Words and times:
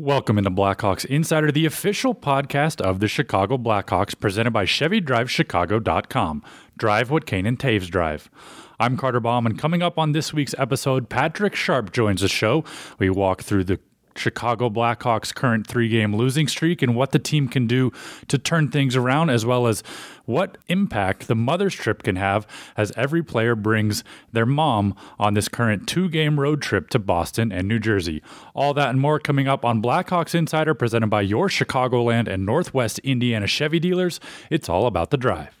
Welcome 0.00 0.38
into 0.38 0.50
Blackhawks 0.52 1.04
Insider, 1.06 1.50
the 1.50 1.66
official 1.66 2.14
podcast 2.14 2.80
of 2.80 3.00
the 3.00 3.08
Chicago 3.08 3.58
Blackhawks, 3.58 4.16
presented 4.16 4.52
by 4.52 4.64
ChevyDriveChicago.com. 4.64 6.44
Drive 6.76 7.10
what 7.10 7.26
Kane 7.26 7.46
and 7.46 7.58
Toews 7.58 7.90
drive. 7.90 8.30
I'm 8.78 8.96
Carter 8.96 9.18
Baum, 9.18 9.44
and 9.44 9.58
coming 9.58 9.82
up 9.82 9.98
on 9.98 10.12
this 10.12 10.32
week's 10.32 10.54
episode, 10.56 11.08
Patrick 11.08 11.56
Sharp 11.56 11.90
joins 11.90 12.20
the 12.20 12.28
show. 12.28 12.62
We 13.00 13.10
walk 13.10 13.42
through 13.42 13.64
the 13.64 13.80
Chicago 14.18 14.68
Blackhawks' 14.68 15.34
current 15.34 15.66
three 15.66 15.88
game 15.88 16.14
losing 16.14 16.48
streak 16.48 16.82
and 16.82 16.94
what 16.94 17.12
the 17.12 17.18
team 17.18 17.48
can 17.48 17.66
do 17.66 17.92
to 18.28 18.38
turn 18.38 18.70
things 18.70 18.96
around, 18.96 19.30
as 19.30 19.46
well 19.46 19.66
as 19.66 19.82
what 20.24 20.58
impact 20.68 21.26
the 21.26 21.34
mother's 21.34 21.74
trip 21.74 22.02
can 22.02 22.16
have 22.16 22.46
as 22.76 22.92
every 22.96 23.22
player 23.22 23.54
brings 23.54 24.04
their 24.32 24.46
mom 24.46 24.94
on 25.18 25.34
this 25.34 25.48
current 25.48 25.88
two 25.88 26.08
game 26.08 26.38
road 26.38 26.60
trip 26.60 26.90
to 26.90 26.98
Boston 26.98 27.50
and 27.50 27.66
New 27.66 27.78
Jersey. 27.78 28.22
All 28.54 28.74
that 28.74 28.90
and 28.90 29.00
more 29.00 29.18
coming 29.18 29.48
up 29.48 29.64
on 29.64 29.82
Blackhawks 29.82 30.34
Insider, 30.34 30.74
presented 30.74 31.08
by 31.08 31.22
your 31.22 31.48
Chicagoland 31.48 32.28
and 32.28 32.44
Northwest 32.44 32.98
Indiana 33.00 33.46
Chevy 33.46 33.80
dealers. 33.80 34.20
It's 34.50 34.68
all 34.68 34.86
about 34.86 35.10
the 35.10 35.16
drive. 35.16 35.57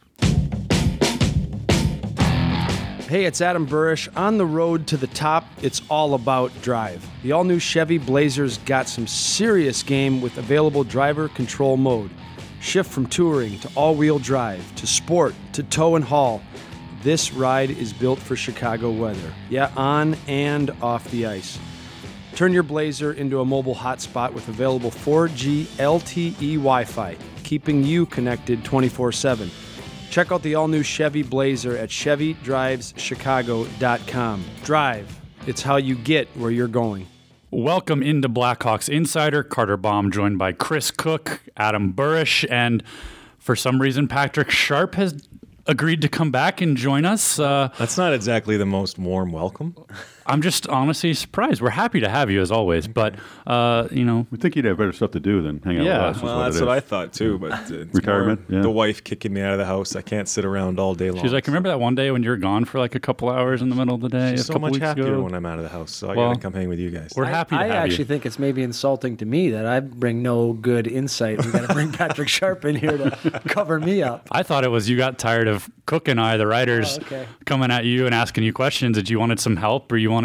Hey, 3.08 3.24
it's 3.24 3.40
Adam 3.40 3.66
Burish. 3.66 4.06
On 4.18 4.36
the 4.36 4.44
road 4.44 4.86
to 4.88 4.98
the 4.98 5.06
top, 5.06 5.46
it's 5.62 5.80
all 5.88 6.12
about 6.12 6.52
drive. 6.60 7.02
The 7.22 7.32
all 7.32 7.42
new 7.42 7.58
Chevy 7.58 7.96
Blazer's 7.96 8.58
got 8.58 8.86
some 8.86 9.06
serious 9.06 9.82
game 9.82 10.20
with 10.20 10.36
available 10.36 10.84
driver 10.84 11.28
control 11.30 11.78
mode. 11.78 12.10
Shift 12.60 12.90
from 12.90 13.06
touring 13.06 13.58
to 13.60 13.70
all 13.74 13.94
wheel 13.94 14.18
drive 14.18 14.62
to 14.76 14.86
sport 14.86 15.34
to 15.54 15.62
tow 15.62 15.96
and 15.96 16.04
haul. 16.04 16.42
This 17.02 17.32
ride 17.32 17.70
is 17.70 17.94
built 17.94 18.18
for 18.18 18.36
Chicago 18.36 18.90
weather. 18.90 19.32
Yeah, 19.48 19.72
on 19.74 20.14
and 20.26 20.70
off 20.82 21.10
the 21.10 21.24
ice. 21.24 21.58
Turn 22.34 22.52
your 22.52 22.62
Blazer 22.62 23.14
into 23.14 23.40
a 23.40 23.44
mobile 23.46 23.74
hotspot 23.74 24.34
with 24.34 24.46
available 24.48 24.90
4G 24.90 25.64
LTE 25.78 26.56
Wi 26.56 26.84
Fi, 26.84 27.16
keeping 27.42 27.84
you 27.84 28.04
connected 28.04 28.62
24 28.66 29.12
7. 29.12 29.50
Check 30.18 30.32
out 30.32 30.42
the 30.42 30.56
all 30.56 30.66
new 30.66 30.82
Chevy 30.82 31.22
Blazer 31.22 31.76
at 31.76 31.90
ChevyDrivesChicago.com. 31.90 34.44
Drive, 34.64 35.20
it's 35.46 35.62
how 35.62 35.76
you 35.76 35.94
get 35.94 36.26
where 36.36 36.50
you're 36.50 36.66
going. 36.66 37.06
Welcome 37.52 38.02
into 38.02 38.28
Blackhawks 38.28 38.88
Insider. 38.88 39.44
Carter 39.44 39.76
Baum 39.76 40.10
joined 40.10 40.36
by 40.36 40.50
Chris 40.50 40.90
Kuc, 40.90 41.38
Adam 41.56 41.92
Burish, 41.92 42.44
and 42.50 42.82
for 43.38 43.54
some 43.54 43.80
reason, 43.80 44.08
Patrick 44.08 44.50
Sharp 44.50 44.96
has 44.96 45.28
agreed 45.68 46.02
to 46.02 46.08
come 46.08 46.32
back 46.32 46.60
and 46.60 46.76
join 46.76 47.04
us. 47.04 47.38
Uh, 47.38 47.68
That's 47.78 47.96
not 47.96 48.12
exactly 48.12 48.56
the 48.56 48.66
most 48.66 48.98
warm 48.98 49.30
welcome. 49.30 49.76
I'm 50.28 50.42
just 50.42 50.66
honestly 50.68 51.14
surprised. 51.14 51.60
We're 51.62 51.70
happy 51.70 52.00
to 52.00 52.08
have 52.08 52.30
you 52.30 52.40
as 52.40 52.50
always, 52.52 52.86
but 52.86 53.14
uh, 53.46 53.88
you 53.90 54.04
know, 54.04 54.26
We 54.30 54.38
think 54.38 54.56
you'd 54.56 54.64
have 54.66 54.76
better 54.76 54.92
stuff 54.92 55.12
to 55.12 55.20
do 55.20 55.42
than 55.42 55.60
hang 55.62 55.78
out 55.78 55.84
Yeah. 55.84 55.98
with 55.98 56.10
us. 56.10 56.16
is 56.18 56.22
Well, 56.22 56.36
what 56.38 56.44
that's 56.44 56.60
what 56.60 56.68
I 56.68 56.80
thought 56.80 57.12
too. 57.12 57.38
But 57.38 57.52
uh, 57.52 57.56
it's 57.70 57.94
Retirement, 57.94 58.48
more 58.50 58.58
yeah. 58.58 58.62
the 58.62 58.70
wife 58.70 59.02
kicking 59.02 59.32
me 59.32 59.40
out 59.40 59.52
of 59.52 59.58
the 59.58 59.64
house. 59.64 59.96
I 59.96 60.02
can't 60.02 60.28
sit 60.28 60.44
around 60.44 60.78
all 60.78 60.94
day 60.94 61.10
long. 61.10 61.22
she's 61.22 61.32
like, 61.32 61.46
remember 61.46 61.68
that 61.70 61.80
one 61.80 61.94
day 61.94 62.10
when 62.10 62.22
you 62.22 62.30
were 62.30 62.36
gone 62.36 62.64
for 62.64 62.78
like 62.78 62.94
a 62.94 63.00
couple 63.00 63.28
hours 63.30 63.62
in 63.62 63.70
the 63.70 63.74
middle 63.76 63.94
of 63.94 64.00
the 64.00 64.08
day? 64.08 64.32
She's 64.32 64.40
a 64.48 64.52
so 64.52 64.58
much 64.58 64.72
weeks 64.72 64.84
happier 64.84 65.06
ago? 65.14 65.22
when 65.22 65.34
I'm 65.34 65.46
out 65.46 65.58
of 65.58 65.64
the 65.64 65.70
house. 65.70 65.92
So 65.92 66.10
I 66.10 66.14
Well, 66.16 66.28
gotta 66.30 66.40
come 66.40 66.52
hang 66.52 66.68
with 66.68 66.78
you 66.78 66.90
guys. 66.90 67.12
We're 67.16 67.24
happy 67.24 67.56
to 67.56 67.62
I 67.62 67.68
actually 67.68 67.98
you. 68.00 68.04
think 68.04 68.26
it's 68.26 68.38
maybe 68.38 68.62
insulting 68.62 69.16
to 69.16 69.24
me 69.26 69.50
that 69.50 69.64
I 69.66 69.80
bring 69.80 70.22
no 70.22 70.52
good 70.52 70.86
insight. 70.86 71.44
We 71.44 71.50
got 71.52 71.66
to 71.66 71.72
bring 71.74 71.90
Patrick 71.92 72.28
Sharp 72.28 72.64
in 72.66 72.76
here 72.76 72.98
to 72.98 73.40
cover 73.48 73.80
me 73.80 74.02
up. 74.02 74.28
I 74.30 74.42
thought 74.42 74.64
it 74.64 74.68
was 74.68 74.88
you 74.90 74.96
got 74.96 75.18
tired 75.18 75.48
of 75.48 75.70
Kuc 75.86 76.08
and 76.08 76.20
I, 76.20 76.36
the 76.36 76.46
writers, 76.46 76.98
Oh, 76.98 77.02
okay. 77.06 77.26
coming 77.46 77.70
at 77.70 77.84
you 77.86 78.04
and 78.04 78.14
asking 78.14 78.44
you 78.44 78.52
questions 78.52 78.96
that 78.96 79.08
you 79.08 79.18
wanted 79.18 79.40
some 79.40 79.56
help 79.56 79.90
or 79.90 79.96
you 79.96 80.10
wanted 80.10 80.17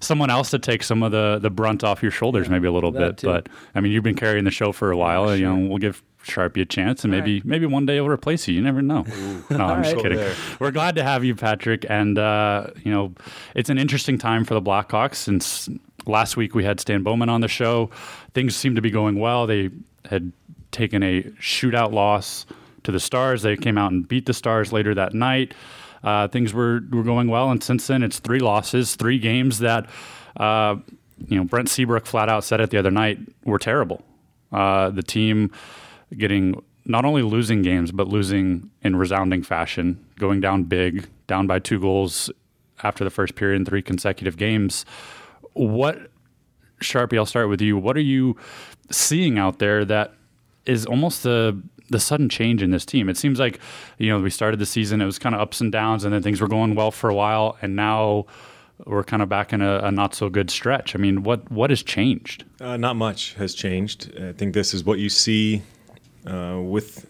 someone 0.00 0.30
else 0.30 0.50
to 0.50 0.58
take 0.58 0.82
some 0.82 1.02
of 1.02 1.12
the, 1.12 1.38
the 1.40 1.50
brunt 1.50 1.84
off 1.84 2.02
your 2.02 2.12
shoulders, 2.12 2.48
maybe 2.48 2.66
a 2.66 2.72
little 2.72 2.90
bit. 2.92 3.18
too. 3.18 3.26
But 3.26 3.48
I 3.74 3.80
mean, 3.80 3.92
you've 3.92 4.04
been 4.04 4.14
carrying 4.16 4.44
the 4.44 4.50
show 4.50 4.72
for 4.72 4.90
a 4.90 4.96
while. 4.96 5.28
and, 5.28 5.40
You 5.40 5.46
know, 5.54 5.68
we'll 5.68 5.78
give 5.78 6.02
Sharpie 6.24 6.60
a 6.60 6.64
chance, 6.66 7.02
and 7.02 7.10
maybe 7.10 7.40
maybe 7.44 7.64
one 7.66 7.86
day 7.86 7.94
he'll 7.94 8.08
replace 8.08 8.46
you. 8.46 8.54
You 8.54 8.60
never 8.62 8.82
know. 8.82 9.04
No, 9.50 9.64
I'm 9.64 9.82
just 9.82 9.94
right. 9.96 10.02
kidding. 10.02 10.18
There. 10.18 10.34
We're 10.58 10.70
glad 10.70 10.94
to 10.96 11.02
have 11.02 11.24
you, 11.24 11.34
Patrick. 11.34 11.86
And 11.88 12.18
uh, 12.18 12.68
you 12.84 12.92
know, 12.92 13.14
it's 13.54 13.70
an 13.70 13.78
interesting 13.78 14.18
time 14.18 14.44
for 14.44 14.52
the 14.54 14.60
Blackhawks 14.62 15.14
since 15.16 15.68
last 16.06 16.36
week 16.36 16.54
we 16.54 16.62
had 16.64 16.78
Stan 16.80 17.02
Bowman 17.02 17.28
on 17.30 17.40
the 17.40 17.48
show. 17.48 17.90
Things 18.34 18.54
seem 18.54 18.74
to 18.74 18.82
be 18.82 18.90
going 18.90 19.18
well. 19.18 19.46
They 19.46 19.70
had 20.04 20.32
taken 20.72 21.02
a 21.02 21.22
shootout 21.40 21.92
loss 21.92 22.46
to 22.84 22.92
the 22.92 23.00
Stars. 23.00 23.42
They 23.42 23.56
came 23.56 23.76
out 23.78 23.90
and 23.92 24.06
beat 24.06 24.26
the 24.26 24.34
Stars 24.34 24.72
later 24.72 24.94
that 24.94 25.14
night. 25.14 25.54
Uh, 26.02 26.28
things 26.28 26.54
were, 26.54 26.80
were 26.90 27.02
going 27.02 27.28
well, 27.28 27.50
and 27.50 27.62
since 27.62 27.86
then 27.86 28.02
it's 28.02 28.18
three 28.18 28.38
losses, 28.38 28.94
three 28.94 29.18
games 29.18 29.58
that 29.58 29.86
uh, 30.36 30.76
you 31.26 31.36
know 31.36 31.44
Brent 31.44 31.68
Seabrook 31.68 32.06
flat 32.06 32.28
out 32.28 32.44
said 32.44 32.60
it 32.60 32.70
the 32.70 32.78
other 32.78 32.90
night 32.90 33.18
were 33.44 33.58
terrible. 33.58 34.02
Uh, 34.52 34.90
the 34.90 35.02
team 35.02 35.50
getting 36.16 36.60
not 36.86 37.04
only 37.04 37.22
losing 37.22 37.62
games 37.62 37.92
but 37.92 38.08
losing 38.08 38.70
in 38.82 38.96
resounding 38.96 39.42
fashion, 39.42 40.04
going 40.18 40.40
down 40.40 40.64
big, 40.64 41.06
down 41.26 41.46
by 41.46 41.58
two 41.58 41.78
goals 41.78 42.30
after 42.82 43.04
the 43.04 43.10
first 43.10 43.34
period 43.34 43.56
in 43.56 43.64
three 43.64 43.82
consecutive 43.82 44.36
games. 44.36 44.84
What 45.52 46.10
Sharpie, 46.80 47.18
I'll 47.18 47.26
start 47.26 47.48
with 47.48 47.60
you. 47.60 47.76
What 47.76 47.96
are 47.96 48.02
you 48.02 48.36
seeing 48.90 49.38
out 49.38 49.58
there 49.58 49.84
that 49.84 50.14
is 50.66 50.86
almost 50.86 51.22
the 51.22 51.60
the 51.90 52.00
sudden 52.00 52.28
change 52.28 52.62
in 52.62 52.70
this 52.70 52.86
team? 52.86 53.08
It 53.08 53.16
seems 53.16 53.38
like 53.38 53.60
you 53.98 54.08
know 54.08 54.20
we 54.20 54.30
started 54.30 54.58
the 54.58 54.66
season, 54.66 55.00
it 55.00 55.06
was 55.06 55.18
kind 55.18 55.34
of 55.34 55.40
ups 55.40 55.60
and 55.60 55.70
downs, 55.70 56.04
and 56.04 56.12
then 56.14 56.22
things 56.22 56.40
were 56.40 56.48
going 56.48 56.74
well 56.74 56.90
for 56.90 57.10
a 57.10 57.14
while, 57.14 57.56
and 57.60 57.76
now 57.76 58.26
we're 58.86 59.04
kind 59.04 59.22
of 59.22 59.28
back 59.28 59.52
in 59.52 59.60
a, 59.60 59.78
a 59.78 59.90
not 59.92 60.14
so 60.14 60.28
good 60.28 60.50
stretch. 60.50 60.94
I 60.94 60.98
mean, 60.98 61.22
what 61.22 61.50
what 61.50 61.70
has 61.70 61.82
changed? 61.82 62.44
Uh, 62.60 62.76
not 62.76 62.96
much 62.96 63.34
has 63.34 63.54
changed. 63.54 64.10
I 64.20 64.32
think 64.32 64.54
this 64.54 64.72
is 64.74 64.84
what 64.84 64.98
you 64.98 65.08
see 65.08 65.62
uh, 66.26 66.58
with 66.62 67.06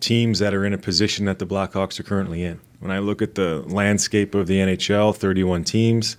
teams 0.00 0.40
that 0.40 0.52
are 0.54 0.64
in 0.64 0.72
a 0.72 0.78
position 0.78 1.26
that 1.26 1.38
the 1.38 1.46
Blackhawks 1.46 2.00
are 2.00 2.02
currently 2.02 2.42
in. 2.42 2.60
When 2.80 2.90
I 2.90 2.98
look 2.98 3.22
at 3.22 3.36
the 3.36 3.62
landscape 3.68 4.34
of 4.34 4.48
the 4.48 4.58
NHL, 4.58 5.14
31 5.14 5.62
teams, 5.62 6.16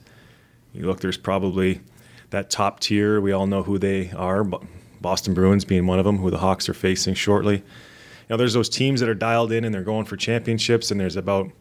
you 0.74 0.86
look, 0.86 1.02
there's 1.02 1.18
probably 1.18 1.82
that 2.30 2.50
top 2.50 2.80
tier. 2.80 3.20
We 3.20 3.34
all 3.34 3.48
know 3.48 3.64
who 3.64 3.78
they 3.78 4.12
are. 4.12 4.44
Bo- 4.44 4.66
Boston 5.02 5.34
Bruins 5.34 5.66
being 5.66 5.86
one 5.86 6.00
of 6.00 6.06
them, 6.06 6.18
who 6.18 6.32
the 6.32 6.38
Hawks 6.38 6.70
are 6.70 6.74
facing 6.74 7.14
shortly. 7.14 7.62
Know, 8.30 8.38
there's 8.38 8.54
those 8.54 8.70
teams 8.70 9.00
that 9.00 9.10
are 9.10 9.16
dialed 9.16 9.52
in 9.52 9.66
and 9.66 9.74
they're 9.74 9.84
going 9.84 10.06
for 10.06 10.18
championships, 10.18 10.92
and 10.92 11.00
there's 11.00 11.16
about 11.16 11.52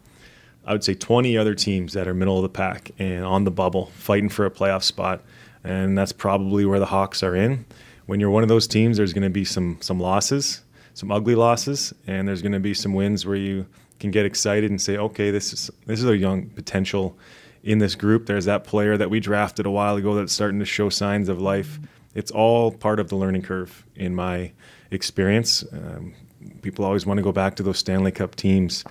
I 0.65 0.73
would 0.73 0.84
say 0.84 0.95
20 0.95 1.37
other 1.37 1.55
teams 1.55 1.93
that 1.95 2.06
are 2.06 2.15
middle 2.15 2.37
of 2.37 2.43
the 2.43 2.49
pack 2.49 2.93
and 2.99 3.25
on 3.25 3.45
the 3.45 3.50
bubble, 3.50 3.87
fighting 3.97 4.28
for 4.28 4.47
a 4.47 4.50
playoff 4.50 4.84
spot. 4.84 5.23
And 5.65 5.99
that's 5.99 6.12
probably 6.12 6.65
where 6.65 6.78
the 6.78 6.87
Hawks 6.87 7.23
are 7.23 7.34
in. 7.34 7.65
When 8.06 8.21
you're 8.21 8.31
one 8.31 8.43
of 8.43 8.49
those 8.49 8.67
teams, 8.67 8.97
there's 8.97 9.12
going 9.12 9.23
to 9.23 9.31
be 9.31 9.45
some 9.45 9.78
some 9.81 10.00
losses, 10.00 10.62
some 10.95 11.11
ugly 11.11 11.34
losses, 11.34 11.93
and 12.06 12.27
there's 12.27 12.43
going 12.43 12.53
to 12.53 12.61
be 12.61 12.75
some 12.75 12.94
wins 12.94 13.27
where 13.27 13.37
you 13.37 13.67
can 14.00 14.11
get 14.11 14.27
excited 14.27 14.71
and 14.71 14.81
say, 14.81 14.97
okay, 14.97 15.31
this 15.31 15.53
is 15.53 15.71
this 15.87 16.00
is 16.00 16.06
a 16.06 16.17
young 16.17 16.47
potential 16.50 17.17
in 17.62 17.79
this 17.79 17.94
group. 17.94 18.27
There's 18.27 18.44
that 18.47 18.65
player 18.65 18.97
that 18.97 19.09
we 19.09 19.21
drafted 19.21 19.67
a 19.67 19.71
while 19.71 19.97
ago 19.97 20.15
that's 20.15 20.33
starting 20.33 20.59
to 20.59 20.65
show 20.65 20.89
signs 20.89 21.29
of 21.29 21.41
life. 21.41 21.79
It's 22.15 22.31
all 22.31 22.73
part 22.73 22.99
of 22.99 23.09
the 23.09 23.17
learning 23.17 23.43
curve 23.43 23.87
in 23.94 24.15
my 24.15 24.53
experience. 24.91 25.65
Um, 25.73 26.15
people 26.63 26.85
always 26.85 27.07
want 27.07 27.19
to 27.19 27.23
go 27.23 27.33
back 27.33 27.57
to 27.57 27.63
those 27.63 27.79
Stanley 27.79 28.13
Cup 28.13 28.37
teams 28.37 28.85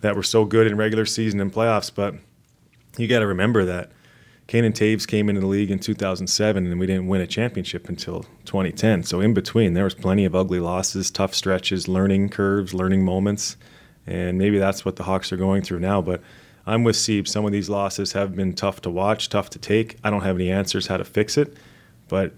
that 0.00 0.14
were 0.14 0.22
so 0.22 0.44
good 0.44 0.66
in 0.66 0.76
regular 0.76 1.06
season 1.06 1.40
and 1.40 1.52
playoffs, 1.52 1.92
but 1.94 2.14
you 2.96 3.08
got 3.08 3.20
to 3.20 3.26
remember 3.26 3.64
that 3.64 3.90
Kane 4.46 4.64
and 4.64 4.74
Toews 4.74 5.06
came 5.06 5.28
into 5.28 5.40
the 5.40 5.46
league 5.46 5.70
in 5.70 5.78
2007 5.78 6.66
and 6.66 6.80
we 6.80 6.86
didn't 6.86 7.06
win 7.06 7.20
a 7.20 7.26
championship 7.26 7.88
until 7.88 8.22
2010. 8.46 9.02
So 9.02 9.20
in 9.20 9.34
between, 9.34 9.74
there 9.74 9.84
was 9.84 9.94
plenty 9.94 10.24
of 10.24 10.34
ugly 10.34 10.58
losses, 10.58 11.10
tough 11.10 11.34
stretches, 11.34 11.86
learning 11.86 12.30
curves, 12.30 12.72
learning 12.72 13.04
moments, 13.04 13.58
and 14.06 14.38
maybe 14.38 14.58
that's 14.58 14.84
what 14.86 14.96
the 14.96 15.02
Hawks 15.02 15.32
are 15.32 15.36
going 15.36 15.62
through 15.62 15.80
now. 15.80 16.00
But 16.00 16.22
I'm 16.66 16.82
with 16.82 16.96
Seabs. 16.96 17.28
Some 17.28 17.44
of 17.44 17.52
these 17.52 17.68
losses 17.68 18.12
have 18.12 18.34
been 18.34 18.54
tough 18.54 18.80
to 18.82 18.90
watch, 18.90 19.28
tough 19.28 19.50
to 19.50 19.58
take. 19.58 19.98
I 20.02 20.08
don't 20.08 20.22
have 20.22 20.36
any 20.36 20.50
answers 20.50 20.86
how 20.86 20.96
to 20.96 21.04
fix 21.04 21.36
it, 21.36 21.56
but 22.08 22.32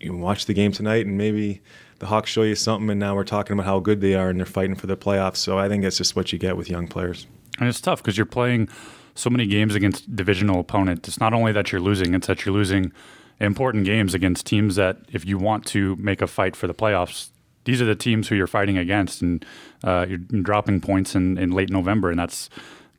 you 0.00 0.14
watch 0.14 0.44
the 0.44 0.54
game 0.54 0.72
tonight 0.72 1.06
and 1.06 1.16
maybe 1.16 1.62
the 1.98 2.06
Hawks 2.06 2.30
show 2.30 2.42
you 2.42 2.54
something, 2.54 2.90
and 2.90 3.00
now 3.00 3.14
we're 3.14 3.24
talking 3.24 3.54
about 3.54 3.66
how 3.66 3.80
good 3.80 4.00
they 4.00 4.14
are 4.14 4.28
and 4.30 4.38
they're 4.38 4.46
fighting 4.46 4.74
for 4.76 4.86
the 4.86 4.96
playoffs. 4.96 5.36
So 5.36 5.58
I 5.58 5.68
think 5.68 5.82
that's 5.82 5.96
just 5.98 6.14
what 6.16 6.32
you 6.32 6.38
get 6.38 6.56
with 6.56 6.68
young 6.70 6.86
players. 6.88 7.26
And 7.58 7.68
it's 7.68 7.80
tough 7.80 8.02
because 8.02 8.16
you're 8.16 8.26
playing 8.26 8.68
so 9.14 9.28
many 9.30 9.46
games 9.46 9.74
against 9.74 10.14
divisional 10.14 10.60
opponents. 10.60 11.08
It's 11.08 11.18
not 11.20 11.32
only 11.34 11.50
that 11.52 11.72
you're 11.72 11.80
losing; 11.80 12.14
it's 12.14 12.28
that 12.28 12.44
you're 12.46 12.54
losing 12.54 12.92
important 13.40 13.84
games 13.84 14.14
against 14.14 14.46
teams 14.46 14.76
that, 14.76 14.98
if 15.12 15.24
you 15.26 15.38
want 15.38 15.64
to 15.66 15.96
make 15.96 16.22
a 16.22 16.26
fight 16.26 16.54
for 16.56 16.66
the 16.66 16.74
playoffs, 16.74 17.28
these 17.64 17.80
are 17.82 17.84
the 17.84 17.94
teams 17.94 18.28
who 18.28 18.34
you're 18.36 18.46
fighting 18.46 18.78
against, 18.78 19.22
and 19.22 19.44
uh, 19.84 20.06
you're 20.08 20.18
dropping 20.18 20.80
points 20.80 21.14
in, 21.14 21.36
in 21.38 21.50
late 21.50 21.70
November, 21.70 22.10
and 22.10 22.18
that's 22.18 22.48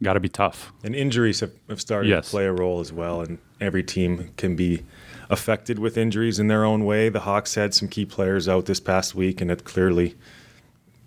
got 0.04 0.13
to 0.13 0.19
be 0.19 0.30
tough. 0.30 0.72
And 0.84 0.95
injuries 0.95 1.40
have, 1.42 1.52
have 1.69 1.81
started 1.81 2.07
Yes. 2.10 2.25
to 2.28 2.31
play 2.31 2.45
a 2.45 2.54
role 2.54 2.80
as 2.80 2.92
well, 2.94 3.22
and 3.22 3.38
every 3.60 3.84
team 3.84 4.31
can 4.38 4.56
be 4.56 4.84
affected 5.30 5.80
with 5.80 5.98
injuries 5.98 6.40
in 6.40 6.48
their 6.48 6.66
own 6.66 6.86
way. 6.86 7.10
The 7.10 7.22
Hawks 7.22 7.56
had 7.56 7.74
some 7.74 7.88
key 7.88 8.06
players 8.06 8.50
out 8.50 8.66
this 8.66 8.80
past 8.80 9.16
week, 9.16 9.42
and 9.42 9.52
it 9.52 9.64
clearly 9.64 10.16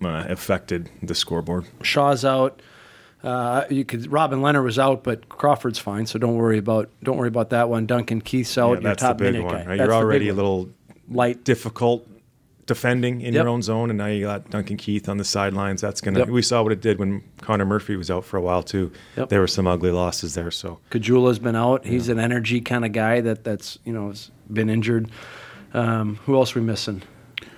uh, 0.03 0.25
affected 0.29 0.91
the 1.03 1.15
scoreboard. 1.15 1.67
Shaw's 1.83 2.25
out. 2.25 2.61
Uh, 3.23 3.65
you 3.71 3.85
could 3.85 4.11
Robin 4.11 4.41
Lehner 4.41 4.65
was 4.65 4.79
out, 4.79 5.05
but 5.05 5.29
Crawford's 5.29 5.79
fine, 5.79 6.07
so 6.07 6.19
don't 6.19 6.35
worry 6.35 6.59
about 6.59 6.91
don't 7.05 7.17
worry 7.17 7.29
about 7.29 7.51
that 7.51 7.69
one. 7.69 7.87
Duncan 7.87 8.21
Keith's 8.21 8.59
out. 8.59 8.83
Yeah, 8.83 8.89
that's 8.95 9.03
the 9.03 9.15
big 9.15 9.41
one. 9.41 9.65
Right? 9.67 9.79
You're 9.79 9.95
already 9.95 10.29
a 10.29 10.35
little 10.35 10.69
light. 11.09 11.45
difficult 11.45 12.07
defending 12.73 13.21
in 13.21 13.35
Yep. 13.35 13.43
your 13.43 13.49
own 13.49 13.63
zone, 13.63 13.91
and 13.91 13.99
now 13.99 14.07
you 14.07 14.25
got 14.27 14.49
Duncan 14.51 14.77
Keith 14.77 15.09
on 15.09 15.17
the 15.19 15.25
sidelines. 15.25 15.81
That's 15.81 16.01
gonna. 16.01 16.21
Yep. 16.21 16.29
We 16.29 16.43
saw 16.43 16.63
what 16.63 16.73
it 16.73 16.81
did 16.81 16.99
when 16.99 17.23
Connor 17.41 17.65
Murphy 17.67 17.97
was 17.97 18.11
out 18.11 18.25
for 18.25 18.37
a 18.37 18.41
while 18.41 18.63
too. 18.63 18.91
Yep. 19.17 19.29
There 19.29 19.41
were 19.41 19.47
some 19.47 19.67
ugly 19.67 19.91
losses 19.91 20.35
there. 20.35 20.51
So 20.51 20.79
Caggiula's 20.91 21.39
been 21.39 21.57
out. 21.57 21.85
He's 21.85 22.09
an 22.09 22.19
energy 22.19 22.61
kind 22.61 22.85
of 22.85 22.93
guy 22.93 23.21
that 23.21 23.45
that's 23.45 23.79
you 23.85 23.93
know 23.93 24.09
has 24.09 24.31
been 24.53 24.69
injured. 24.71 25.11
Um, 25.75 26.17
who 26.27 26.35
else 26.37 26.55
are 26.57 26.61
we 26.61 26.67
missing? 26.67 27.03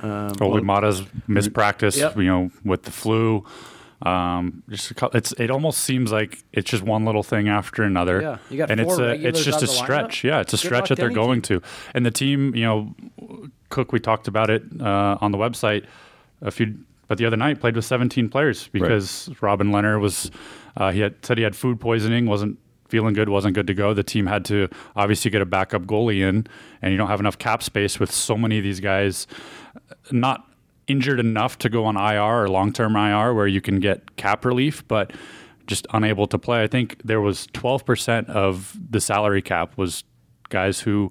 Olli 0.02 0.62
Maatta's 0.62 1.02
missed 1.26 1.52
practice, 1.52 1.96
Yep. 1.96 2.16
you 2.16 2.24
know, 2.24 2.50
with 2.64 2.82
the 2.82 2.90
flu. 2.90 3.44
Um, 4.04 4.62
just 4.68 4.90
a 4.90 4.94
cou- 4.94 5.10
it's 5.14 5.32
it 5.32 5.50
almost 5.50 5.78
seems 5.78 6.12
like 6.12 6.44
it's 6.52 6.70
just 6.70 6.82
one 6.82 7.04
little 7.04 7.22
thing 7.22 7.48
after 7.48 7.82
another. 7.82 8.20
Yeah, 8.20 8.38
you 8.50 8.58
got 8.58 8.70
and 8.70 8.80
it's 8.80 8.98
a 8.98 9.12
it's 9.26 9.42
just 9.44 9.62
a 9.62 9.64
of 9.64 9.70
the 9.70 9.74
lineup. 9.76 9.84
stretch. 9.84 10.24
Yeah, 10.24 10.40
it's 10.40 10.52
a 10.52 10.56
Good 10.56 10.66
stretch 10.66 10.88
that 10.90 10.96
they're 10.96 11.06
any 11.06 11.14
going 11.14 11.42
to. 11.42 11.62
And 11.94 12.04
the 12.04 12.10
team, 12.10 12.54
you 12.54 12.64
know, 12.64 12.94
Kuc. 13.70 13.92
We 13.92 14.00
talked 14.00 14.28
about 14.28 14.50
it 14.50 14.62
uh, 14.80 15.18
on 15.20 15.32
the 15.32 15.38
website 15.38 15.86
a 16.42 16.50
few, 16.50 16.76
but 17.08 17.18
the 17.18 17.26
other 17.26 17.36
night 17.36 17.60
played 17.60 17.76
with 17.76 17.84
17 17.84 18.28
players 18.28 18.68
because 18.68 19.30
Robin 19.40 19.70
Lehner 19.70 19.98
was 20.00 20.30
uh, 20.76 20.90
he 20.92 21.00
had 21.00 21.14
said 21.24 21.38
he 21.38 21.44
had 21.44 21.56
food 21.56 21.80
poisoning, 21.80 22.26
wasn't 22.26 22.58
feeling 22.88 23.14
good, 23.14 23.28
wasn't 23.30 23.54
good 23.54 23.66
to 23.66 23.74
go. 23.74 23.94
The 23.94 24.02
team 24.02 24.26
had 24.26 24.44
to 24.46 24.68
obviously 24.94 25.30
get 25.30 25.40
a 25.40 25.46
backup 25.46 25.82
goalie 25.82 26.20
in, 26.20 26.46
and 26.82 26.92
you 26.92 26.98
don't 26.98 27.08
have 27.08 27.20
enough 27.20 27.38
cap 27.38 27.62
space 27.62 27.98
with 27.98 28.12
so 28.12 28.36
many 28.36 28.58
of 28.58 28.64
these 28.64 28.80
guys 28.80 29.26
not 30.10 30.46
injured 30.86 31.20
enough 31.20 31.58
to 31.58 31.68
go 31.68 31.84
on 31.84 31.96
IR 31.96 32.44
or 32.44 32.48
long 32.48 32.72
term 32.72 32.96
IR 32.96 33.34
where 33.34 33.46
you 33.46 33.60
can 33.60 33.80
get 33.80 34.16
cap 34.16 34.44
relief, 34.44 34.86
but 34.88 35.12
just 35.66 35.86
unable 35.92 36.26
to 36.26 36.38
play. 36.38 36.62
I 36.62 36.66
think 36.66 37.00
there 37.04 37.20
was 37.20 37.46
12% 37.48 38.28
of 38.28 38.76
the 38.90 39.00
salary 39.00 39.42
cap 39.42 39.76
was 39.76 40.04
guys 40.50 40.80
who 40.80 41.10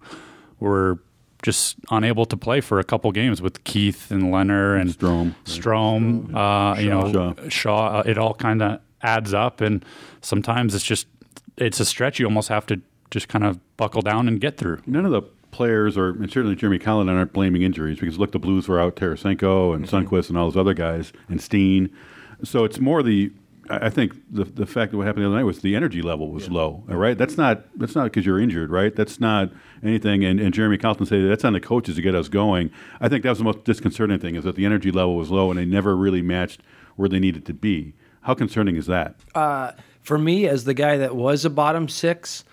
were 0.59 0.99
just 1.41 1.75
unable 1.91 2.25
to 2.25 2.37
play 2.37 2.61
for 2.61 2.79
a 2.79 2.83
couple 2.83 3.11
games 3.11 3.41
with 3.41 3.63
Keith 3.63 4.11
and 4.11 4.23
Lehner 4.23 4.79
and 4.79 4.91
Strome. 4.91 5.35
Strom, 5.43 6.35
uh, 6.35 6.77
you 6.79 6.89
know, 6.89 7.11
Shaw. 7.11 7.49
Shaw. 7.49 7.87
uh, 7.99 8.03
it 8.05 8.17
all 8.17 8.33
kind 8.33 8.61
of 8.61 8.79
adds 9.01 9.33
up, 9.33 9.59
and 9.59 9.83
sometimes 10.21 10.73
it's 10.73 10.85
just 10.85 11.07
it's 11.57 11.79
a 11.79 11.85
stretch. 11.85 12.19
You 12.19 12.25
almost 12.25 12.47
have 12.49 12.65
to 12.67 12.81
just 13.11 13.27
kind 13.27 13.43
of 13.43 13.59
buckle 13.77 14.01
down 14.01 14.27
and 14.27 14.39
get 14.39 14.57
through. 14.57 14.81
None 14.85 15.05
of 15.05 15.11
the 15.11 15.21
players, 15.53 15.97
or 15.97 16.09
and 16.09 16.29
certainly 16.29 16.55
Jeremy 16.55 16.79
Colliton, 16.79 17.15
aren't 17.15 17.31
blaming 17.31 17.61
injuries 17.61 17.99
because 17.99 18.19
look, 18.19 18.31
the 18.33 18.39
Blues 18.39 18.67
were 18.67 18.79
out 18.79 18.97
Tarasenko 18.97 19.73
and 19.73 19.85
mm-hmm. 19.85 19.95
Sundqvist 19.95 20.29
and 20.29 20.37
all 20.37 20.49
those 20.49 20.57
other 20.57 20.73
guys 20.73 21.13
and 21.29 21.41
Steen. 21.41 21.89
So 22.43 22.65
it's 22.65 22.79
more 22.79 23.01
the. 23.01 23.31
I 23.69 23.89
think 23.89 24.13
the 24.29 24.43
the 24.43 24.65
fact 24.65 24.91
that 24.91 24.97
what 24.97 25.07
happened 25.07 25.23
the 25.23 25.29
other 25.29 25.37
night 25.37 25.45
was 25.45 25.61
the 25.61 25.73
energy 25.73 26.01
level 26.01 26.31
was 26.31 26.49
low. 26.49 26.83
All 26.89 26.97
right, 26.97 27.17
that's 27.17 27.37
not 27.37 27.63
that's 27.79 27.95
not 27.95 28.03
because 28.05 28.25
you're 28.25 28.39
injured, 28.39 28.69
right? 28.69 28.93
That's 28.93 29.21
not 29.21 29.51
anything. 29.81 30.25
And, 30.25 30.37
and 30.41 30.53
Jeremy 30.53 30.77
Colliton 30.77 31.05
said 31.05 31.29
that's 31.29 31.45
on 31.45 31.53
the 31.53 31.61
coaches 31.61 31.95
to 31.95 32.01
get 32.01 32.13
us 32.13 32.27
going. 32.27 32.71
I 32.99 33.07
think 33.07 33.23
that 33.23 33.29
was 33.29 33.37
the 33.37 33.45
most 33.45 33.63
disconcerting 33.63 34.19
thing 34.19 34.35
is 34.35 34.43
that 34.43 34.57
the 34.57 34.65
energy 34.65 34.91
level 34.91 35.15
was 35.15 35.31
low 35.31 35.49
and 35.49 35.57
they 35.57 35.63
never 35.63 35.95
really 35.95 36.21
matched 36.21 36.61
where 36.97 37.07
they 37.07 37.19
needed 37.19 37.45
to 37.45 37.53
be. 37.53 37.93
How 38.23 38.33
concerning 38.33 38.75
is 38.75 38.87
that? 38.87 39.15
Uh, 39.33 39.71
for 40.01 40.17
me, 40.17 40.45
as 40.45 40.65
the 40.65 40.73
guy 40.73 40.97
that 40.97 41.15
was 41.15 41.45
a 41.45 41.49
bottom 41.49 41.87
six 41.87 42.43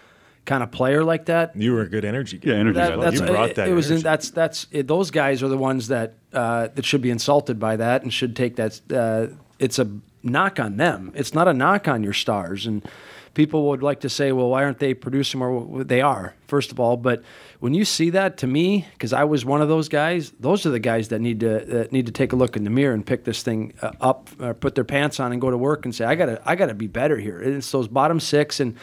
kind 0.44 0.62
of 0.62 0.70
player 0.70 1.04
like 1.04 1.26
that, 1.26 1.54
you 1.54 1.72
were 1.72 1.82
a 1.82 1.88
good 1.88 2.04
energy. 2.04 2.38
guy. 2.38 2.50
Yeah, 2.50 2.56
energy 2.56 2.74
that, 2.74 2.96
guy. 2.96 2.96
that's 2.96 3.20
You 3.20 3.26
brought 3.26 3.54
that 3.54 3.68
it 3.68 3.74
was 3.74 3.90
in, 3.90 4.00
that's 4.00 4.30
that's 4.30 4.66
it, 4.70 4.86
those 4.86 5.10
guys 5.10 5.42
are 5.42 5.48
the 5.48 5.58
ones 5.58 5.88
that 5.88 6.14
uh, 6.32 6.68
that 6.74 6.84
should 6.84 7.02
be 7.02 7.10
insulted 7.10 7.58
by 7.58 7.76
that 7.76 8.02
and 8.02 8.12
should 8.12 8.34
take 8.34 8.56
that. 8.56 8.80
Uh, 8.90 9.34
it's 9.58 9.78
a 9.78 9.88
knock 10.22 10.58
on 10.58 10.76
them. 10.76 11.12
It's 11.14 11.34
not 11.34 11.48
a 11.48 11.52
knock 11.52 11.88
on 11.88 12.02
your 12.02 12.12
stars. 12.12 12.66
And 12.66 12.86
people 13.34 13.68
would 13.68 13.82
like 13.82 14.00
to 14.00 14.08
say, 14.08 14.32
well, 14.32 14.48
why 14.48 14.64
aren't 14.64 14.78
they 14.78 14.94
producing 14.94 15.40
more? 15.40 15.84
They 15.84 16.00
are, 16.00 16.34
first 16.48 16.72
of 16.72 16.80
all. 16.80 16.96
But 16.96 17.22
when 17.60 17.74
you 17.74 17.84
see 17.84 18.10
that, 18.10 18.38
to 18.38 18.46
me, 18.46 18.86
because 18.92 19.12
I 19.12 19.24
was 19.24 19.44
one 19.44 19.62
of 19.62 19.68
those 19.68 19.88
guys, 19.88 20.32
those 20.40 20.64
are 20.66 20.70
the 20.70 20.80
guys 20.80 21.08
that 21.08 21.20
need 21.20 21.40
to 21.40 21.64
that 21.66 21.92
need 21.92 22.06
to 22.06 22.12
take 22.12 22.32
a 22.32 22.36
look 22.36 22.56
in 22.56 22.64
the 22.64 22.70
mirror 22.70 22.94
and 22.94 23.04
pick 23.04 23.24
this 23.24 23.42
thing 23.42 23.74
uh, 23.82 23.92
up, 24.00 24.30
or 24.40 24.54
put 24.54 24.74
their 24.74 24.84
pants 24.84 25.20
on, 25.20 25.32
and 25.32 25.40
go 25.40 25.50
to 25.50 25.58
work 25.58 25.84
and 25.84 25.94
say, 25.94 26.04
I 26.04 26.14
gotta 26.14 26.40
I 26.44 26.56
gotta 26.56 26.74
be 26.74 26.86
better 26.86 27.18
here. 27.18 27.40
And 27.40 27.54
it's 27.54 27.70
those 27.70 27.88
bottom 27.88 28.20
six 28.20 28.60
and. 28.60 28.76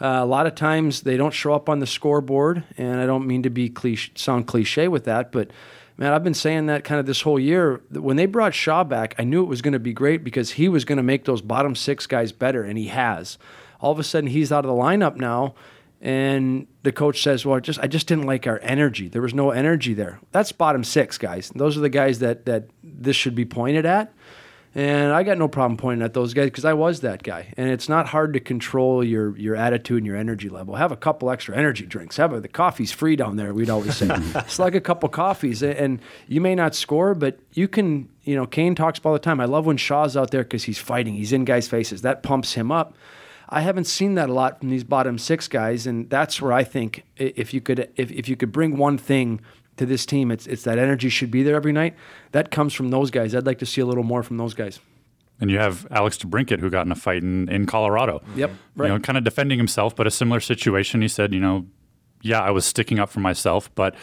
Uh, 0.00 0.20
a 0.22 0.26
lot 0.26 0.46
of 0.46 0.54
times 0.54 1.02
they 1.02 1.16
don't 1.16 1.32
show 1.32 1.54
up 1.54 1.68
on 1.68 1.78
the 1.78 1.86
scoreboard, 1.86 2.64
and 2.76 3.00
I 3.00 3.06
don't 3.06 3.26
mean 3.26 3.42
to 3.44 3.50
be 3.50 3.68
cliche, 3.68 4.12
sound 4.14 4.46
cliche 4.46 4.88
with 4.88 5.04
that, 5.04 5.32
but 5.32 5.50
man, 5.96 6.12
I've 6.12 6.24
been 6.24 6.34
saying 6.34 6.66
that 6.66 6.84
kind 6.84 7.00
of 7.00 7.06
this 7.06 7.22
whole 7.22 7.40
year. 7.40 7.80
When 7.90 8.16
they 8.16 8.26
brought 8.26 8.54
Shaw 8.54 8.84
back, 8.84 9.14
I 9.18 9.24
knew 9.24 9.42
it 9.42 9.48
was 9.48 9.62
going 9.62 9.72
to 9.72 9.78
be 9.78 9.92
great 9.92 10.22
because 10.22 10.52
he 10.52 10.68
was 10.68 10.84
going 10.84 10.98
to 10.98 11.02
make 11.02 11.24
those 11.24 11.40
bottom 11.40 11.74
six 11.74 12.06
guys 12.06 12.32
better, 12.32 12.62
and 12.62 12.78
he 12.78 12.88
has. 12.88 13.38
All 13.80 13.92
of 13.92 13.98
a 13.98 14.04
sudden, 14.04 14.30
he's 14.30 14.52
out 14.52 14.64
of 14.64 14.68
the 14.68 14.82
lineup 14.82 15.16
now, 15.16 15.54
and 16.00 16.66
the 16.82 16.92
coach 16.92 17.22
says, 17.22 17.44
"Well, 17.44 17.56
I 17.56 17.60
just 17.60 17.78
I 17.80 17.86
just 17.86 18.06
didn't 18.06 18.26
like 18.26 18.46
our 18.46 18.60
energy. 18.62 19.08
There 19.08 19.22
was 19.22 19.34
no 19.34 19.50
energy 19.50 19.94
there." 19.94 20.20
That's 20.32 20.52
bottom 20.52 20.84
six 20.84 21.18
guys. 21.18 21.50
Those 21.54 21.76
are 21.76 21.80
the 21.80 21.88
guys 21.88 22.18
that 22.20 22.46
that 22.46 22.64
this 22.82 23.16
should 23.16 23.34
be 23.34 23.44
pointed 23.44 23.86
at. 23.86 24.12
And 24.76 25.10
I 25.10 25.22
got 25.22 25.38
no 25.38 25.48
problem 25.48 25.78
pointing 25.78 26.04
at 26.04 26.12
those 26.12 26.34
guys 26.34 26.48
because 26.48 26.66
I 26.66 26.74
was 26.74 27.00
that 27.00 27.22
guy. 27.22 27.54
And 27.56 27.70
it's 27.70 27.88
not 27.88 28.08
hard 28.08 28.34
to 28.34 28.40
control 28.40 29.02
your 29.02 29.34
your 29.38 29.56
attitude 29.56 29.96
and 29.96 30.06
your 30.06 30.16
energy 30.16 30.50
level. 30.50 30.74
Have 30.74 30.92
a 30.92 30.98
couple 30.98 31.30
extra 31.30 31.56
energy 31.56 31.86
drinks. 31.86 32.18
Have 32.18 32.34
a, 32.34 32.40
the 32.40 32.48
coffee's 32.48 32.92
free 32.92 33.16
down 33.16 33.36
there. 33.36 33.54
We'd 33.54 33.70
always 33.70 33.96
say, 33.96 34.08
it's 34.34 34.58
like 34.58 34.74
a 34.74 34.80
couple 34.82 35.08
coffees, 35.08 35.62
and 35.62 35.98
you 36.28 36.42
may 36.42 36.54
not 36.54 36.74
score, 36.74 37.14
but 37.14 37.38
you 37.54 37.68
can. 37.68 38.10
You 38.24 38.36
know, 38.36 38.46
Kane 38.46 38.74
talks 38.74 38.98
about 38.98 39.08
all 39.08 39.14
the 39.14 39.20
time. 39.20 39.40
I 39.40 39.46
love 39.46 39.64
when 39.64 39.78
Shaw's 39.78 40.14
out 40.14 40.30
there 40.30 40.42
because 40.42 40.64
he's 40.64 40.78
fighting. 40.78 41.14
He's 41.14 41.32
in 41.32 41.46
guys' 41.46 41.68
faces. 41.68 42.02
That 42.02 42.22
pumps 42.22 42.52
him 42.52 42.70
up. 42.70 42.94
I 43.48 43.62
haven't 43.62 43.84
seen 43.84 44.14
that 44.16 44.28
a 44.28 44.32
lot 44.32 44.60
from 44.60 44.68
these 44.68 44.84
bottom 44.84 45.16
six 45.16 45.48
guys, 45.48 45.86
and 45.86 46.10
that's 46.10 46.42
where 46.42 46.52
I 46.52 46.64
think 46.64 47.04
if 47.16 47.54
you 47.54 47.62
could 47.62 47.90
if, 47.96 48.10
if 48.10 48.28
you 48.28 48.36
could 48.36 48.52
bring 48.52 48.76
one 48.76 48.98
thing 48.98 49.40
to 49.76 49.86
this 49.86 50.06
team, 50.06 50.30
it's 50.30 50.46
it's 50.46 50.62
that 50.64 50.78
energy 50.78 51.08
should 51.08 51.30
be 51.30 51.42
there 51.42 51.56
every 51.56 51.72
night. 51.72 51.94
That 52.32 52.50
comes 52.50 52.72
from 52.74 52.90
those 52.90 53.10
guys. 53.10 53.34
I'd 53.34 53.46
like 53.46 53.58
to 53.58 53.66
see 53.66 53.80
a 53.80 53.86
little 53.86 54.04
more 54.04 54.22
from 54.22 54.36
those 54.36 54.54
guys. 54.54 54.80
And 55.40 55.50
you 55.50 55.58
have 55.58 55.86
Alex 55.90 56.16
DeBrincat 56.16 56.60
who 56.60 56.70
got 56.70 56.86
in 56.86 56.92
a 56.92 56.94
fight 56.94 57.22
in, 57.22 57.46
in 57.50 57.66
Colorado. 57.66 58.22
Yep, 58.36 58.50
right. 58.74 58.86
You 58.86 58.94
know, 58.94 59.00
kind 59.00 59.18
of 59.18 59.24
defending 59.24 59.58
himself, 59.58 59.94
but 59.94 60.06
a 60.06 60.10
similar 60.10 60.40
situation. 60.40 61.02
He 61.02 61.08
said, 61.08 61.34
you 61.34 61.40
know, 61.40 61.66
yeah, 62.22 62.40
I 62.40 62.50
was 62.50 62.64
sticking 62.64 62.98
up 62.98 63.10
for 63.10 63.20
myself, 63.20 63.68
but 63.74 63.94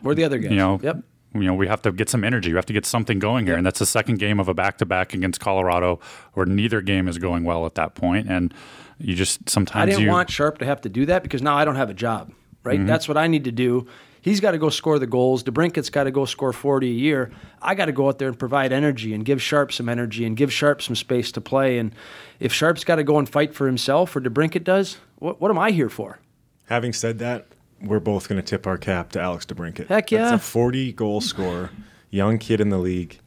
Where 0.00 0.12
are 0.12 0.14
the 0.14 0.22
other 0.22 0.38
guys? 0.38 0.52
you 0.52 0.56
know, 0.56 0.78
Yep. 0.80 1.02
you 1.34 1.40
know, 1.42 1.54
we 1.54 1.66
have 1.66 1.82
to 1.82 1.90
get 1.90 2.08
some 2.08 2.22
energy. 2.22 2.50
We 2.52 2.56
have 2.56 2.66
to 2.66 2.72
get 2.72 2.86
something 2.86 3.18
going 3.18 3.46
here, 3.46 3.56
and 3.56 3.66
that's 3.66 3.80
the 3.80 3.86
second 3.86 4.20
game 4.20 4.38
of 4.38 4.46
a 4.46 4.54
back-to-back 4.54 5.12
against 5.12 5.40
Colorado, 5.40 5.98
where 6.34 6.46
neither 6.46 6.80
game 6.80 7.08
is 7.08 7.18
going 7.18 7.42
well 7.42 7.66
at 7.66 7.74
that 7.74 7.96
point, 7.96 8.28
and 8.30 8.54
you 8.98 9.16
just 9.16 9.48
sometimes 9.50 9.82
I 9.82 9.86
didn't 9.86 10.02
you 10.02 10.08
want 10.10 10.30
Sharp 10.30 10.58
to 10.58 10.66
have 10.66 10.80
to 10.82 10.88
do 10.88 11.04
that 11.06 11.24
because 11.24 11.42
now 11.42 11.56
I 11.56 11.64
don't 11.64 11.76
have 11.76 11.90
a 11.90 11.94
job, 11.94 12.32
right? 12.62 12.78
Mm-hmm. 12.78 12.86
That's 12.86 13.08
what 13.08 13.16
I 13.16 13.26
need 13.26 13.42
to 13.44 13.52
do. 13.52 13.88
He's 14.22 14.40
got 14.40 14.50
to 14.50 14.58
go 14.58 14.68
score 14.68 14.98
the 14.98 15.06
goals. 15.06 15.42
DeBrincat's 15.44 15.88
got 15.90 16.04
to 16.04 16.10
go 16.10 16.24
score 16.26 16.52
40 16.52 16.86
a 16.88 16.92
year. 16.92 17.30
I 17.62 17.74
got 17.74 17.86
to 17.86 17.92
go 17.92 18.08
out 18.08 18.18
there 18.18 18.28
and 18.28 18.38
provide 18.38 18.72
energy 18.72 19.14
and 19.14 19.24
give 19.24 19.40
Sharp 19.40 19.72
some 19.72 19.88
energy 19.88 20.24
and 20.26 20.36
give 20.36 20.52
Sharp 20.52 20.82
some 20.82 20.94
space 20.94 21.32
to 21.32 21.40
play. 21.40 21.78
And 21.78 21.94
if 22.38 22.52
Sharp's 22.52 22.84
got 22.84 22.96
to 22.96 23.04
go 23.04 23.18
and 23.18 23.28
fight 23.28 23.54
for 23.54 23.66
himself 23.66 24.14
or 24.14 24.20
DeBrincat 24.20 24.62
does, 24.64 24.98
what, 25.18 25.40
what 25.40 25.50
am 25.50 25.58
I 25.58 25.70
here 25.70 25.88
for? 25.88 26.18
Having 26.66 26.92
said 26.92 27.18
that, 27.20 27.46
we're 27.82 27.98
both 28.00 28.28
going 28.28 28.36
to 28.40 28.46
tip 28.46 28.66
our 28.66 28.76
cap 28.76 29.10
to 29.12 29.20
Alex 29.20 29.46
DeBrincat. 29.46 29.86
Heck 29.86 30.10
yeah. 30.10 30.30
That's 30.30 30.42
a 30.42 30.46
40 30.46 30.92
goal 30.92 31.22
scorer, 31.22 31.70
young 32.10 32.36
kid 32.38 32.60
in 32.60 32.68
the 32.68 32.78
league, 32.78 33.18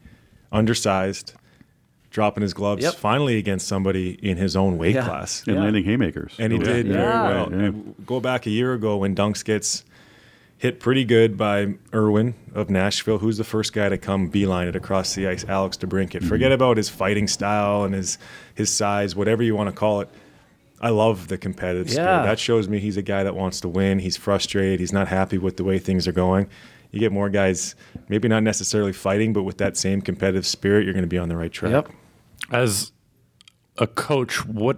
undersized, 0.52 1.34
dropping 2.10 2.42
his 2.42 2.54
gloves 2.54 2.82
Yep. 2.84 2.94
finally 2.94 3.36
against 3.38 3.66
somebody 3.66 4.10
in 4.22 4.36
his 4.36 4.54
own 4.54 4.78
weight 4.78 4.94
Yeah. 4.94 5.04
class. 5.04 5.42
And 5.46 5.56
Yeah. 5.56 5.62
landing 5.62 5.84
haymakers. 5.84 6.36
And 6.38 6.52
he 6.52 6.58
Yeah. 6.58 6.64
did 6.64 6.86
Yeah. 6.86 6.92
very 6.92 7.34
well. 7.34 7.62
Yeah. 7.74 7.92
Go 8.06 8.20
back 8.20 8.46
a 8.46 8.50
year 8.50 8.72
ago 8.74 8.98
when 8.98 9.16
Dunks 9.16 9.44
gets 9.44 9.84
hit 10.58 10.80
pretty 10.80 11.04
good 11.04 11.36
by 11.36 11.74
Irwin 11.92 12.34
of 12.54 12.70
Nashville, 12.70 13.18
who's 13.18 13.36
the 13.36 13.44
first 13.44 13.72
guy 13.72 13.88
to 13.88 13.98
come 13.98 14.28
beeline 14.28 14.68
it 14.68 14.76
across 14.76 15.14
the 15.14 15.26
ice, 15.28 15.44
Alex 15.48 15.76
DeBrincat. 15.76 16.10
Mm-hmm. 16.20 16.28
Forget 16.28 16.52
about 16.52 16.76
his 16.76 16.88
fighting 16.88 17.28
style 17.28 17.84
and 17.84 17.94
his 17.94 18.18
his 18.54 18.70
size, 18.70 19.14
whatever 19.16 19.42
you 19.42 19.54
want 19.56 19.68
to 19.68 19.74
call 19.76 20.00
it. 20.00 20.08
I 20.80 20.90
love 20.90 21.28
the 21.28 21.38
competitive 21.38 21.88
Yeah. 21.88 21.92
spirit. 21.94 22.22
That 22.24 22.38
shows 22.38 22.68
me 22.68 22.78
he's 22.78 22.96
a 22.96 23.02
guy 23.02 23.22
that 23.24 23.34
wants 23.34 23.60
to 23.60 23.68
win. 23.68 23.98
He's 24.00 24.16
frustrated. 24.16 24.80
He's 24.80 24.92
not 24.92 25.08
happy 25.08 25.38
with 25.38 25.56
the 25.56 25.64
way 25.64 25.78
things 25.78 26.06
are 26.06 26.12
going. 26.12 26.48
You 26.90 27.00
get 27.00 27.10
more 27.10 27.28
guys, 27.30 27.74
maybe 28.08 28.28
not 28.28 28.42
necessarily 28.42 28.92
fighting, 28.92 29.32
but 29.32 29.42
with 29.42 29.58
that 29.58 29.76
same 29.76 30.00
competitive 30.00 30.46
spirit, 30.46 30.84
you're 30.84 30.92
going 30.94 31.02
to 31.04 31.08
be 31.08 31.18
on 31.18 31.28
the 31.28 31.36
right 31.36 31.50
track. 31.52 31.72
Yep. 31.72 31.90
as 32.52 32.92
a 33.78 33.86
coach, 33.86 34.46
what 34.46 34.76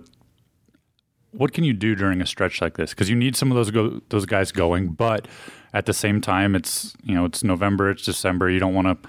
what 1.33 1.53
can 1.53 1.65
you 1.65 1.75
do 1.75 1.95
during 1.95 2.23
a 2.23 2.27
stretch 2.27 2.63
like 2.63 2.77
this? 2.79 2.91
Because 2.91 3.11
you 3.11 3.17
need 3.17 3.37
some 3.37 3.51
of 3.51 3.57
those 3.57 3.71
go, 3.71 4.01
those 4.09 4.25
guys 4.25 4.53
going, 4.53 4.89
but 4.89 5.29
at 5.77 5.85
the 5.85 5.93
same 5.93 6.23
time, 6.23 6.55
it's 6.55 6.95
you 7.05 7.15
know 7.15 7.27
it's 7.27 7.45
November, 7.45 7.91
it's 7.91 8.05
December. 8.05 8.49
You 8.49 8.59
don't 8.59 8.75
want 8.75 8.89
to 8.89 9.09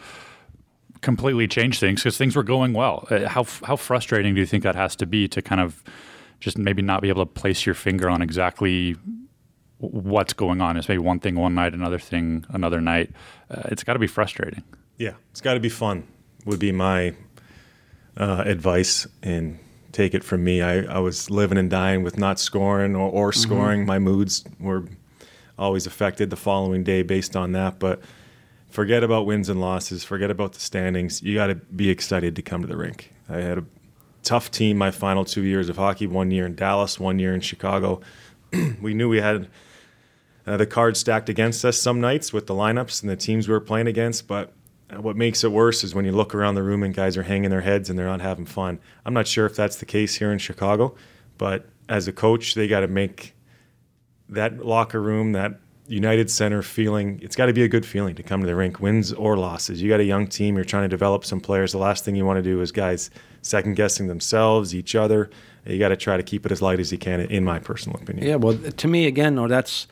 completely 1.00 1.47
change 1.47 1.79
things 1.79 2.01
because 2.01 2.17
things 2.17 2.36
were 2.36 2.43
going 2.43 2.74
well. 2.74 3.07
Uh, 3.09 3.27
How 3.29 3.45
how 3.63 3.77
frustrating 3.77 4.36
do 4.36 4.41
you 4.41 4.45
think 4.45 4.63
that 4.63 4.75
has 4.75 4.95
to 4.97 5.05
be 5.05 5.27
to 5.29 5.41
kind 5.41 5.62
of 5.62 5.81
just 6.41 6.57
maybe 6.57 6.81
not 6.81 7.01
be 7.01 7.09
able 7.09 7.25
to 7.25 7.31
place 7.41 7.65
your 7.65 7.75
finger 7.75 8.09
on 8.09 8.21
exactly 8.21 8.97
what's 9.77 10.33
going 10.33 10.59
on? 10.59 10.75
It's 10.75 10.89
maybe 10.89 11.00
one 11.00 11.19
thing 11.19 11.36
one 11.36 11.55
night, 11.55 11.74
another 11.74 12.00
thing 12.00 12.45
another 12.50 12.81
night. 12.81 13.12
Uh, 13.50 13.62
it's 13.71 13.83
got 13.86 13.93
to 13.93 14.00
be 14.00 14.07
frustrating. 14.07 14.63
Yeah, 14.97 15.13
it's 15.31 15.41
got 15.41 15.53
to 15.53 15.62
be 15.62 15.69
fun. 15.69 16.03
Would 16.45 16.59
be 16.59 16.74
my 16.74 17.15
uh, 18.17 18.43
advice, 18.45 19.07
and 19.24 19.59
take 19.93 20.13
it 20.13 20.24
from 20.24 20.43
me. 20.43 20.62
I, 20.62 20.81
I 20.97 21.00
was 21.00 21.29
living 21.29 21.57
and 21.57 21.69
dying 21.69 22.03
with 22.03 22.17
not 22.17 22.39
scoring 22.39 22.93
or, 22.95 23.09
or 23.09 23.31
scoring. 23.31 23.86
My 23.86 24.00
moods 24.00 24.43
were 24.59 24.83
always 25.57 25.85
affected 25.85 26.29
the 26.29 26.35
following 26.35 26.83
day 26.83 27.03
based 27.03 27.35
on 27.35 27.51
that. 27.53 27.79
But 27.79 28.01
forget 28.69 29.03
about 29.03 29.25
wins 29.25 29.49
and 29.49 29.59
losses, 29.59 30.03
forget 30.03 30.31
about 30.31 30.53
the 30.53 30.59
standings. 30.59 31.21
You 31.21 31.35
got 31.35 31.47
to 31.47 31.55
be 31.55 31.89
excited 31.89 32.35
to 32.35 32.41
come 32.41 32.61
to 32.61 32.67
the 32.67 32.77
rink. 32.77 33.13
I 33.29 33.37
had 33.37 33.57
a 33.57 33.65
tough 34.23 34.51
team 34.51 34.77
my 34.77 34.91
final 34.91 35.25
two 35.25 35.43
years 35.43 35.69
of 35.69 35.77
hockey. 35.77 36.07
One 36.07 36.31
year 36.31 36.45
in 36.45 36.55
Dallas, 36.55 36.99
one 36.99 37.19
year 37.19 37.33
in 37.33 37.41
Chicago. 37.41 38.01
we 38.81 38.93
knew 38.93 39.09
we 39.09 39.21
had 39.21 39.47
uh, 40.45 40.57
the 40.57 40.65
cards 40.65 40.99
stacked 40.99 41.29
against 41.29 41.65
us 41.65 41.77
some 41.77 41.99
nights 41.99 42.31
with 42.31 42.47
the 42.47 42.53
lineups 42.53 43.01
and 43.01 43.09
the 43.09 43.15
teams 43.15 43.47
we 43.47 43.53
were 43.53 43.59
playing 43.59 43.87
against, 43.87 44.27
but 44.27 44.53
what 44.95 45.17
makes 45.17 45.43
it 45.43 45.51
worse 45.51 45.83
is 45.83 45.93
when 45.93 46.05
you 46.05 46.13
look 46.13 46.33
around 46.33 46.55
the 46.55 46.63
room 46.63 46.83
and 46.83 46.93
guys 46.93 47.17
are 47.17 47.23
hanging 47.23 47.49
their 47.49 47.61
heads 47.61 47.89
and 47.89 47.99
they're 47.99 48.07
not 48.07 48.21
having 48.21 48.45
fun. 48.45 48.79
I'm 49.05 49.13
not 49.13 49.27
sure 49.27 49.45
if 49.45 49.55
that's 49.55 49.75
the 49.77 49.85
case 49.85 50.15
here 50.15 50.31
in 50.31 50.39
Chicago, 50.39 50.95
but 51.37 51.65
as 51.89 52.07
a 52.07 52.13
coach, 52.13 52.55
they 52.55 52.67
got 52.67 52.81
to 52.81 52.87
make 52.87 53.33
that 54.29 54.65
locker 54.65 55.01
room, 55.01 55.31
that 55.34 55.60
United 55.88 56.29
Center 56.29 56.62
feeling, 56.62 57.19
it's 57.22 57.36
got 57.36 57.46
to 57.46 57.53
be 57.53 57.63
a 57.63 57.67
good 57.67 57.86
feeling 57.86 58.15
to 58.15 58.24
come 58.24 58.41
to 58.41 58.48
the 58.48 58.55
rink, 58.55 58.79
wins 58.79 59.13
or 59.13 59.38
losses. 59.38 59.81
You 59.81 59.89
got 59.89 60.01
a 60.01 60.05
young 60.05 60.27
team, 60.27 60.55
you're 60.55 60.65
trying 60.65 60.84
to 60.84 60.89
develop 60.89 61.24
some 61.24 61.39
players. 61.39 61.72
The 61.72 61.77
last 61.77 62.03
thing 62.03 62.15
you 62.15 62.25
want 62.25 62.38
to 62.38 62.43
do 62.43 62.62
is 62.62 62.72
guys 62.72 63.10
second 63.41 63.75
guessing 63.75 64.07
themselves, 64.07 64.75
each 64.75 64.96
other. 64.96 65.29
You 65.65 65.79
got 65.79 65.89
to 65.89 65.98
try 65.98 66.17
to 66.17 66.24
keep 66.24 66.46
it 66.46 66.51
as 66.51 66.62
light 66.62 66.79
as 66.79 66.91
you 66.91 66.98
can, 66.98 67.22
in 67.22 67.43
my 67.43 67.60
personal 67.60 68.00
opinion. 68.01 68.27
Yeah, 68.27 68.36
well, 68.36 68.57
to 68.57 68.88
me, 68.88 69.05
again, 69.05 69.36
that's 69.48 69.88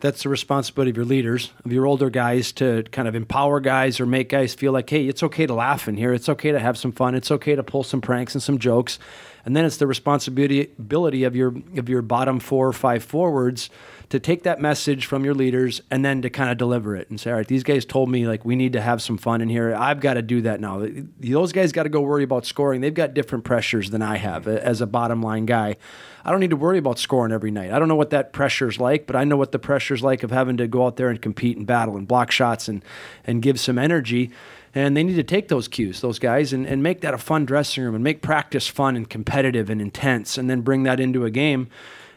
that's 0.00 0.22
the 0.22 0.28
responsibility 0.28 0.90
of 0.90 0.96
your 0.96 1.06
leaders, 1.06 1.50
of 1.64 1.72
your 1.72 1.86
older 1.86 2.10
guys, 2.10 2.52
to 2.52 2.82
kind 2.92 3.08
of 3.08 3.14
empower 3.14 3.60
guys 3.60 4.00
or 4.00 4.06
make 4.06 4.28
guys 4.28 4.52
feel 4.52 4.72
like, 4.72 4.90
hey, 4.90 5.06
it's 5.08 5.22
okay 5.22 5.46
to 5.46 5.54
laugh 5.54 5.88
in 5.88 5.96
here. 5.96 6.12
It's 6.12 6.28
okay 6.28 6.52
to 6.52 6.60
have 6.60 6.76
some 6.76 6.92
fun. 6.92 7.14
It's 7.14 7.30
okay 7.30 7.54
to 7.54 7.62
pull 7.62 7.84
some 7.84 8.02
pranks 8.02 8.34
and 8.34 8.42
some 8.42 8.58
jokes. 8.58 8.98
And 9.44 9.54
then 9.54 9.64
it's 9.64 9.76
the 9.76 9.86
responsibility 9.86 11.24
of 11.24 11.36
your 11.36 11.54
of 11.76 11.88
your 11.88 12.02
bottom 12.02 12.40
four 12.40 12.66
or 12.66 12.72
five 12.72 13.04
forwards 13.04 13.70
to 14.10 14.20
take 14.20 14.42
that 14.44 14.60
message 14.60 15.06
from 15.06 15.24
your 15.24 15.34
leaders 15.34 15.80
and 15.90 16.04
then 16.04 16.22
to 16.22 16.30
kind 16.30 16.50
of 16.50 16.56
deliver 16.56 16.94
it 16.94 17.08
and 17.10 17.18
say, 17.18 17.30
all 17.30 17.36
right, 17.38 17.48
these 17.48 17.62
guys 17.62 17.84
told 17.84 18.08
me 18.08 18.26
like 18.26 18.44
we 18.44 18.54
need 18.54 18.72
to 18.74 18.80
have 18.80 19.02
some 19.02 19.16
fun 19.16 19.40
in 19.40 19.48
here. 19.48 19.74
I've 19.74 20.00
got 20.00 20.14
to 20.14 20.22
do 20.22 20.42
that 20.42 20.60
now. 20.60 20.86
Those 21.18 21.52
guys 21.52 21.72
got 21.72 21.84
to 21.84 21.88
go 21.88 22.00
worry 22.00 22.22
about 22.22 22.46
scoring. 22.46 22.80
They've 22.80 22.92
got 22.94 23.14
different 23.14 23.44
pressures 23.44 23.90
than 23.90 24.02
I 24.02 24.16
have 24.16 24.46
as 24.46 24.80
a 24.80 24.86
bottom 24.86 25.22
line 25.22 25.46
guy. 25.46 25.76
I 26.24 26.30
don't 26.30 26.40
need 26.40 26.50
to 26.50 26.56
worry 26.56 26.78
about 26.78 26.98
scoring 26.98 27.32
every 27.32 27.50
night. 27.50 27.70
I 27.70 27.78
don't 27.78 27.88
know 27.88 27.96
what 27.96 28.10
that 28.10 28.32
pressure's 28.32 28.78
like, 28.78 29.06
but 29.06 29.16
I 29.16 29.24
know 29.24 29.36
what 29.36 29.52
the 29.52 29.58
pressure's 29.58 30.02
like 30.02 30.22
of 30.22 30.30
having 30.30 30.56
to 30.58 30.66
go 30.66 30.86
out 30.86 30.96
there 30.96 31.08
and 31.08 31.20
compete 31.20 31.56
and 31.56 31.66
battle 31.66 31.96
and 31.96 32.08
block 32.08 32.30
shots 32.30 32.68
and 32.68 32.82
and 33.24 33.42
give 33.42 33.60
some 33.60 33.78
energy. 33.78 34.30
And 34.74 34.96
they 34.96 35.04
need 35.04 35.14
to 35.16 35.22
take 35.22 35.48
those 35.48 35.68
cues, 35.68 36.00
those 36.00 36.18
guys, 36.18 36.52
and, 36.52 36.66
and 36.66 36.82
make 36.82 37.00
that 37.02 37.14
a 37.14 37.18
fun 37.18 37.44
dressing 37.44 37.84
room 37.84 37.94
and 37.94 38.02
make 38.02 38.22
practice 38.22 38.66
fun 38.66 38.96
and 38.96 39.08
competitive 39.08 39.70
and 39.70 39.80
intense, 39.80 40.36
and 40.36 40.50
then 40.50 40.62
bring 40.62 40.82
that 40.82 40.98
into 40.98 41.24
a 41.24 41.30
game. 41.30 41.68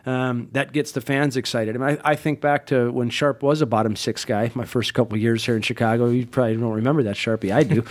Um, 0.08 0.48
that 0.54 0.72
gets 0.72 0.94
the 0.94 1.02
fans 1.02 1.36
excited. 1.36 1.76
I, 1.76 1.80
mean, 1.80 2.00
I, 2.04 2.12
I, 2.12 2.16
think 2.16 2.40
back 2.40 2.68
to 2.68 2.90
when 2.92 3.10
Sharp 3.10 3.44
was 3.44 3.62
a 3.62 3.66
bottom 3.66 3.98
six 3.98 4.24
guy, 4.24 4.50
my 4.56 4.64
first 4.64 4.94
couple 4.94 5.18
years 5.18 5.46
here 5.46 5.58
in 5.58 5.62
Chicago. 5.62 6.08
You 6.08 6.26
probably 6.26 6.56
don't 6.56 6.72
remember 6.72 7.04
that 7.04 7.18
Sharpie. 7.18 7.54
I 7.54 7.64
do. 7.64 7.84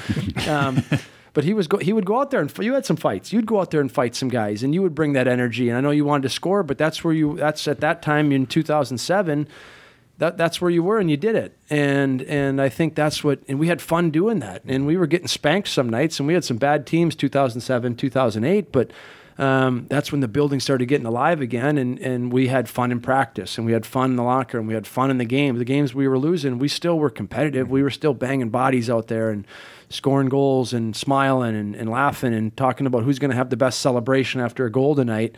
um, 0.50 0.82
but 1.34 1.44
he 1.44 1.52
was 1.52 1.66
go, 1.68 1.76
he 1.76 1.92
would 1.92 2.06
go 2.06 2.18
out 2.18 2.30
there 2.30 2.40
and 2.40 2.50
you 2.58 2.72
had 2.72 2.86
some 2.86 2.96
fights. 2.96 3.34
You'd 3.34 3.44
go 3.44 3.60
out 3.60 3.70
there 3.70 3.82
and 3.82 3.92
fight 3.92 4.14
some 4.14 4.30
guys, 4.30 4.62
and 4.62 4.72
you 4.72 4.80
would 4.80 4.94
bring 4.94 5.12
that 5.12 5.28
energy. 5.28 5.68
And 5.68 5.76
I 5.76 5.82
know 5.82 5.90
you 5.90 6.06
wanted 6.06 6.22
to 6.22 6.30
score, 6.30 6.62
but 6.62 6.78
that's 6.78 7.04
where 7.04 7.12
you. 7.12 7.36
That's 7.36 7.68
at 7.68 7.80
that 7.80 8.00
time 8.00 8.32
in 8.32 8.46
2007 8.46 9.46
that 10.18 10.38
that's 10.38 10.60
where 10.60 10.70
you 10.70 10.82
were 10.82 10.98
and 10.98 11.10
you 11.10 11.16
did 11.16 11.36
it. 11.36 11.56
And 11.68 12.22
and 12.22 12.60
I 12.60 12.68
think 12.68 12.94
that's 12.94 13.22
what 13.22 13.40
and 13.48 13.58
we 13.58 13.68
had 13.68 13.82
fun 13.82 14.10
doing 14.10 14.38
that. 14.40 14.62
And 14.66 14.86
we 14.86 14.96
were 14.96 15.06
getting 15.06 15.28
spanked 15.28 15.68
some 15.68 15.88
nights 15.88 16.18
and 16.18 16.26
we 16.26 16.34
had 16.34 16.44
some 16.44 16.56
bad 16.56 16.86
teams 16.86 17.14
2007 17.14 17.96
2008 17.96 18.72
but 18.72 18.90
um, 19.38 19.84
that's 19.90 20.10
when 20.10 20.22
the 20.22 20.28
building 20.28 20.60
started 20.60 20.86
getting 20.86 21.06
alive 21.06 21.42
again 21.42 21.76
and 21.76 21.98
and 21.98 22.32
we 22.32 22.48
had 22.48 22.70
fun 22.70 22.90
in 22.90 23.00
practice 23.00 23.58
and 23.58 23.66
we 23.66 23.72
had 23.72 23.84
fun 23.84 24.10
in 24.10 24.16
the 24.16 24.22
locker 24.22 24.58
and 24.58 24.66
we 24.66 24.72
had 24.72 24.86
fun 24.86 25.10
in 25.10 25.18
the 25.18 25.26
game. 25.26 25.58
The 25.58 25.64
games 25.64 25.94
we 25.94 26.08
were 26.08 26.18
losing 26.18 26.58
we 26.58 26.68
still 26.68 26.98
were 26.98 27.10
competitive. 27.10 27.70
We 27.70 27.82
were 27.82 27.90
still 27.90 28.14
banging 28.14 28.48
bodies 28.48 28.88
out 28.88 29.08
there 29.08 29.30
and 29.30 29.46
scoring 29.90 30.28
goals 30.28 30.72
and 30.72 30.96
smiling 30.96 31.54
and, 31.54 31.76
and 31.76 31.90
laughing 31.90 32.32
and 32.32 32.56
talking 32.56 32.86
about 32.86 33.04
who's 33.04 33.18
going 33.18 33.30
to 33.30 33.36
have 33.36 33.50
the 33.50 33.56
best 33.56 33.80
celebration 33.80 34.40
after 34.40 34.64
a 34.64 34.72
goal 34.72 34.94
tonight 34.94 35.36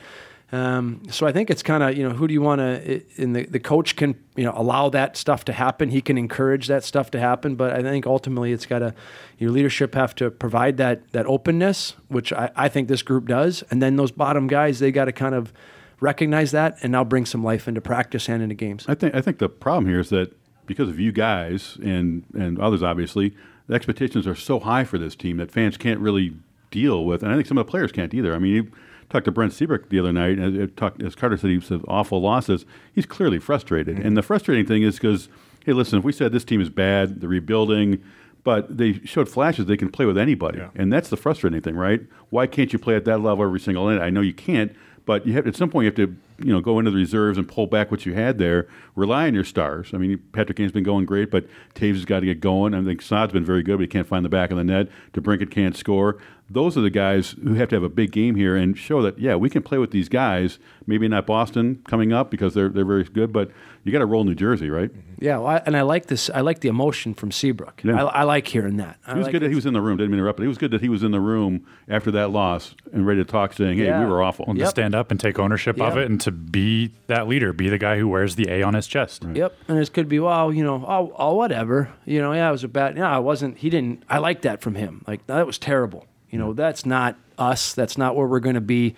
um, 0.50 1.02
so 1.11 1.26
I 1.26 1.33
think 1.33 1.50
it's 1.50 1.62
kind 1.62 1.83
of 1.83 1.97
you 1.97 2.09
know 2.09 2.14
who 2.14 2.26
do 2.26 2.33
you 2.33 2.40
want 2.40 2.61
to? 2.61 3.02
And 3.19 3.37
the 3.37 3.45
the 3.45 3.61
coach 3.61 3.97
can 3.97 4.14
you 4.35 4.45
know 4.45 4.52
allow 4.55 4.88
that 4.88 5.17
stuff 5.17 5.45
to 5.47 5.52
happen. 5.52 5.90
He 5.90 6.00
can 6.00 6.17
encourage 6.17 6.69
that 6.69 6.85
stuff 6.85 7.11
to 7.11 7.21
happen. 7.21 7.55
But 7.55 7.75
I 7.75 7.83
think 7.83 8.07
ultimately 8.07 8.52
it's 8.52 8.64
got 8.64 8.78
to 8.78 8.95
your 9.37 9.50
leadership 9.50 9.95
have 9.95 10.14
to 10.17 10.31
provide 10.31 10.78
that 10.78 11.12
that 11.12 11.26
openness, 11.26 11.95
which 12.09 12.33
I, 12.33 12.50
I 12.57 12.69
think 12.69 12.88
this 12.88 13.02
group 13.02 13.26
does. 13.26 13.62
And 13.71 13.83
then 13.83 13.97
those 13.97 14.11
bottom 14.11 14.47
guys 14.47 14.78
they 14.78 14.90
got 14.90 15.05
to 15.05 15.12
kind 15.12 15.35
of 15.35 15.52
recognize 16.00 16.52
that 16.52 16.78
and 16.83 16.93
now 16.93 17.05
bring 17.05 17.26
some 17.26 17.45
life 17.45 17.69
into 17.69 17.83
practice 17.83 18.28
and 18.28 18.43
into 18.43 18.55
games. 18.55 18.87
I 18.88 18.95
think 18.95 19.14
I 19.14 19.21
think 19.21 19.38
the 19.38 19.50
problem 19.50 19.87
here 19.87 20.00
is 20.00 20.09
that 20.11 20.35
because 20.64 20.88
of 20.88 20.99
you 20.99 21.12
guys 21.12 21.76
and 21.83 22.25
and 22.35 22.59
others 22.59 22.83
obviously, 22.83 23.37
the 23.67 23.75
expectations 23.75 24.26
are 24.26 24.35
so 24.35 24.61
high 24.61 24.85
for 24.85 24.97
this 24.97 25.14
team 25.14 25.37
that 25.37 25.50
fans 25.50 25.76
can't 25.76 26.00
really 26.00 26.35
deal 26.71 27.05
with, 27.05 27.23
and 27.23 27.31
I 27.31 27.35
think 27.35 27.47
some 27.49 27.59
of 27.59 27.67
the 27.67 27.71
players 27.71 27.93
can't 27.93 28.14
either. 28.14 28.35
I 28.35 28.38
mean. 28.38 28.55
You, 28.55 28.73
talked 29.11 29.25
to 29.25 29.31
Brent 29.31 29.53
Seabrook 29.53 29.88
the 29.88 29.99
other 29.99 30.12
night, 30.12 30.38
and 30.38 30.77
talked, 30.77 31.03
as 31.03 31.15
Carter 31.15 31.37
said, 31.37 31.50
he 31.50 31.61
said 31.61 31.81
awful 31.88 32.21
losses. 32.21 32.65
He's 32.93 33.07
clearly 33.07 33.38
frustrated, 33.38 33.97
mm-hmm. 33.97 34.07
and 34.07 34.17
the 34.17 34.23
frustrating 34.23 34.67
thing 34.67 34.83
is 34.83 34.97
because, 34.97 35.29
hey, 35.65 35.73
listen, 35.73 35.99
if 35.99 36.05
we 36.05 36.12
said 36.12 36.33
this 36.33 36.45
team 36.45 36.61
is 36.61 36.71
bad, 36.71 37.21
the 37.21 37.29
rebuilding, 37.29 38.03
but 38.45 38.77
they 38.77 38.95
showed 39.05 39.29
flashes 39.29 39.67
they 39.67 39.77
can 39.77 39.91
play 39.91 40.07
with 40.07 40.19
anybody, 40.19 40.59
yeah. 40.59 40.71
and 40.75 40.93
that's 40.93 41.09
the 41.09 41.17
frustrating 41.17 41.61
thing, 41.61 41.77
right? 41.77 42.00
Why 42.31 42.47
can't 42.47 42.73
you 42.73 42.79
play 42.79 42.97
at 42.97 43.05
that 43.07 43.19
level 43.19 43.45
every 43.45 43.61
single 43.61 43.88
night? 43.88 44.03
I 44.03 44.11
know 44.11 44.21
you 44.21 44.35
can't, 44.35 44.75
but 45.05 45.27
you 45.27 45.33
have 45.33 45.47
at 45.47 45.57
some 45.57 45.71
point 45.71 45.85
you 45.85 45.91
have 45.91 46.11
to 46.11 46.17
you 46.45 46.53
know 46.53 46.61
go 46.61 46.79
into 46.79 46.91
the 46.91 46.97
reserves 46.99 47.38
and 47.38 47.49
pull 47.49 47.67
back 47.67 47.91
what 47.91 48.05
you 48.05 48.15
had 48.15 48.38
there. 48.38 48.69
Rely 48.95 49.27
on 49.27 49.35
your 49.35 49.45
stars. 49.45 49.91
I 49.95 49.97
mean, 49.97 50.23
Patrick 50.33 50.59
Kane's 50.59 50.73
been 50.73 50.85
going 50.85 51.07
great, 51.07 51.31
but 51.31 51.47
Toews 51.75 51.95
has 51.95 52.05
got 52.05 52.21
to 52.21 52.27
get 52.27 52.41
going. 52.41 52.75
I 52.75 52.85
think 52.85 53.00
Saad's 53.00 53.33
been 53.33 53.45
very 53.45 53.62
good, 53.62 53.79
but 53.79 53.83
he 53.83 53.88
can't 53.88 54.07
find 54.07 54.25
the 54.25 54.29
back 54.29 54.50
of 54.50 54.59
the 54.59 54.65
net. 54.65 54.88
DeBrincat 55.15 55.50
can't 55.50 55.77
score 55.77 56.19
those 56.50 56.76
are 56.76 56.81
the 56.81 56.90
guys 56.90 57.35
who 57.43 57.55
have 57.55 57.69
to 57.69 57.76
have 57.76 57.83
a 57.83 57.88
big 57.88 58.11
game 58.12 58.35
here 58.35 58.57
and 58.57 58.76
show 58.76 59.02
that 59.02 59.19
yeah 59.19 59.37
we 59.37 59.50
can 59.50 59.62
play 59.62 59.78
with 59.78 59.90
these 59.90 60.09
guys. 60.09 60.59
Maybe 60.87 61.09
not 61.09 61.26
Boston 61.26 61.83
coming 61.87 62.12
up 62.12 62.31
because 62.31 62.55
they're 62.55 62.69
they're 62.69 62.85
very 62.85 63.05
good, 63.05 63.33
but 63.33 63.50
you 63.85 63.93
got 63.93 64.00
to 64.00 64.07
roll 64.07 64.25
New 64.25 64.35
Jersey, 64.35 64.71
right? 64.71 64.90
Yeah, 65.19 65.38
well, 65.38 65.47
I, 65.47 65.62
and 65.64 65.76
I 65.76 65.83
like 65.83 66.07
this. 66.07 66.31
I 66.31 66.43
like 66.43 66.61
the 66.61 66.69
emotion 66.69 67.14
from 67.14 67.33
Seabrook. 67.33 67.81
Yeah. 67.83 68.05
I, 68.05 68.21
I, 68.21 68.23
like 68.25 68.47
hearing 68.47 68.76
that. 68.76 68.99
I 69.07 69.12
he 69.12 69.19
was 69.19 69.25
like 69.25 69.33
good 69.33 69.43
that 69.43 69.49
he 69.49 69.55
was 69.55 69.67
in 69.67 69.73
the 69.73 69.81
room. 69.81 69.97
Didn't 69.97 70.11
mean 70.11 70.19
to 70.19 70.23
interrupt, 70.23 70.37
but 70.37 70.43
he 70.43 70.49
was 70.49 70.59
good 70.59 70.71
that 70.73 70.81
he 70.81 70.88
was 70.88 71.02
in 71.02 71.11
the 71.11 71.21
room 71.21 71.67
after 71.88 72.11
that 72.12 72.31
loss 72.31 72.75
and 72.93 73.07
ready 73.07 73.25
to 73.25 73.31
talk, 73.31 73.52
saying, 73.55 73.78
"Hey, 73.78 73.87
yeah. 73.87 74.00
we 74.00 74.07
were 74.07 74.23
awful." 74.23 74.45
Well, 74.47 74.57
yep. 74.57 74.67
to 74.67 74.71
stand 74.71 74.95
up 74.95 75.11
and 75.11 75.19
take 75.19 75.38
ownership 75.38 75.78
yep. 75.78 75.93
of 75.93 75.99
it, 75.99 76.11
and 76.11 76.21
to 76.21 76.31
be 76.31 76.95
that 77.07 77.26
leader, 77.26 77.52
be 77.52 77.69
the 77.69 77.78
guy 77.78 77.99
who 77.99 78.09
wears 78.09 78.37
the 78.37 78.49
A 78.50 78.62
on 78.62 78.75
his 78.75 78.87
chest. 78.87 79.25
Right. 79.25 79.37
Yep, 79.37 79.57
and 79.69 79.78
it 79.78 79.93
could 79.93 80.09
be 80.09 80.21
well, 80.21 80.52
you 80.52 80.62
know, 80.62 80.85
oh, 80.87 81.12
oh, 81.17 81.35
whatever, 81.35 81.90
you 82.05 82.21
know, 82.21 82.33
yeah, 82.33 82.49
it 82.49 82.52
was 82.52 82.64
a 82.64 82.69
bad. 82.69 82.97
Yeah, 82.97 83.11
I 83.11 83.19
wasn't. 83.19 83.59
He 83.59 83.71
didn't. 83.71 84.05
I 84.09 84.19
like 84.19 84.43
that 84.43 84.61
from 84.61 84.75
him. 84.75 85.02
Like 85.07 85.26
that 85.26 85.47
was 85.47 85.59
terrible. 85.59 86.07
You 86.30 86.38
know, 86.38 86.52
that's 86.52 86.85
not 86.85 87.16
us. 87.38 87.75
That's 87.75 87.97
not 87.97 88.16
where 88.16 88.26
we're 88.26 88.40
going 88.40 88.54
to 88.54 88.61
be. 88.61 88.94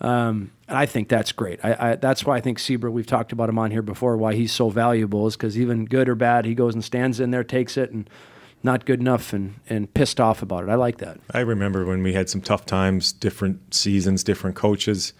Um, 0.00 0.50
and 0.66 0.76
I 0.76 0.86
think 0.86 1.08
that's 1.08 1.30
great. 1.30 1.60
I, 1.64 1.90
I, 1.90 1.94
that's 1.96 2.24
why 2.24 2.36
I 2.36 2.40
think 2.40 2.58
Seabrook, 2.58 2.92
we've 2.92 3.06
talked 3.06 3.30
about 3.30 3.48
him 3.48 3.58
on 3.58 3.70
here 3.70 3.82
before, 3.82 4.16
why 4.16 4.34
he's 4.34 4.52
so 4.52 4.68
valuable 4.68 5.26
is 5.28 5.36
because 5.36 5.56
even 5.56 5.84
good 5.84 6.08
or 6.08 6.16
bad, 6.16 6.44
he 6.44 6.54
goes 6.54 6.74
and 6.74 6.82
stands 6.82 7.20
in 7.20 7.30
there, 7.30 7.44
takes 7.44 7.76
it, 7.76 7.92
and 7.92 8.10
not 8.64 8.84
good 8.84 8.98
enough 8.98 9.32
and, 9.32 9.54
and 9.68 9.92
pissed 9.94 10.20
off 10.20 10.42
about 10.42 10.64
it. 10.64 10.70
I 10.70 10.74
like 10.74 10.98
that. 10.98 11.20
I 11.32 11.40
remember 11.40 11.84
when 11.84 12.02
we 12.02 12.14
had 12.14 12.28
some 12.28 12.40
tough 12.40 12.66
times, 12.66 13.12
different 13.12 13.74
seasons, 13.74 14.24
different 14.24 14.56
coaches, 14.56 15.12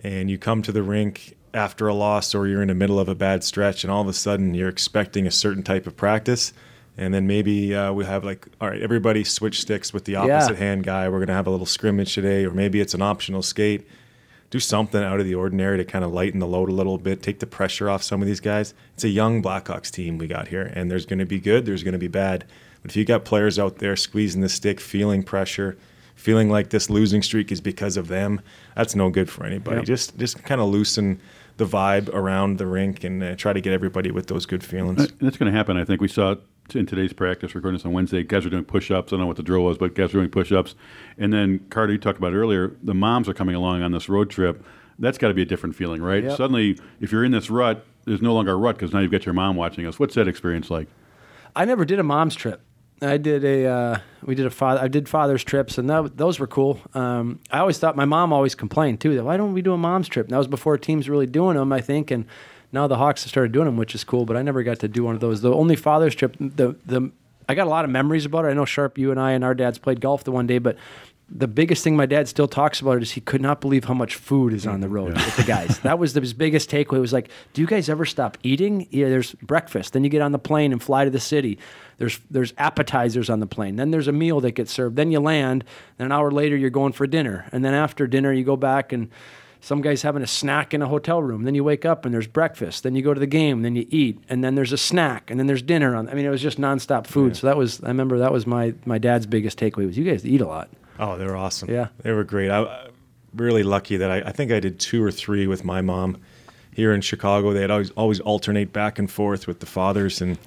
and 0.00 0.28
you 0.28 0.38
come 0.38 0.62
to 0.62 0.72
the 0.72 0.82
rink 0.82 1.36
after 1.54 1.86
a 1.86 1.94
loss 1.94 2.34
or 2.34 2.48
you're 2.48 2.62
in 2.62 2.68
the 2.68 2.74
middle 2.74 2.98
of 2.98 3.08
a 3.08 3.14
bad 3.14 3.44
stretch, 3.44 3.84
and 3.84 3.90
all 3.92 4.02
of 4.02 4.08
a 4.08 4.12
sudden 4.12 4.52
you're 4.54 4.68
expecting 4.68 5.26
a 5.28 5.30
certain 5.30 5.62
type 5.62 5.86
of 5.86 5.96
practice– 5.96 6.52
and 6.98 7.14
then 7.14 7.26
maybe 7.26 7.74
uh, 7.74 7.92
we 7.92 8.04
have 8.04 8.24
like 8.24 8.46
all 8.60 8.68
right 8.68 8.82
everybody 8.82 9.24
switch 9.24 9.60
sticks 9.60 9.92
with 9.92 10.04
the 10.04 10.16
opposite 10.16 10.54
yeah. 10.54 10.58
hand 10.58 10.84
guy 10.84 11.08
we're 11.08 11.18
going 11.18 11.28
to 11.28 11.34
have 11.34 11.46
a 11.46 11.50
little 11.50 11.66
scrimmage 11.66 12.14
today 12.14 12.44
or 12.44 12.50
maybe 12.50 12.80
it's 12.80 12.92
an 12.92 13.00
optional 13.00 13.40
skate 13.40 13.86
do 14.50 14.58
something 14.58 15.02
out 15.02 15.20
of 15.20 15.26
the 15.26 15.34
ordinary 15.34 15.76
to 15.76 15.84
kind 15.84 16.04
of 16.04 16.12
lighten 16.12 16.40
the 16.40 16.46
load 16.46 16.68
a 16.68 16.72
little 16.72 16.98
bit 16.98 17.22
take 17.22 17.38
the 17.38 17.46
pressure 17.46 17.88
off 17.88 18.02
some 18.02 18.20
of 18.20 18.26
these 18.26 18.40
guys 18.40 18.74
it's 18.94 19.04
a 19.04 19.08
young 19.08 19.42
blackhawks 19.42 19.90
team 19.90 20.18
we 20.18 20.26
got 20.26 20.48
here 20.48 20.70
and 20.74 20.90
there's 20.90 21.06
going 21.06 21.18
to 21.18 21.26
be 21.26 21.38
good 21.38 21.64
there's 21.64 21.82
going 21.82 21.92
to 21.92 21.98
be 21.98 22.08
bad 22.08 22.44
but 22.82 22.90
if 22.90 22.96
you 22.96 23.04
got 23.04 23.24
players 23.24 23.58
out 23.58 23.78
there 23.78 23.96
squeezing 23.96 24.42
the 24.42 24.48
stick 24.48 24.80
feeling 24.80 25.22
pressure 25.22 25.78
feeling 26.16 26.50
like 26.50 26.70
this 26.70 26.90
losing 26.90 27.22
streak 27.22 27.52
is 27.52 27.60
because 27.60 27.96
of 27.96 28.08
them 28.08 28.40
that's 28.74 28.96
no 28.96 29.08
good 29.08 29.30
for 29.30 29.46
anybody 29.46 29.78
yep. 29.78 29.86
just 29.86 30.18
just 30.18 30.42
kind 30.42 30.60
of 30.60 30.68
loosen 30.68 31.20
the 31.58 31.66
vibe 31.66 32.08
around 32.14 32.58
the 32.58 32.66
rink 32.66 33.04
and 33.04 33.22
uh, 33.22 33.36
try 33.36 33.52
to 33.52 33.60
get 33.60 33.72
everybody 33.72 34.10
with 34.10 34.28
those 34.28 34.46
good 34.46 34.64
feelings. 34.64 35.08
That's 35.20 35.36
going 35.36 35.50
to 35.52 35.56
happen. 35.56 35.76
I 35.76 35.84
think 35.84 36.00
we 36.00 36.08
saw 36.08 36.36
in 36.74 36.86
today's 36.86 37.12
practice, 37.12 37.54
recording 37.54 37.78
this 37.78 37.86
on 37.86 37.92
Wednesday, 37.92 38.22
guys 38.22 38.44
are 38.46 38.50
doing 38.50 38.64
push-ups. 38.64 39.12
I 39.12 39.16
don't 39.16 39.20
know 39.20 39.26
what 39.26 39.36
the 39.36 39.42
drill 39.42 39.62
was, 39.62 39.78
but 39.78 39.94
guys 39.94 40.10
are 40.10 40.18
doing 40.18 40.30
push-ups. 40.30 40.74
And 41.16 41.32
then 41.32 41.60
Carter, 41.70 41.92
you 41.92 41.98
talked 41.98 42.18
about 42.18 42.32
earlier, 42.32 42.76
the 42.82 42.94
moms 42.94 43.28
are 43.28 43.34
coming 43.34 43.54
along 43.54 43.82
on 43.82 43.92
this 43.92 44.08
road 44.08 44.30
trip. 44.30 44.64
That's 44.98 45.18
got 45.18 45.28
to 45.28 45.34
be 45.34 45.42
a 45.42 45.46
different 45.46 45.76
feeling, 45.76 46.02
right? 46.02 46.24
Yep. 46.24 46.36
Suddenly, 46.36 46.78
if 47.00 47.12
you're 47.12 47.24
in 47.24 47.32
this 47.32 47.50
rut, 47.50 47.84
there's 48.04 48.22
no 48.22 48.34
longer 48.34 48.52
a 48.52 48.56
rut 48.56 48.76
because 48.76 48.92
now 48.92 49.00
you've 49.00 49.12
got 49.12 49.26
your 49.26 49.34
mom 49.34 49.56
watching 49.56 49.86
us. 49.86 49.98
What's 49.98 50.14
that 50.14 50.26
experience 50.26 50.70
like? 50.70 50.88
I 51.54 51.64
never 51.64 51.84
did 51.84 51.98
a 51.98 52.02
mom's 52.02 52.34
trip. 52.34 52.62
I 53.00 53.16
did 53.16 53.44
a 53.44 53.64
uh, 53.66 53.98
we 54.24 54.34
did 54.34 54.46
a 54.46 54.50
father 54.50 54.80
I 54.80 54.88
did 54.88 55.08
father's 55.08 55.44
trips 55.44 55.78
and 55.78 55.88
that, 55.88 56.16
those 56.16 56.40
were 56.40 56.48
cool. 56.48 56.80
Um, 56.94 57.38
I 57.50 57.60
always 57.60 57.78
thought 57.78 57.96
my 57.96 58.04
mom 58.04 58.32
always 58.32 58.56
complained 58.56 59.00
too 59.00 59.14
that 59.14 59.24
why 59.24 59.36
don't 59.36 59.52
we 59.52 59.62
do 59.62 59.72
a 59.72 59.78
mom's 59.78 60.08
trip? 60.08 60.26
And 60.26 60.32
that 60.32 60.38
was 60.38 60.48
before 60.48 60.76
teams 60.78 61.08
really 61.08 61.26
doing 61.26 61.56
them, 61.56 61.72
I 61.72 61.80
think, 61.80 62.10
and 62.10 62.26
now 62.72 62.86
the 62.86 62.96
Hawks 62.96 63.24
have 63.24 63.30
started 63.30 63.52
doing 63.52 63.66
them, 63.66 63.76
which 63.76 63.94
is 63.94 64.04
cool. 64.04 64.24
But 64.24 64.36
I 64.36 64.42
never 64.42 64.62
got 64.62 64.80
to 64.80 64.88
do 64.88 65.04
one 65.04 65.14
of 65.14 65.20
those. 65.20 65.40
The 65.40 65.52
only 65.52 65.76
father's 65.76 66.14
trip, 66.14 66.36
the 66.38 66.76
the 66.84 67.10
I 67.48 67.54
got 67.54 67.66
a 67.66 67.70
lot 67.70 67.84
of 67.84 67.90
memories 67.90 68.26
about 68.26 68.44
it. 68.44 68.48
I 68.48 68.52
know 68.52 68.64
Sharp, 68.64 68.98
you 68.98 69.10
and 69.10 69.18
I 69.18 69.32
and 69.32 69.42
our 69.42 69.54
dads 69.54 69.78
played 69.78 70.00
golf 70.00 70.24
the 70.24 70.32
one 70.32 70.46
day, 70.46 70.58
but 70.58 70.76
the 71.30 71.48
biggest 71.48 71.84
thing 71.84 71.94
my 71.94 72.06
dad 72.06 72.26
still 72.26 72.48
talks 72.48 72.80
about 72.80 73.02
is 73.02 73.12
he 73.12 73.20
could 73.20 73.42
not 73.42 73.60
believe 73.60 73.84
how 73.84 73.92
much 73.92 74.14
food 74.14 74.54
is 74.54 74.66
on 74.66 74.80
the 74.80 74.88
road 74.88 75.14
with 75.14 75.36
the 75.36 75.42
guys. 75.42 75.78
that 75.82 75.98
was 75.98 76.14
the, 76.14 76.20
his 76.20 76.32
biggest 76.32 76.70
takeaway. 76.70 77.00
Was 77.00 77.12
like, 77.12 77.28
do 77.52 77.60
you 77.60 77.66
guys 77.66 77.90
ever 77.90 78.06
stop 78.06 78.38
eating? 78.42 78.88
Yeah, 78.90 79.10
there's 79.10 79.32
breakfast. 79.34 79.92
Then 79.92 80.04
you 80.04 80.10
get 80.10 80.22
on 80.22 80.32
the 80.32 80.38
plane 80.38 80.72
and 80.72 80.82
fly 80.82 81.04
to 81.04 81.10
the 81.10 81.20
city. 81.20 81.58
There's 81.98 82.18
there's 82.30 82.54
appetizers 82.56 83.28
on 83.28 83.40
the 83.40 83.46
plane. 83.46 83.76
Then 83.76 83.90
there's 83.90 84.08
a 84.08 84.12
meal 84.12 84.40
that 84.40 84.52
gets 84.52 84.72
served. 84.72 84.96
Then 84.96 85.10
you 85.10 85.20
land. 85.20 85.64
Then 85.98 86.06
an 86.06 86.12
hour 86.12 86.30
later 86.30 86.56
you're 86.56 86.70
going 86.70 86.92
for 86.92 87.06
dinner. 87.06 87.46
And 87.52 87.62
then 87.62 87.74
after 87.74 88.06
dinner 88.06 88.32
you 88.32 88.44
go 88.44 88.56
back 88.56 88.92
and 88.92 89.10
some 89.60 89.80
guy's 89.82 90.02
having 90.02 90.22
a 90.22 90.26
snack 90.26 90.72
in 90.72 90.82
a 90.82 90.86
hotel 90.86 91.22
room. 91.22 91.42
Then 91.42 91.54
you 91.54 91.64
wake 91.64 91.84
up 91.84 92.04
and 92.04 92.14
there's 92.14 92.26
breakfast. 92.26 92.84
Then 92.84 92.94
you 92.94 93.02
go 93.02 93.12
to 93.12 93.20
the 93.20 93.26
game. 93.26 93.62
Then 93.62 93.74
you 93.74 93.86
eat. 93.90 94.18
And 94.28 94.42
then 94.44 94.54
there's 94.54 94.72
a 94.72 94.78
snack. 94.78 95.30
And 95.30 95.38
then 95.38 95.46
there's 95.46 95.62
dinner. 95.62 95.96
On, 95.96 96.08
I 96.08 96.14
mean, 96.14 96.24
it 96.24 96.30
was 96.30 96.42
just 96.42 96.60
nonstop 96.60 97.06
food. 97.06 97.36
So 97.36 97.46
that 97.46 97.56
was 97.56 97.82
I 97.82 97.88
remember 97.88 98.18
that 98.18 98.32
was 98.32 98.46
my 98.46 98.74
my 98.84 98.98
dad's 98.98 99.26
biggest 99.26 99.58
takeaway 99.58 99.86
was 99.86 99.98
you 99.98 100.04
guys 100.04 100.24
eat 100.24 100.40
a 100.40 100.46
lot. 100.46 100.68
Oh, 100.98 101.16
they 101.16 101.24
were 101.26 101.36
awesome. 101.36 101.70
Yeah. 101.70 101.88
they 102.02 102.12
were 102.12 102.24
great. 102.24 102.50
I, 102.50 102.60
I'm 102.64 102.92
really 103.34 103.62
lucky 103.62 103.96
that 103.96 104.10
I, 104.10 104.18
I 104.28 104.32
think 104.32 104.50
I 104.52 104.60
did 104.60 104.80
two 104.80 105.02
or 105.02 105.10
three 105.10 105.46
with 105.46 105.64
my 105.64 105.80
mom 105.80 106.18
here 106.72 106.92
in 106.92 107.00
Chicago. 107.00 107.52
They'd 107.52 107.70
always 107.70 107.90
always 107.90 108.20
alternate 108.20 108.72
back 108.72 108.98
and 108.98 109.10
forth 109.10 109.46
with 109.46 109.60
the 109.60 109.66
fathers, 109.66 110.20
and 110.20 110.38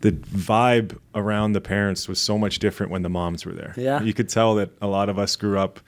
the 0.00 0.12
vibe 0.12 0.98
around 1.14 1.52
the 1.52 1.60
parents 1.60 2.08
was 2.08 2.20
so 2.20 2.36
much 2.36 2.58
different 2.58 2.92
when 2.92 3.02
the 3.02 3.08
moms 3.08 3.46
were 3.46 3.52
there. 3.52 3.72
Yeah. 3.76 4.02
you 4.02 4.12
could 4.12 4.28
tell 4.28 4.56
that 4.56 4.70
a 4.82 4.86
lot 4.86 5.08
of 5.08 5.18
us 5.18 5.36
grew 5.36 5.58
up. 5.58 5.80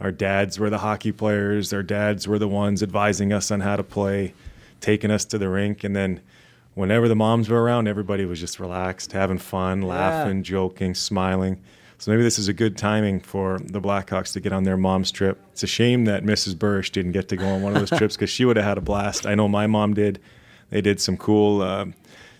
Our 0.00 0.12
dads 0.12 0.58
were 0.58 0.70
the 0.70 0.78
hockey 0.78 1.12
players. 1.12 1.72
Our 1.72 1.82
dads 1.82 2.28
were 2.28 2.38
the 2.38 2.48
ones 2.48 2.82
advising 2.82 3.32
us 3.32 3.50
on 3.50 3.60
how 3.60 3.76
to 3.76 3.82
play, 3.82 4.34
taking 4.80 5.10
us 5.10 5.24
to 5.26 5.38
the 5.38 5.48
rink, 5.48 5.84
and 5.84 5.94
then. 5.94 6.20
Whenever 6.74 7.08
the 7.08 7.16
moms 7.16 7.48
were 7.48 7.60
around, 7.60 7.88
everybody 7.88 8.24
was 8.24 8.38
just 8.38 8.60
relaxed, 8.60 9.10
having 9.10 9.38
fun, 9.38 9.82
laughing, 9.82 10.44
joking, 10.44 10.94
smiling. 10.94 11.60
So 11.98 12.12
maybe 12.12 12.22
this 12.22 12.38
is 12.38 12.46
a 12.46 12.52
good 12.52 12.78
timing 12.78 13.18
for 13.18 13.58
the 13.58 13.80
Blackhawks 13.80 14.32
to 14.34 14.40
get 14.40 14.52
on 14.52 14.62
their 14.62 14.76
mom's 14.76 15.10
trip. 15.10 15.40
It's 15.50 15.64
a 15.64 15.66
shame 15.66 16.04
that 16.04 16.22
Mrs. 16.22 16.54
Burish 16.54 16.92
didn't 16.92 17.10
get 17.12 17.28
to 17.30 17.36
go 17.36 17.46
on 17.46 17.62
one 17.62 17.74
of 17.74 17.80
those 17.80 17.90
trips 17.98 18.14
because 18.14 18.30
she 18.30 18.44
would 18.44 18.56
have 18.56 18.64
had 18.64 18.78
a 18.78 18.80
blast. 18.80 19.26
I 19.26 19.34
know 19.34 19.48
my 19.48 19.66
mom 19.66 19.94
did. 19.94 20.20
They 20.70 20.80
did 20.80 21.00
some 21.00 21.16
cool, 21.16 21.60
uh, 21.60 21.86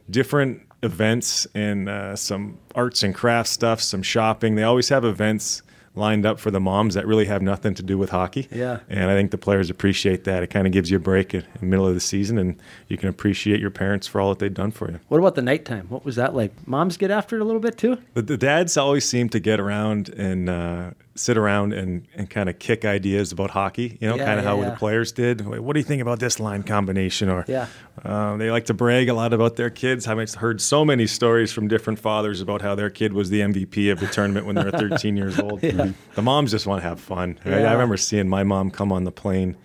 different 0.08 0.62
events 0.84 1.48
and 1.54 1.88
uh, 1.88 2.14
some 2.14 2.58
arts 2.76 3.02
and 3.02 3.12
crafts 3.12 3.50
stuff, 3.50 3.80
some 3.80 4.02
shopping. 4.02 4.54
They 4.54 4.62
always 4.62 4.88
have 4.90 5.04
events 5.04 5.62
lined 5.98 6.24
up 6.24 6.38
for 6.38 6.50
the 6.50 6.60
moms 6.60 6.94
that 6.94 7.06
really 7.06 7.26
have 7.26 7.42
nothing 7.42 7.74
to 7.74 7.82
do 7.82 7.98
with 7.98 8.10
hockey. 8.10 8.48
Yeah. 8.50 8.80
And 8.88 9.10
I 9.10 9.14
think 9.14 9.30
the 9.30 9.38
players 9.38 9.70
appreciate 9.70 10.24
that. 10.24 10.42
It 10.42 10.48
kind 10.48 10.66
of 10.66 10.72
gives 10.72 10.90
you 10.90 10.96
a 10.96 11.00
break 11.00 11.34
in 11.34 11.44
the 11.60 11.66
middle 11.66 11.86
of 11.86 11.94
the 11.94 12.00
season 12.00 12.38
and 12.38 12.56
you 12.88 12.96
can 12.96 13.08
appreciate 13.08 13.60
your 13.60 13.70
parents 13.70 14.06
for 14.06 14.20
all 14.20 14.30
that 14.30 14.38
they've 14.38 14.52
done 14.52 14.70
for 14.70 14.90
you. 14.90 15.00
What 15.08 15.18
about 15.18 15.34
the 15.34 15.42
nighttime? 15.42 15.86
What 15.88 16.04
was 16.04 16.16
that 16.16 16.34
like? 16.34 16.52
Moms 16.66 16.96
get 16.96 17.10
after 17.10 17.36
it 17.36 17.42
a 17.42 17.44
little 17.44 17.60
bit 17.60 17.76
too. 17.76 17.98
The, 18.14 18.22
the 18.22 18.36
dads 18.36 18.76
always 18.76 19.08
seem 19.08 19.28
to 19.30 19.40
get 19.40 19.60
around 19.60 20.08
and 20.10 20.48
uh, 20.48 20.90
sit 21.18 21.36
around 21.36 21.72
and, 21.72 22.06
and 22.14 22.30
kind 22.30 22.48
of 22.48 22.58
kick 22.58 22.84
ideas 22.84 23.32
about 23.32 23.50
hockey, 23.50 23.98
you 24.00 24.08
know, 24.08 24.16
Yeah, 24.16 24.24
kind 24.24 24.38
of 24.38 24.44
yeah, 24.44 24.50
how 24.50 24.60
yeah. 24.62 24.70
the 24.70 24.76
players 24.76 25.12
did. 25.12 25.46
What 25.46 25.72
do 25.72 25.80
you 25.80 25.84
think 25.84 26.00
about 26.00 26.20
this 26.20 26.38
line 26.38 26.62
combination? 26.62 27.28
Or 27.28 27.44
Yeah. 27.48 27.66
uh, 28.04 28.36
they 28.36 28.50
like 28.50 28.66
to 28.66 28.74
brag 28.74 29.08
a 29.08 29.14
lot 29.14 29.32
about 29.32 29.56
their 29.56 29.70
kids. 29.70 30.06
I've 30.06 30.34
heard 30.34 30.60
so 30.60 30.84
many 30.84 31.06
stories 31.06 31.52
from 31.52 31.66
different 31.68 31.98
fathers 31.98 32.40
about 32.40 32.62
how 32.62 32.74
their 32.74 32.90
kid 32.90 33.12
was 33.12 33.30
the 33.30 33.40
MVP 33.40 33.90
of 33.90 34.00
the 34.00 34.06
tournament 34.06 34.46
when 34.46 34.54
they 34.54 34.64
were 34.64 34.70
13 34.88 35.16
years 35.16 35.38
old. 35.40 35.60
The 35.60 36.22
moms 36.22 36.50
just 36.52 36.66
want 36.66 36.82
to 36.82 36.88
have 36.88 37.00
fun. 37.00 37.38
I, 37.44 37.48
Yeah. 37.50 37.56
I 37.70 37.72
remember 37.72 37.96
seeing 37.96 38.28
my 38.28 38.44
mom 38.44 38.70
come 38.70 38.92
on 38.92 39.04
the 39.04 39.12
plane. 39.12 39.56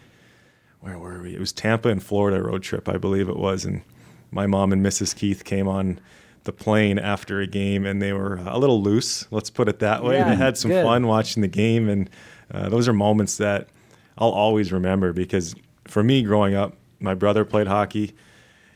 Where 0.80 0.98
were 1.00 1.22
we? 1.22 1.34
It 1.36 1.40
was 1.40 1.54
Tampa 1.54 1.90
and 1.90 2.02
Florida 2.04 2.42
road 2.44 2.64
trip, 2.64 2.90
I 2.90 2.98
believe 2.98 3.30
it 3.30 3.38
was, 3.38 3.64
and 3.64 3.84
my 4.32 4.48
mom 4.48 4.74
and 4.74 4.86
Mrs. 4.86 5.16
Keith 5.16 5.44
came 5.46 5.68
on 5.68 6.00
the 6.44 6.52
plane 6.52 7.00
after 7.00 7.40
a 7.40 7.48
game, 7.48 7.86
and 7.86 8.02
they 8.02 8.14
were 8.14 8.36
a 8.46 8.58
little 8.58 8.82
loose. 8.82 9.28
Let's 9.32 9.50
put 9.50 9.68
it 9.70 9.80
that 9.80 10.04
way. 10.04 10.18
Yeah, 10.18 10.30
they 10.30 10.36
had 10.36 10.58
some 10.58 10.72
good. 10.72 10.84
fun 10.84 11.08
watching 11.08 11.42
the 11.42 11.48
game, 11.48 11.88
and 11.90 12.10
uh, 12.54 12.70
those 12.70 12.88
are 12.88 12.94
moments 12.94 13.38
that 13.38 13.70
I'll 14.17 14.30
always 14.30 14.72
remember 14.72 15.13
because 15.13 15.56
for 15.86 16.04
me, 16.04 16.22
growing 16.24 16.54
up, 16.56 16.76
my 17.00 17.13
brother 17.13 17.46
played 17.46 17.67
hockey, 17.67 18.13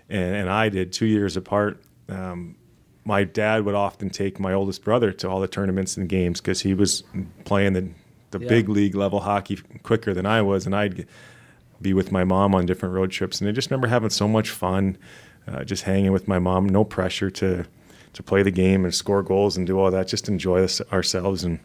and, 0.10 0.36
and 0.36 0.50
I 0.50 0.70
did 0.70 0.94
two 0.94 1.06
years 1.06 1.36
apart. 1.38 1.82
Um, 2.10 2.56
my 3.04 3.24
dad 3.24 3.64
would 3.66 3.76
often 3.76 4.10
take 4.10 4.40
my 4.40 4.54
oldest 4.54 4.84
brother 4.84 5.12
to 5.14 5.30
all 5.30 5.40
the 5.40 5.48
tournaments 5.48 5.96
and 5.98 6.10
games 6.10 6.42
because 6.42 6.62
he 6.62 6.74
was 6.74 7.04
playing 7.46 7.74
the 7.74 7.90
the 8.32 8.40
Yeah. 8.40 8.50
big 8.50 8.68
league 8.68 8.94
level 8.96 9.22
hockey 9.22 9.58
quicker 9.84 10.14
than 10.14 10.26
I 10.26 10.42
was, 10.42 10.66
and 10.66 10.76
I'd 10.76 11.06
be 11.82 11.94
with 11.94 12.12
my 12.12 12.24
mom 12.26 12.54
on 12.56 12.66
different 12.66 12.94
road 12.96 13.12
trips, 13.12 13.40
and 13.40 13.50
I 13.50 13.54
just 13.54 13.70
remember 13.72 13.88
having 13.88 14.10
so 14.10 14.28
much 14.28 14.50
fun, 14.50 14.98
uh, 15.48 15.64
just 15.64 15.84
hanging 15.84 16.12
with 16.12 16.28
my 16.28 16.40
mom. 16.40 16.68
No 16.68 16.84
pressure 16.84 17.30
to 17.32 17.66
to 18.14 18.24
play 18.24 18.42
the 18.42 18.52
game 18.52 18.84
and 18.84 18.94
score 18.94 19.22
goals 19.22 19.58
and 19.58 19.68
do 19.68 19.80
all 19.80 19.92
that. 19.92 20.08
Just 20.08 20.28
enjoy 20.28 20.62
this 20.62 20.82
ourselves, 20.92 21.44
and 21.44 21.60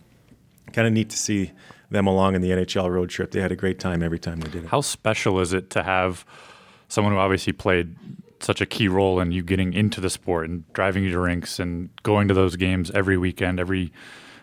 kind 0.72 0.86
of 0.86 0.92
neat 0.92 1.10
to 1.10 1.16
see 1.16 1.52
them 1.90 2.06
along 2.06 2.34
in 2.34 2.42
the 2.42 2.50
NHL 2.50 2.90
road 2.90 3.10
trip. 3.10 3.30
They 3.30 3.40
had 3.40 3.52
a 3.52 3.56
great 3.56 3.78
time 3.78 4.02
every 4.02 4.18
time 4.18 4.40
they 4.40 4.50
did 4.50 4.64
it. 4.64 4.70
How 4.70 4.80
special 4.80 5.40
is 5.40 5.52
it 5.52 5.70
to 5.70 5.82
have 5.82 6.24
someone 6.88 7.12
who 7.12 7.18
obviously 7.18 7.52
played 7.52 7.96
such 8.40 8.60
a 8.60 8.66
key 8.66 8.88
role 8.88 9.20
in 9.20 9.30
you 9.30 9.42
getting 9.42 9.72
into 9.72 10.00
the 10.00 10.10
sport 10.10 10.48
and 10.48 10.70
driving 10.72 11.04
you 11.04 11.10
to 11.10 11.18
rinks 11.18 11.58
and 11.58 11.90
going 12.02 12.28
to 12.28 12.34
those 12.34 12.56
games 12.56 12.90
every 12.92 13.16
weekend, 13.16 13.60
every 13.60 13.92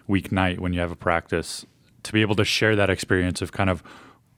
weeknight 0.07 0.59
when 0.59 0.73
you 0.73 0.79
have 0.79 0.91
a 0.91 0.95
practice, 0.95 1.65
to 2.03 2.13
be 2.13 2.21
able 2.21 2.35
to 2.35 2.45
share 2.45 2.75
that 2.75 2.89
experience 2.89 3.41
of 3.41 3.51
kind 3.51 3.69
of 3.69 3.83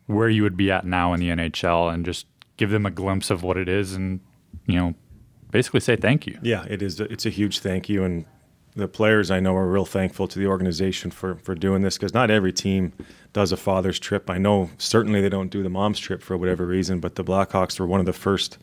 where 0.08 0.30
you 0.30 0.44
would 0.44 0.58
be 0.58 0.72
at 0.72 0.86
now 0.86 1.14
in 1.14 1.20
the 1.20 1.30
NHL 1.30 1.94
and 1.94 2.06
just 2.06 2.26
give 2.58 2.70
them 2.70 2.86
a 2.86 2.92
glimpse 2.92 3.30
of 3.30 3.44
what 3.44 3.58
it 3.58 3.70
is 3.70 3.94
and, 3.94 4.20
you 4.66 4.76
know, 4.76 4.94
basically 5.52 5.80
say 5.80 5.96
thank 5.96 6.28
you. 6.28 6.40
Yeah, 6.42 6.66
it 6.70 6.82
is. 6.82 7.00
It's 7.00 7.26
a 7.26 7.30
huge 7.30 7.60
thank 7.60 7.90
you, 7.90 8.04
and 8.04 8.26
the 8.76 8.88
players 8.88 9.30
I 9.30 9.40
know 9.40 9.56
are 9.56 9.68
real 9.68 9.86
thankful 9.86 10.28
to 10.28 10.40
the 10.40 10.48
organization 10.48 11.12
for 11.12 11.36
for 11.36 11.56
doing 11.56 11.82
this 11.82 11.98
because 11.98 12.14
not 12.14 12.32
every 12.32 12.54
team 12.54 12.94
does 13.34 13.52
a 13.52 13.58
father's 13.58 14.00
trip. 14.00 14.30
I 14.30 14.38
know 14.38 14.70
certainly 14.78 15.22
they 15.22 15.30
don't 15.30 15.50
do 15.50 15.64
the 15.64 15.70
mom's 15.70 16.00
trip 16.00 16.22
for 16.22 16.38
whatever 16.38 16.66
reason, 16.66 17.00
but 17.00 17.16
the 17.16 17.24
Blackhawks 17.24 17.80
were 17.80 17.88
one 17.88 18.00
of 18.00 18.06
the 18.06 18.14
first 18.14 18.58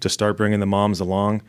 to 0.00 0.08
start 0.08 0.36
bringing 0.36 0.60
the 0.60 0.66
moms 0.66 1.00
along. 1.00 1.42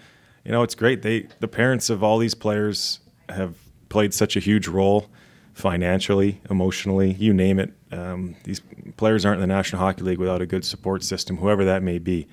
You 0.45 0.51
know, 0.51 0.63
it's 0.63 0.75
great. 0.75 1.01
They 1.01 1.27
the 1.39 1.47
parents 1.47 1.89
of 1.89 2.03
all 2.03 2.17
these 2.17 2.35
players 2.35 2.99
have 3.29 3.55
played 3.89 4.13
such 4.13 4.35
a 4.35 4.39
huge 4.39 4.67
role 4.67 5.09
financially, 5.53 6.41
emotionally, 6.49 7.13
you 7.13 7.33
name 7.33 7.59
it. 7.59 7.73
Um, 7.91 8.35
these 8.43 8.61
players 8.97 9.25
aren't 9.25 9.41
in 9.41 9.47
the 9.47 9.53
National 9.53 9.81
Hockey 9.81 10.03
League 10.03 10.17
without 10.17 10.41
a 10.41 10.45
good 10.45 10.65
support 10.65 11.03
system, 11.03 11.37
whoever 11.37 11.65
that 11.65 11.83
may 11.83 11.99
be. 11.99 12.27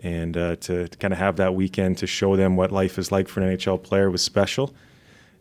And 0.00 0.36
uh, 0.36 0.56
to, 0.56 0.88
to 0.88 0.98
kind 0.98 1.12
of 1.12 1.18
have 1.18 1.36
that 1.36 1.54
weekend 1.54 1.98
to 1.98 2.06
show 2.06 2.36
them 2.36 2.56
what 2.56 2.70
life 2.70 2.98
is 2.98 3.10
like 3.10 3.28
for 3.28 3.40
an 3.40 3.56
NHL 3.56 3.82
player 3.82 4.10
was 4.10 4.22
special. 4.22 4.72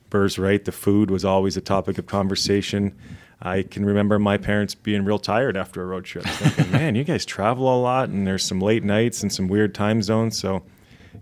Burr's 0.10 0.39
right. 0.39 0.63
The 0.63 0.72
food 0.72 1.12
was 1.12 1.24
always 1.24 1.56
a 1.56 1.62
topic 1.62 1.98
of 2.00 2.08
conversation. 2.08 2.96
I 3.42 3.63
can 3.63 3.86
remember 3.86 4.20
my 4.20 4.38
parents 4.38 4.76
being 4.76 5.06
real 5.06 5.20
tired 5.20 5.56
after 5.56 5.82
a 5.82 5.86
road 5.86 6.04
trip, 6.06 6.26
thinking, 6.26 6.72
"Man, 6.74 6.96
you 6.96 7.04
guys 7.04 7.26
travel 7.26 7.74
a 7.74 7.80
lot, 7.80 8.10
and 8.10 8.28
there's 8.28 8.44
some 8.44 8.60
late 8.60 8.84
nights 8.84 9.22
and 9.22 9.32
some 9.32 9.48
weird 9.48 9.74
time 9.74 10.02
zones." 10.02 10.38
So 10.38 10.63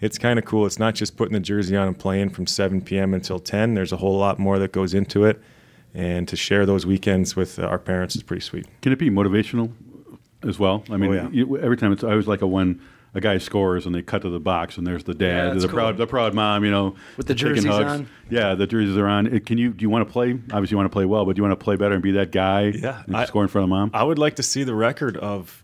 it's 0.02 0.18
kind 0.18 0.40
of 0.40 0.46
cool. 0.46 0.66
It's 0.66 0.80
not 0.80 0.96
just 0.96 1.16
putting 1.16 1.34
the 1.34 1.40
jersey 1.40 1.76
on 1.76 1.88
and 1.88 1.98
playing 1.98 2.30
from 2.30 2.48
7 2.48 2.82
p.m. 2.82 3.14
until 3.14 3.40
10. 3.40 3.74
There's 3.74 3.92
a 3.92 3.98
whole 3.98 4.18
lot 4.18 4.40
more 4.40 4.58
that 4.60 4.72
goes 4.72 4.94
into 4.94 5.26
it, 5.26 5.42
and 5.94 6.28
to 6.28 6.36
share 6.36 6.66
those 6.66 6.86
weekends 6.86 7.36
with 7.36 7.60
uh, 7.60 7.64
our 7.64 7.80
parents 7.80 8.16
is 8.16 8.24
pretty 8.24 8.42
sweet. 8.42 8.66
Can 8.82 8.92
it 8.92 9.00
be 9.00 9.10
motivational 9.10 9.72
as 10.44 10.60
well? 10.60 10.84
I 10.90 10.98
mean, 10.98 11.12
Oh, 11.12 11.14
yeah. 11.14 11.30
you, 11.32 11.58
every 11.58 11.78
time 11.78 11.92
it's 11.92 12.04
I 12.04 12.12
always 12.12 12.28
like 12.28 12.42
a 12.42 12.48
when 12.48 12.80
a 13.14 13.22
guy 13.22 13.38
scores 13.40 13.86
and 13.88 13.96
they 13.96 14.02
cut 14.04 14.22
to 14.22 14.30
the 14.30 14.40
box 14.40 14.78
and 14.78 14.86
there's 14.86 15.06
the 15.06 15.14
dad, 15.16 15.54
that's 15.54 15.64
the 15.64 15.70
proud, 15.70 15.98
the 15.98 16.06
proud 16.06 16.34
mom, 16.36 16.64
you 16.64 16.70
know, 16.70 16.96
With 17.16 17.26
the 17.28 17.34
jerseys 17.34 17.66
hugs. 17.66 17.86
on. 17.92 18.10
Yeah, 18.30 18.54
the 18.54 18.68
jerseys 18.68 18.96
are 18.98 19.08
on. 19.08 19.40
Can 19.40 19.58
you 19.58 19.72
do 19.72 19.82
you 19.82 19.90
want 19.90 20.08
to 20.08 20.12
play? 20.12 20.32
Obviously, 20.34 20.72
you 20.74 20.78
want 20.78 20.92
to 20.92 20.94
play 20.94 21.06
well, 21.06 21.26
but 21.26 21.36
do 21.36 21.40
you 21.40 21.44
want 21.48 21.58
to 21.60 21.64
play 21.64 21.78
better 21.78 21.94
and 21.96 22.04
be 22.04 22.12
that 22.12 22.32
guy? 22.32 22.66
Yeah, 22.76 23.02
and 23.08 23.16
I- 23.18 23.26
score 23.26 23.42
in 23.42 23.48
front 23.48 23.64
of 23.64 23.70
mom. 23.70 23.92
I 23.94 24.04
would 24.04 24.20
like 24.20 24.36
to 24.36 24.44
see 24.44 24.64
the 24.64 24.76
record 24.76 25.18
of 25.18 25.64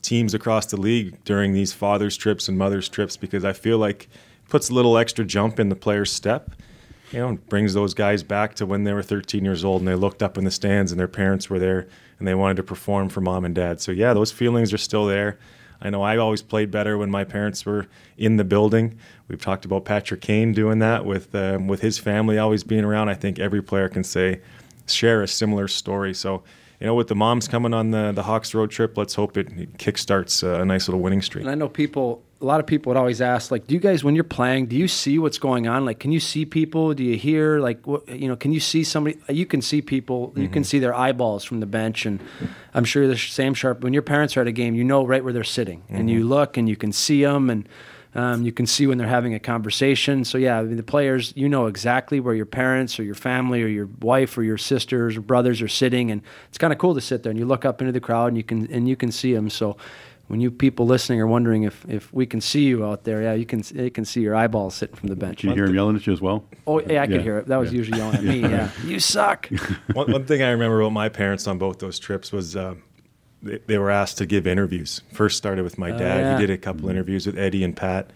teams 0.00 0.34
across 0.34 0.66
the 0.66 0.76
league 0.80 1.22
during 1.24 1.52
these 1.52 1.72
fathers' 1.72 2.16
trips 2.16 2.48
and 2.48 2.56
mothers' 2.56 2.88
trips 2.88 3.16
because 3.16 3.44
I 3.44 3.52
feel 3.54 3.78
like 3.78 4.04
it 4.04 4.48
puts 4.48 4.70
a 4.70 4.74
little 4.74 4.96
extra 4.96 5.24
jump 5.24 5.58
in 5.58 5.68
the 5.70 5.76
player's 5.76 6.12
step. 6.12 6.52
You 7.14 7.20
know, 7.20 7.38
brings 7.48 7.74
those 7.74 7.94
guys 7.94 8.24
back 8.24 8.56
to 8.56 8.66
when 8.66 8.82
they 8.82 8.92
were 8.92 9.02
13 9.02 9.44
years 9.44 9.64
old 9.64 9.80
and 9.80 9.86
they 9.86 9.94
looked 9.94 10.20
up 10.20 10.36
in 10.36 10.42
the 10.42 10.50
stands 10.50 10.90
and 10.90 10.98
their 10.98 11.06
parents 11.06 11.48
were 11.48 11.60
there 11.60 11.86
and 12.18 12.26
they 12.26 12.34
wanted 12.34 12.56
to 12.56 12.64
perform 12.64 13.08
for 13.08 13.20
mom 13.20 13.44
and 13.44 13.54
dad. 13.54 13.80
So 13.80 13.92
yeah, 13.92 14.14
those 14.14 14.32
feelings 14.32 14.72
are 14.72 14.78
still 14.78 15.06
there. 15.06 15.38
I 15.80 15.90
know 15.90 16.02
I 16.02 16.16
always 16.16 16.42
played 16.42 16.72
better 16.72 16.98
when 16.98 17.12
my 17.12 17.22
parents 17.22 17.64
were 17.64 17.86
in 18.18 18.36
the 18.36 18.42
building. 18.42 18.98
We've 19.28 19.40
talked 19.40 19.64
about 19.64 19.84
Patrick 19.84 20.22
Kane 20.22 20.52
doing 20.52 20.80
that 20.80 21.04
with 21.04 21.32
um, 21.36 21.68
with 21.68 21.82
his 21.82 21.98
family 21.98 22.36
always 22.36 22.64
being 22.64 22.84
around. 22.84 23.10
I 23.10 23.14
think 23.14 23.38
every 23.38 23.62
player 23.62 23.88
can 23.88 24.02
say 24.02 24.40
share 24.88 25.22
a 25.22 25.28
similar 25.28 25.68
story. 25.68 26.14
So 26.14 26.42
you 26.80 26.88
know, 26.88 26.96
with 26.96 27.06
the 27.06 27.14
moms 27.14 27.46
coming 27.46 27.72
on 27.72 27.92
the 27.92 28.10
the 28.10 28.24
Hawks 28.24 28.54
road 28.54 28.72
trip, 28.72 28.98
let's 28.98 29.14
hope 29.14 29.36
it 29.36 29.78
kickstarts 29.78 30.42
uh, 30.42 30.62
a 30.62 30.64
nice 30.64 30.88
little 30.88 31.00
winning 31.00 31.22
streak. 31.22 31.44
And 31.44 31.50
I 31.50 31.54
know 31.54 31.68
people, 31.68 32.23
a 32.44 32.46
lot 32.46 32.60
of 32.60 32.66
people 32.66 32.90
would 32.90 32.98
always 32.98 33.20
ask, 33.20 33.50
like, 33.50 33.66
do 33.66 33.74
you 33.74 33.80
guys, 33.80 34.04
when 34.04 34.14
you're 34.14 34.22
playing, 34.38 34.66
do 34.66 34.76
you 34.76 34.86
see 34.86 35.18
what's 35.18 35.38
going 35.38 35.66
on? 35.66 35.86
Like, 35.86 35.98
can 35.98 36.12
you 36.12 36.20
see 36.20 36.44
people? 36.44 36.92
Do 36.92 37.02
you 37.02 37.16
hear, 37.16 37.58
like, 37.58 37.86
what, 37.86 38.06
you 38.08 38.28
know, 38.28 38.36
can 38.36 38.52
you 38.52 38.60
see 38.60 38.84
somebody? 38.84 39.16
Uh, 39.28 39.32
you 39.32 39.46
can 39.46 39.62
see 39.62 39.80
people, 39.80 40.32
you 40.36 40.48
can 40.48 40.62
mm-hmm. 40.62 40.62
see 40.64 40.78
their 40.78 40.94
eyeballs 40.94 41.42
from 41.42 41.60
the 41.60 41.66
bench. 41.66 42.06
And 42.06 42.20
I'm 42.74 42.84
sure 42.84 43.08
the 43.08 43.16
same 43.16 43.54
sharp, 43.54 43.82
when 43.82 43.94
your 43.94 44.02
parents 44.02 44.36
are 44.36 44.42
at 44.42 44.46
a 44.46 44.52
game, 44.52 44.74
you 44.74 44.84
know 44.84 45.06
right 45.06 45.24
where 45.24 45.32
they're 45.32 45.44
sitting. 45.44 45.82
And 45.88 46.10
you 46.10 46.20
mm-hmm. 46.20 46.28
look 46.28 46.56
and 46.58 46.68
you 46.68 46.76
can 46.76 46.92
see 46.92 47.24
them. 47.24 47.48
And 47.50 47.68
Um, 48.16 48.44
you 48.44 48.52
can 48.52 48.66
see 48.66 48.86
when 48.86 48.96
they're 48.98 49.16
having 49.18 49.34
a 49.34 49.40
conversation. 49.40 50.24
So 50.24 50.38
yeah, 50.38 50.60
I 50.60 50.62
mean, 50.62 50.76
the 50.76 50.84
players, 50.84 51.32
you 51.34 51.48
know 51.48 51.66
exactly 51.66 52.20
where 52.20 52.36
your 52.36 52.46
parents 52.46 53.00
or 53.00 53.02
your 53.02 53.16
family 53.16 53.60
or 53.60 53.66
your 53.66 53.88
wife 54.00 54.38
or 54.38 54.44
your 54.44 54.58
sisters 54.58 55.16
or 55.16 55.20
brothers 55.20 55.60
are 55.60 55.68
sitting, 55.68 56.12
and 56.12 56.22
it's 56.48 56.58
kind 56.58 56.72
of 56.72 56.78
cool 56.78 56.94
to 56.94 57.00
sit 57.00 57.22
there 57.22 57.30
and 57.30 57.40
you 57.40 57.46
look 57.48 57.64
up 57.64 57.80
into 57.80 57.92
the 57.92 58.04
crowd 58.08 58.28
and 58.28 58.36
you 58.36 58.44
can 58.44 58.72
and 58.72 58.86
you 58.86 58.96
can 58.96 59.10
see 59.10 59.34
them. 59.34 59.50
So 59.50 59.76
when 60.28 60.40
you 60.40 60.50
people 60.50 60.86
listening 60.86 61.20
are 61.20 61.26
wondering 61.26 61.64
if, 61.64 61.84
if 61.88 62.12
we 62.12 62.24
can 62.26 62.40
see 62.40 62.64
you 62.64 62.84
out 62.84 63.04
there, 63.04 63.22
yeah, 63.22 63.34
you 63.34 63.44
can 63.44 63.62
you 63.74 63.90
can 63.90 64.04
see 64.04 64.20
your 64.22 64.34
eyeballs 64.34 64.74
sitting 64.74 64.96
from 64.96 65.08
the 65.08 65.16
bench. 65.16 65.38
Can 65.40 65.50
you 65.50 65.54
hear 65.54 65.66
him 65.66 65.74
yelling 65.74 65.96
at 65.96 66.06
you 66.06 66.12
as 66.12 66.20
well? 66.20 66.44
Oh 66.66 66.80
yeah, 66.80 67.02
I 67.02 67.06
could 67.06 67.16
Yeah. 67.16 67.22
hear 67.22 67.38
it. 67.38 67.46
That 67.48 67.58
was 67.58 67.72
Yeah. 67.72 67.76
usually 67.78 67.98
yelling 67.98 68.16
at 68.16 68.22
me. 68.34 68.40
Yeah, 68.40 68.70
you 68.84 69.00
suck. 69.00 69.48
one, 69.92 70.10
one 70.10 70.24
thing 70.24 70.42
I 70.42 70.50
remember 70.50 70.80
about 70.80 70.92
my 70.92 71.08
parents 71.08 71.46
on 71.46 71.58
both 71.58 71.78
those 71.78 71.98
trips 71.98 72.32
was 72.32 72.56
uh, 72.56 72.74
they, 73.42 73.58
they 73.66 73.78
were 73.78 73.90
asked 73.90 74.16
to 74.18 74.26
give 74.26 74.46
interviews. 74.46 75.02
First 75.12 75.36
started 75.36 75.62
with 75.62 75.76
my 75.78 75.90
dad. 75.90 76.20
yeah. 76.20 76.34
He 76.38 76.46
did 76.46 76.50
a 76.50 76.58
couple 76.58 76.88
interviews 76.88 77.26
with 77.26 77.36
Eddie 77.38 77.62
and 77.64 77.76
Pat 77.76 78.10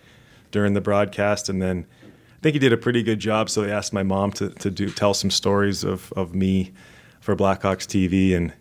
during 0.51 0.73
the 0.73 0.81
broadcast, 0.81 1.51
and 1.51 1.61
then 1.61 1.85
I 2.05 2.41
think 2.41 2.55
he 2.55 2.59
did 2.59 2.73
a 2.73 2.79
pretty 2.79 3.03
good 3.03 3.19
job. 3.19 3.51
So 3.51 3.61
they 3.63 3.71
asked 3.71 3.93
my 3.93 4.03
mom 4.03 4.33
to, 4.33 4.49
to 4.49 4.71
do 4.71 4.89
tell 4.89 5.13
some 5.13 5.31
stories 5.31 5.85
of, 5.85 6.11
of 6.17 6.35
me 6.35 6.73
for 7.21 7.37
Blackhawks 7.37 7.85
TV, 7.87 8.35
and 8.35 8.55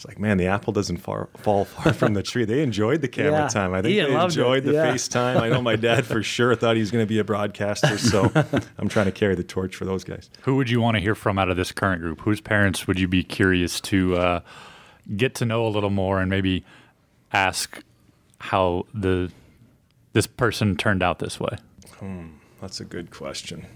it's 0.00 0.08
like, 0.08 0.18
man, 0.18 0.38
the 0.38 0.46
apple 0.46 0.72
doesn't 0.72 0.96
far, 0.96 1.28
fall 1.36 1.66
far 1.66 1.92
from 1.92 2.14
the 2.14 2.22
tree. 2.22 2.46
They 2.46 2.62
enjoyed 2.62 3.02
the 3.02 3.08
camera 3.08 3.40
Yeah. 3.42 3.48
time. 3.48 3.74
I 3.74 3.82
think 3.82 3.94
Ian 3.94 4.06
they 4.08 4.14
loved 4.16 4.34
it. 4.34 4.40
enjoyed 4.40 4.64
the 4.64 4.72
Yeah. 4.72 4.86
FaceTime. 4.94 5.38
I 5.38 5.50
know 5.50 5.60
my 5.60 5.76
dad 5.76 6.06
for 6.06 6.22
sure 6.36 6.54
thought 6.54 6.76
he 6.76 6.80
was 6.80 6.90
going 6.90 7.02
to 7.02 7.06
be 7.08 7.18
a 7.18 7.24
broadcaster, 7.24 7.98
so 7.98 8.32
I'm 8.78 8.88
trying 8.88 9.04
to 9.06 9.12
carry 9.12 9.34
the 9.34 9.44
torch 9.44 9.76
for 9.76 9.84
those 9.84 10.02
guys. 10.02 10.30
Who 10.44 10.56
would 10.56 10.70
you 10.70 10.80
want 10.80 10.94
to 10.96 11.02
hear 11.02 11.14
from 11.14 11.38
out 11.38 11.50
of 11.50 11.58
this 11.58 11.70
current 11.70 12.00
group? 12.00 12.22
Whose 12.22 12.40
parents 12.40 12.86
would 12.86 12.98
you 12.98 13.08
be 13.08 13.22
curious 13.22 13.78
to 13.82 14.16
uh, 14.16 14.40
get 15.16 15.34
to 15.34 15.44
know 15.44 15.66
a 15.66 15.68
little 15.68 15.90
more 15.90 16.18
and 16.18 16.30
maybe 16.30 16.64
ask 17.34 17.82
how 18.38 18.86
the 18.94 19.30
this 20.14 20.26
person 20.26 20.76
turned 20.78 21.02
out 21.02 21.18
this 21.18 21.38
way? 21.38 21.58
That's 22.62 22.80
a 22.80 22.86
good 22.86 23.10
question. 23.10 23.66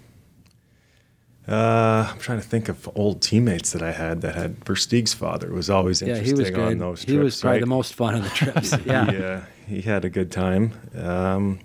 Uh, 1.46 2.08
I'm 2.10 2.18
trying 2.20 2.40
to 2.40 2.46
think 2.46 2.68
of 2.70 2.88
old 2.94 3.20
teammates 3.20 3.72
that 3.72 3.82
I 3.82 3.92
had 3.92 4.22
that 4.22 4.34
had 4.34 4.64
Versteeg's 4.64 5.12
father 5.12 5.52
was 5.52 5.68
always 5.68 6.00
Yeah, 6.00 6.08
interesting 6.16 6.36
he 6.36 6.40
was 6.42 6.50
good. 6.50 6.58
on 6.60 6.78
those 6.78 7.00
trips. 7.00 7.12
he 7.12 7.18
was 7.18 7.40
probably 7.40 7.56
right? 7.56 7.60
the 7.60 7.66
most 7.66 7.94
fun 7.94 8.14
on 8.14 8.22
the 8.22 8.28
trips. 8.40 8.74
Yeah. 8.86 9.10
Yeah, 9.12 9.44
he 9.66 9.82
had 9.82 10.04
a 10.06 10.08
good 10.10 10.32
time. 10.32 10.72
Um, 10.96 11.58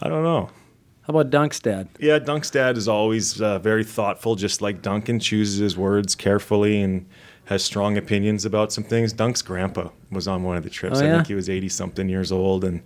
I 0.00 0.08
don't 0.08 0.24
know. 0.24 0.50
How 1.02 1.10
about 1.14 1.30
Dunk's 1.30 1.60
dad? 1.60 1.88
Yeah, 2.00 2.18
Dunk's 2.18 2.50
dad 2.50 2.76
is 2.76 2.88
always 2.88 3.40
uh, 3.40 3.58
very 3.60 3.84
thoughtful, 3.84 4.34
just 4.34 4.60
like 4.62 4.82
Duncan 4.82 5.20
chooses 5.20 5.58
his 5.58 5.76
words 5.76 6.14
carefully 6.16 6.80
and 6.80 7.06
has 7.46 7.64
strong 7.64 7.96
opinions 7.96 8.44
about 8.44 8.72
some 8.72 8.84
things. 8.84 9.12
Dunk's 9.12 9.42
grandpa 9.42 9.90
was 10.10 10.26
on 10.26 10.42
one 10.42 10.56
of 10.56 10.62
the 10.64 10.70
trips. 10.70 11.00
Oh, 11.00 11.06
I 11.06 11.10
think 11.10 11.26
he 11.28 11.34
was 11.34 11.48
80 11.50 11.68
something 11.68 12.08
years 12.08 12.30
old, 12.32 12.64
and 12.64 12.82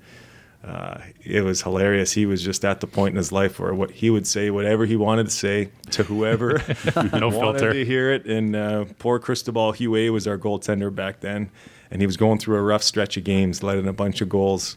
uh, 0.66 0.98
it 1.24 1.42
was 1.42 1.62
hilarious. 1.62 2.12
He 2.12 2.26
was 2.26 2.42
just 2.42 2.64
at 2.64 2.80
the 2.80 2.86
point 2.88 3.12
in 3.12 3.16
his 3.16 3.30
life 3.30 3.60
where 3.60 3.72
what 3.72 3.90
he 3.92 4.10
would 4.10 4.26
say 4.26 4.50
whatever 4.50 4.84
he 4.84 4.96
wanted 4.96 5.26
to 5.26 5.30
say 5.30 5.70
to 5.92 6.02
whoever 6.02 6.54
No 7.12 7.28
wanted 7.28 7.60
filter. 7.60 7.72
to 7.72 7.84
hear 7.84 8.12
it. 8.12 8.26
And 8.26 8.56
uh, 8.56 8.84
poor 8.98 9.18
Cristobal 9.20 9.72
Huet 9.74 10.12
was 10.12 10.26
our 10.26 10.36
goaltender 10.36 10.92
back 10.92 11.20
then, 11.20 11.50
and 11.90 12.02
he 12.02 12.06
was 12.06 12.16
going 12.16 12.38
through 12.38 12.56
a 12.56 12.62
rough 12.62 12.82
stretch 12.82 13.16
of 13.16 13.22
games, 13.24 13.62
letting 13.62 13.86
a 13.86 13.92
bunch 13.92 14.20
of 14.20 14.28
goals. 14.28 14.76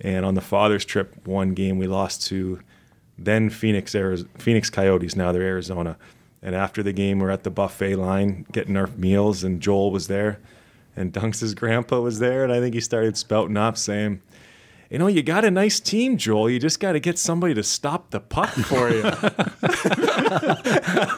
And 0.00 0.24
on 0.26 0.34
the 0.34 0.40
father's 0.40 0.84
trip, 0.84 1.26
one 1.26 1.54
game 1.54 1.78
we 1.78 1.86
lost 1.86 2.26
to 2.28 2.60
then 3.16 3.50
Phoenix, 3.50 3.94
Arizona, 3.94 4.30
Phoenix 4.38 4.70
Coyotes. 4.70 5.16
Now 5.16 5.32
they're 5.32 5.42
Arizona. 5.42 5.96
And 6.40 6.54
after 6.54 6.82
the 6.84 6.92
game, 6.92 7.18
we're 7.18 7.30
at 7.30 7.42
the 7.42 7.50
buffet 7.50 7.96
line 7.96 8.46
getting 8.52 8.76
our 8.76 8.86
meals, 8.96 9.42
and 9.42 9.60
Joel 9.60 9.90
was 9.90 10.06
there, 10.06 10.38
and 10.94 11.12
Dunks' 11.12 11.54
grandpa 11.56 11.98
was 12.00 12.20
there, 12.20 12.44
and 12.44 12.52
I 12.52 12.60
think 12.60 12.74
he 12.74 12.80
started 12.80 13.16
spouting 13.16 13.56
off 13.56 13.76
saying, 13.76 14.20
"You 14.90 14.98
know, 14.98 15.06
you 15.06 15.22
got 15.22 15.44
a 15.44 15.50
nice 15.50 15.80
team, 15.80 16.16
Joel. 16.16 16.50
You 16.50 16.58
just 16.58 16.80
got 16.80 16.92
to 16.92 17.00
get 17.00 17.18
somebody 17.18 17.54
to 17.54 17.62
stop 17.62 18.10
the 18.10 18.20
puck 18.20 18.50
for 18.50 18.90
you." 18.90 19.02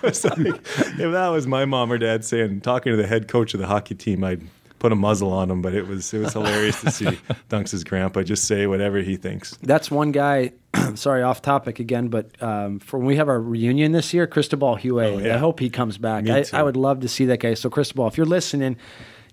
Like, 0.03 0.15
if 0.15 1.13
that 1.13 1.29
was 1.29 1.47
my 1.47 1.65
mom 1.65 1.93
or 1.93 1.99
dad 1.99 2.25
saying, 2.25 2.63
talking 2.63 2.91
to 2.93 2.97
the 2.97 3.07
head 3.07 3.29
coach 3.29 3.55
of 3.55 3.61
the 3.61 3.67
hockey 3.67 3.95
team, 3.95 4.25
I'd 4.25 4.43
put 4.79 4.91
a 4.93 4.97
muzzle 4.97 5.33
on 5.33 5.51
him. 5.51 5.63
But 5.63 5.75
it 5.75 5.87
was 5.87 6.13
it 6.13 6.19
was 6.19 6.33
hilarious 6.33 6.81
to 6.81 6.91
see 6.91 7.05
Dunks' 7.49 7.87
grandpa 7.87 8.23
just 8.23 8.45
say 8.45 8.67
whatever 8.67 8.99
he 8.99 9.17
thinks. 9.17 9.57
That's 9.63 9.91
one 9.91 10.11
guy. 10.11 10.53
sorry, 10.95 11.23
off 11.23 11.43
topic 11.43 11.79
again, 11.79 12.09
but 12.09 12.41
um, 12.43 12.79
for 12.79 12.99
when 12.99 13.07
we 13.07 13.17
have 13.17 13.29
our 13.29 13.41
reunion 13.41 13.93
this 13.93 14.13
year, 14.15 14.27
Cristobal 14.27 14.77
Huet. 14.77 15.15
Oh, 15.15 15.19
yeah. 15.19 15.35
I 15.35 15.39
hope 15.39 15.61
he 15.61 15.71
comes 15.71 15.99
back. 15.99 16.29
I. 16.29 16.45
I 16.53 16.63
would 16.63 16.77
love 16.77 17.01
to 17.01 17.09
see 17.09 17.27
that 17.27 17.39
guy. 17.41 17.55
So, 17.55 17.71
Cristobal, 17.71 18.07
if 18.09 18.17
you're 18.17 18.27
listening, 18.27 18.77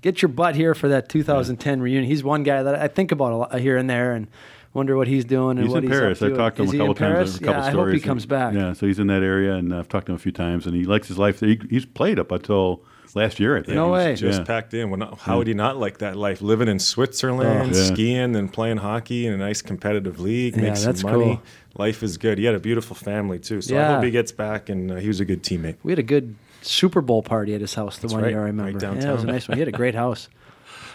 get 0.02 0.22
your 0.22 0.30
butt 0.30 0.56
here 0.56 0.74
for 0.76 0.88
that 0.90 1.10
2010 1.10 1.82
reunion. 1.82 2.06
He's 2.06 2.24
one 2.24 2.44
guy 2.44 2.64
that 2.64 2.76
I 2.76 2.88
think 2.88 3.12
about 3.12 3.34
a 3.34 3.36
lot 3.38 3.60
here 3.60 3.78
and 3.78 3.90
there 3.90 4.14
and 4.14 4.28
wonder 4.74 4.96
what 4.96 5.08
he's 5.08 5.26
doing 5.26 5.58
and 5.58 5.62
He's 5.66 5.70
what 5.74 5.84
in 5.84 5.90
he's 5.90 6.00
Paris. 6.00 6.22
up 6.22 6.28
I 6.28 6.30
to. 6.30 6.38
talked 6.38 6.58
to 6.58 6.64
him 6.64 6.68
Is 6.70 6.74
a 6.76 6.78
couple 6.78 6.92
in 6.92 6.98
times. 6.98 7.14
Paris? 7.14 7.36
A 7.36 7.40
couple 7.40 7.54
yeah, 7.62 7.68
I 7.68 7.72
stories. 7.72 7.94
hope 7.94 8.02
he 8.02 8.08
comes 8.08 8.26
back. 8.26 8.54
Yeah, 8.54 8.74
so 8.74 8.86
he's 8.86 9.00
in 9.00 9.08
that 9.08 9.24
area, 9.24 9.56
and 9.56 9.74
I've 9.74 9.88
talked 9.90 10.06
to 10.08 10.12
him 10.12 10.18
a 10.18 10.20
few 10.20 10.32
times, 10.32 10.66
and 10.68 10.76
he 10.76 10.84
likes 10.84 11.08
his 11.08 11.18
life. 11.18 11.40
there. 11.40 11.50
He, 11.50 11.60
he's 11.70 11.86
played 11.86 12.20
up 12.20 12.32
until 12.32 12.84
last 13.16 13.40
year, 13.40 13.58
I 13.58 13.62
think. 13.64 13.76
No 13.76 13.96
He's- 13.96 14.06
way. 14.22 14.28
just 14.28 14.40
yeah. 14.42 14.46
packed 14.46 14.74
in. 14.76 14.90
Well, 14.92 15.00
not, 15.00 15.18
how 15.20 15.38
would 15.40 15.48
he 15.48 15.56
not 15.56 15.78
like 15.78 15.98
that 16.00 16.16
life? 16.16 16.42
Living 16.44 16.68
in 16.68 16.78
Switzerland, 16.78 17.72
Oh. 17.74 17.78
Yeah. 17.78 17.86
skiing, 17.86 18.36
and 18.36 18.54
playing 18.54 18.78
hockey 18.78 19.26
in 19.26 19.34
a 19.34 19.38
nice 19.38 19.64
competitive 19.64 20.20
league, 20.20 20.56
Yeah, 20.56 20.62
make 20.64 20.76
some 20.78 20.86
that's 20.92 21.04
money. 21.04 21.24
cool. 21.24 21.42
Life 21.78 22.04
is 22.04 22.18
good. 22.18 22.38
He 22.38 22.46
had 22.46 22.54
a 22.56 22.60
beautiful 22.60 22.96
family 22.96 23.40
too, 23.40 23.62
so 23.62 23.78
I 23.80 23.84
hope 23.96 24.04
he 24.04 24.12
gets 24.12 24.32
back. 24.32 24.70
And 24.70 24.92
uh, 24.92 24.96
he 24.98 25.08
was 25.08 25.20
a 25.20 25.26
good 25.26 25.42
teammate. 25.44 25.78
We 25.84 25.92
had 25.92 26.00
a 26.00 26.04
good 26.04 26.36
Super 26.62 27.02
Bowl 27.02 27.22
party 27.24 27.54
at 27.56 27.62
his 27.62 27.74
house 27.74 27.98
the 27.98 28.04
That's 28.04 28.14
one 28.14 28.24
right, 28.24 28.30
year 28.32 28.40
I 28.40 28.44
right 28.44 28.48
remember. 28.48 28.80
yeah, 28.80 29.10
it 29.10 29.14
was 29.14 29.24
a 29.24 29.28
nice 29.28 29.48
one. 29.48 29.58
He 29.58 29.62
had 29.62 29.68
a 29.68 29.72
great 29.72 29.96
house. 29.96 30.28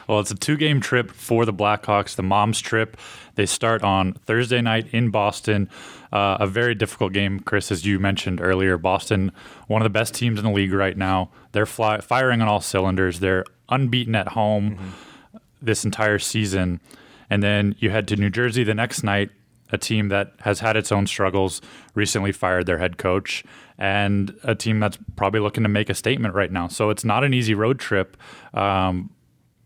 Well, 0.08 0.18
it's 0.18 0.32
a 0.32 0.34
two 0.34 0.56
game 0.56 0.80
trip 0.80 1.12
for 1.12 1.44
the 1.46 1.52
Blackhawks. 1.52 2.16
The 2.16 2.24
mom's 2.24 2.60
trip, 2.60 2.96
they 3.36 3.46
start 3.46 3.84
on 3.84 4.14
Thursday 4.14 4.60
night 4.60 4.88
in 4.92 5.10
Boston. 5.10 5.70
Uh, 6.12 6.38
a 6.40 6.46
very 6.48 6.74
difficult 6.74 7.12
game, 7.12 7.38
Chris, 7.38 7.70
as 7.70 7.86
you 7.86 8.00
mentioned 8.00 8.40
earlier. 8.40 8.76
Boston, 8.76 9.30
one 9.68 9.80
of 9.80 9.84
the 9.84 9.90
best 9.90 10.12
teams 10.12 10.40
in 10.40 10.44
the 10.44 10.50
league 10.50 10.72
right 10.72 10.96
now. 10.96 11.30
They're 11.52 11.66
fly- 11.66 12.00
firing 12.00 12.42
on 12.42 12.48
all 12.48 12.60
cylinders. 12.60 13.20
They're 13.20 13.44
unbeaten 13.68 14.16
at 14.16 14.28
home 14.28 14.92
this 15.62 15.84
entire 15.84 16.18
season. 16.18 16.80
And 17.30 17.40
then 17.40 17.76
you 17.78 17.90
head 17.90 18.08
to 18.08 18.16
New 18.16 18.28
Jersey 18.28 18.64
the 18.64 18.74
next 18.74 19.04
night, 19.04 19.30
a 19.72 19.78
team 19.78 20.08
that 20.08 20.34
has 20.40 20.60
had 20.60 20.76
its 20.76 20.92
own 20.92 21.06
struggles, 21.06 21.60
recently 21.94 22.30
fired 22.30 22.66
their 22.66 22.78
head 22.78 22.98
coach, 22.98 23.42
and 23.78 24.38
a 24.44 24.54
team 24.54 24.78
that's 24.78 24.98
probably 25.16 25.40
looking 25.40 25.62
to 25.62 25.68
make 25.68 25.90
a 25.90 25.94
statement 25.94 26.34
right 26.34 26.52
now. 26.52 26.68
So 26.68 26.90
it's 26.90 27.04
not 27.04 27.24
an 27.24 27.34
easy 27.34 27.54
road 27.54 27.80
trip. 27.80 28.16
Um, 28.54 29.10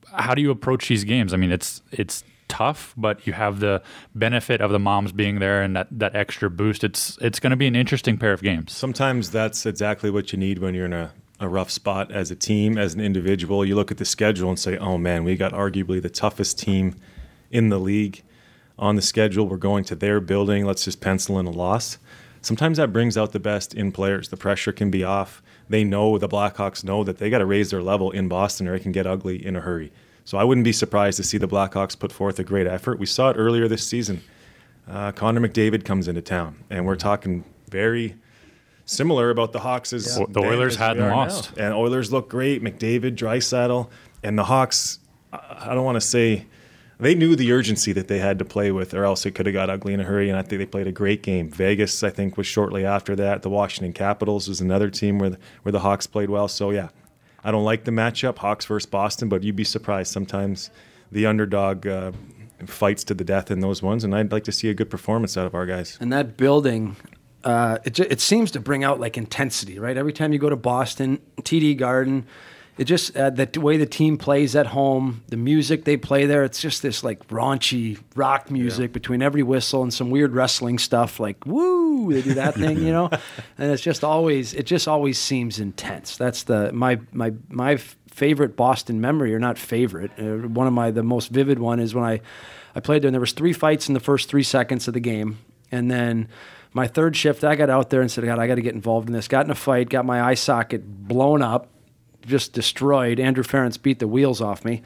how 0.07 0.35
do 0.35 0.41
you 0.41 0.51
approach 0.51 0.89
these 0.89 1.05
games? 1.05 1.35
I 1.35 1.37
mean, 1.37 1.53
it's 1.53 1.83
it's 1.91 2.25
tough, 2.49 2.95
but 2.97 3.27
you 3.27 3.33
have 3.33 3.61
the 3.61 3.83
benefit 4.15 4.61
of 4.61 4.71
the 4.71 4.79
moms 4.79 5.13
being 5.13 5.41
there 5.41 5.63
and 5.63 5.75
that, 5.77 5.89
that 5.91 6.15
extra 6.15 6.49
boost. 6.49 6.85
It's 6.85 7.19
it's 7.21 7.41
going 7.41 7.51
to 7.51 7.57
be 7.57 7.67
an 7.67 7.77
interesting 7.77 8.17
pair 8.17 8.33
of 8.33 8.43
games. 8.43 8.73
Sometimes 8.73 9.31
that's 9.31 9.67
exactly 9.67 10.11
what 10.11 10.33
you 10.33 10.39
need 10.39 10.61
when 10.61 10.75
you're 10.75 10.87
in 10.87 10.93
a, 10.93 11.13
a 11.41 11.49
rough 11.49 11.71
spot 11.71 12.13
as 12.13 12.31
a 12.31 12.37
team, 12.37 12.79
as 12.79 12.95
an 12.95 13.01
individual. 13.01 13.65
You 13.65 13.75
look 13.75 13.91
at 13.91 13.99
the 13.99 14.05
schedule 14.05 14.49
and 14.49 14.59
say, 14.59 14.79
oh 14.79 14.97
man, 14.97 15.25
we 15.25 15.37
got 15.37 15.53
arguably 15.53 16.01
the 16.01 16.11
toughest 16.11 16.59
team 16.59 16.95
in 17.51 17.69
the 17.69 17.79
league 17.79 18.23
on 18.79 18.97
the 18.97 19.03
schedule. 19.03 19.49
We're 19.49 19.57
going 19.57 19.85
to 19.85 19.95
their 19.95 20.21
building. 20.21 20.65
Let's 20.67 20.85
just 20.85 21.01
pencil 21.01 21.39
in 21.39 21.47
a 21.47 21.51
loss. 21.51 21.99
Sometimes 22.43 22.77
that 22.79 22.93
brings 22.93 23.17
out 23.17 23.33
the 23.33 23.41
best 23.41 23.75
in 23.75 23.91
players. 23.93 24.29
The 24.29 24.37
pressure 24.37 24.73
can 24.73 24.91
be 24.91 25.03
off. 25.03 25.43
They 25.69 25.83
know, 25.83 26.17
the 26.19 26.29
Blackhawks 26.29 26.85
know 26.85 27.03
that 27.05 27.19
they 27.19 27.29
got 27.31 27.39
to 27.39 27.47
raise 27.47 27.71
their 27.71 27.83
level 27.83 28.11
in 28.13 28.29
Boston 28.29 28.69
or 28.69 28.75
it 28.75 28.83
can 28.83 28.93
get 28.93 29.07
ugly 29.07 29.45
in 29.45 29.57
a 29.57 29.61
hurry. 29.61 29.93
So 30.25 30.39
I 30.39 30.45
wouldn't 30.45 30.65
be 30.65 30.73
surprised 30.73 31.17
to 31.17 31.23
see 31.25 31.39
the 31.39 31.49
Blackhawks 31.49 31.99
put 31.99 32.13
forth 32.13 32.39
a 32.39 32.45
great 32.45 32.67
effort. 32.67 32.99
We 32.99 33.07
saw 33.07 33.31
it 33.31 33.35
earlier 33.35 33.67
this 33.69 33.87
season. 33.87 34.23
Uh, 34.89 35.11
Connor 35.13 35.41
McDavid 35.41 35.85
comes 35.85 36.07
into 36.07 36.23
town, 36.23 36.63
and 36.71 36.87
we're 36.87 36.95
talking 36.97 37.45
very 37.71 38.15
similar 38.85 39.31
about 39.31 39.53
the 39.53 39.59
Hawks 39.61 39.93
as 39.93 40.17
Yeah. 40.17 40.27
The 40.29 40.41
Oilers 40.41 40.75
as 40.75 40.79
hadn't 40.79 41.03
are 41.03 41.11
now. 41.11 41.17
lost. 41.17 41.53
and 41.57 41.75
Oilers 41.75 42.13
look 42.13 42.29
great. 42.29 42.63
McDavid, 42.63 43.17
Draisaitl, 43.17 43.89
and 44.23 44.39
the 44.39 44.45
Hawks. 44.45 45.01
I 45.33 45.71
I 45.71 45.75
don't 45.75 45.85
want 45.85 45.97
to 45.97 46.01
say 46.01 46.47
they 46.99 47.15
knew 47.15 47.37
the 47.37 47.53
urgency 47.53 47.93
that 47.93 48.09
they 48.09 48.19
had 48.19 48.39
to 48.39 48.45
play 48.45 48.73
with, 48.73 48.95
or 48.95 49.05
else 49.05 49.27
it 49.27 49.33
could 49.33 49.47
have 49.47 49.53
got 49.53 49.69
ugly 49.69 49.93
in 49.93 50.01
a 50.01 50.05
hurry. 50.05 50.31
And 50.31 50.39
I 50.39 50.43
think 50.43 50.59
they 50.59 50.67
played 50.67 50.87
a 50.87 50.93
great 50.93 51.23
game. 51.23 51.51
Vegas, 51.51 52.03
I 52.03 52.11
think, 52.11 52.37
was 52.37 52.47
shortly 52.47 52.85
after 52.87 53.15
that. 53.17 53.43
The 53.43 53.51
Washington 53.51 53.93
Capitals 53.93 54.49
was 54.49 54.61
another 54.61 54.89
team 54.89 55.19
where 55.19 55.31
the, 55.31 55.39
where 55.63 55.73
the 55.73 55.81
Hawks 55.81 56.07
played 56.07 56.31
well. 56.31 56.49
So 56.49 56.71
yeah, 56.71 56.89
I 57.45 57.51
don't 57.51 57.65
like 57.65 57.85
the 57.85 57.91
matchup, 57.91 58.39
Hawks 58.39 58.65
versus 58.65 58.87
Boston, 58.87 59.29
but 59.29 59.43
you'd 59.43 59.57
be 59.57 59.65
surprised 59.65 60.13
sometimes 60.13 60.71
the 61.13 61.27
underdog. 61.27 61.87
Uh, 61.87 62.13
fights 62.65 63.05
to 63.05 63.13
the 63.13 63.23
death 63.23 63.51
in 63.51 63.61
those 63.61 63.83
ones 63.83 64.03
and 64.03 64.15
i'd 64.15 64.33
like 64.33 64.45
to 64.45 64.51
see 64.51 64.71
a 64.71 64.75
good 64.75 64.89
performance 64.89 65.37
out 65.37 65.45
of 65.45 65.55
our 65.55 65.67
guys 65.67 65.99
And 66.01 66.11
that 66.11 66.39
building, 66.39 66.97
uh, 67.45 67.77
it, 67.85 68.01
it 68.01 68.19
seems 68.21 68.51
to 68.53 68.61
bring 68.61 68.83
out 68.83 68.99
like 68.99 69.19
intensity, 69.19 69.79
right? 69.79 69.95
Every 69.95 70.15
time 70.15 70.33
you 70.33 70.39
go 70.39 70.49
to 70.49 70.57
Boston, 70.57 71.21
TD 71.43 71.77
Garden, 71.77 72.27
it 72.79 72.85
just 72.85 73.17
uh, 73.17 73.31
the 73.31 73.61
way 73.61 73.77
the 73.77 73.87
team 73.87 74.19
plays 74.19 74.55
at 74.55 74.67
home, 74.67 75.23
the 75.29 75.37
music 75.37 75.85
they 75.85 75.97
play 75.97 76.27
there, 76.27 76.45
it's 76.45 76.61
just 76.61 76.83
this 76.83 77.03
like 77.03 77.27
raunchy 77.29 77.99
rock 78.15 78.51
music 78.51 78.93
between 78.93 79.23
every 79.23 79.43
whistle 79.43 79.83
and 79.83 79.93
some 79.93 80.11
weird 80.11 80.35
wrestling 80.35 80.79
stuff 80.79 81.19
like 81.19 81.47
woo, 81.47 82.13
they 82.13 82.23
do 82.23 82.35
that 82.35 82.55
thing, 82.55 82.79
you 82.79 82.93
know, 82.93 83.09
and 83.59 83.73
it's 83.73 83.83
just 83.83 84.05
always 84.05 84.53
it 84.53 84.67
just 84.67 84.87
always 84.87 85.19
seems 85.19 85.59
intense. 85.59 86.17
That's 86.17 86.43
the 86.43 86.73
my 86.73 87.01
my 87.13 87.33
my 87.49 87.79
favorite 88.11 88.57
Boston 88.57 89.01
memory, 89.01 89.35
or 89.35 89.39
not 89.39 89.59
favorite. 89.59 90.11
Uh, 90.19 90.49
one 90.49 90.67
of 90.67 90.73
my 90.73 90.91
the 90.91 91.03
most 91.03 91.31
vivid 91.31 91.59
one 91.59 91.81
is 91.81 91.95
when 91.95 92.05
I 92.05 92.21
I 92.75 92.81
played 92.81 93.03
there. 93.03 93.09
and 93.09 93.15
There 93.15 93.21
was 93.21 93.33
three 93.33 93.53
fights 93.55 93.89
in 93.89 93.95
the 93.95 94.01
first 94.01 94.29
three 94.29 94.43
seconds 94.43 94.87
of 94.87 94.95
the 94.95 95.01
game, 95.01 95.39
and 95.73 95.91
then 95.91 96.29
my 96.77 96.87
third 96.87 97.17
shift, 97.17 97.43
I 97.43 97.57
got 97.57 97.71
out 97.71 97.89
there 97.89 98.03
and 98.03 98.11
said, 98.11 98.25
God, 98.27 98.39
I 98.39 98.47
got 98.47 98.57
to 98.57 98.61
get 98.61 98.75
involved 98.75 99.09
in 99.09 99.15
this. 99.15 99.29
Got 99.29 99.47
in 99.47 99.51
a 99.51 99.55
fight, 99.55 99.89
got 99.89 100.05
my 100.05 100.21
eye 100.21 100.35
socket 100.35 100.83
blown 100.87 101.41
up, 101.41 101.71
just 102.27 102.53
destroyed. 102.53 103.21
Andrew 103.21 103.45
Ference 103.45 103.81
beat 103.81 103.99
the 103.99 104.09
wheels 104.09 104.41
off 104.41 104.65
me. 104.65 104.83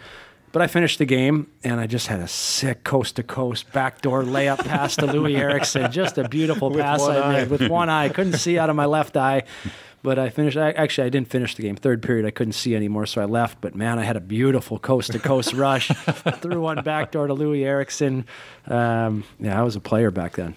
But 0.53 0.63
I 0.63 0.67
finished 0.67 0.99
the 0.99 1.05
game, 1.05 1.47
and 1.63 1.79
I 1.79 1.87
just 1.87 2.09
had 2.09 2.19
a 2.19 2.27
sick 2.27 2.83
coast 2.83 3.17
to 3.17 3.23
coast 3.23 3.73
backdoor 3.73 4.25
layup 4.25 4.59
pass 4.59 4.97
to 4.97 5.07
Loui 5.07 5.39
Eriksson. 5.39 5.93
Just 5.93 6.19
a 6.19 6.29
beautiful 6.29 6.73
pass 6.73 7.01
I 7.03 7.33
made 7.33 7.51
with 7.51 7.69
one 7.69 7.89
eye. 7.89 8.09
Couldn't 8.09 8.33
see 8.33 8.59
out 8.59 8.69
of 8.69 8.77
my 8.77 8.87
left 8.87 9.17
eye. 9.17 9.45
But 10.03 10.19
I 10.19 10.31
finished. 10.31 10.57
I, 10.57 10.71
actually, 10.71 11.09
I 11.09 11.11
didn't 11.11 11.29
finish 11.29 11.55
the 11.57 11.63
game. 11.63 11.77
Third 11.77 12.03
period, 12.03 12.25
I 12.25 12.31
couldn't 12.31 12.55
see 12.55 12.75
anymore, 12.75 13.05
so 13.05 13.21
I 13.21 13.27
left. 13.27 13.61
But 13.61 13.75
man, 13.75 13.99
I 13.99 14.05
had 14.05 14.17
a 14.17 14.21
beautiful 14.21 14.79
coast 14.79 15.13
to 15.13 15.19
coast 15.19 15.53
rush. 15.53 15.89
Threw 16.41 16.63
one 16.63 16.83
backdoor 16.83 17.27
to 17.27 17.35
Loui 17.35 17.67
Eriksson. 17.67 18.25
Um, 18.67 19.25
yeah, 19.39 19.61
I 19.61 19.63
was 19.63 19.77
a 19.77 19.81
player 19.81 20.11
back 20.11 20.37
then. 20.37 20.55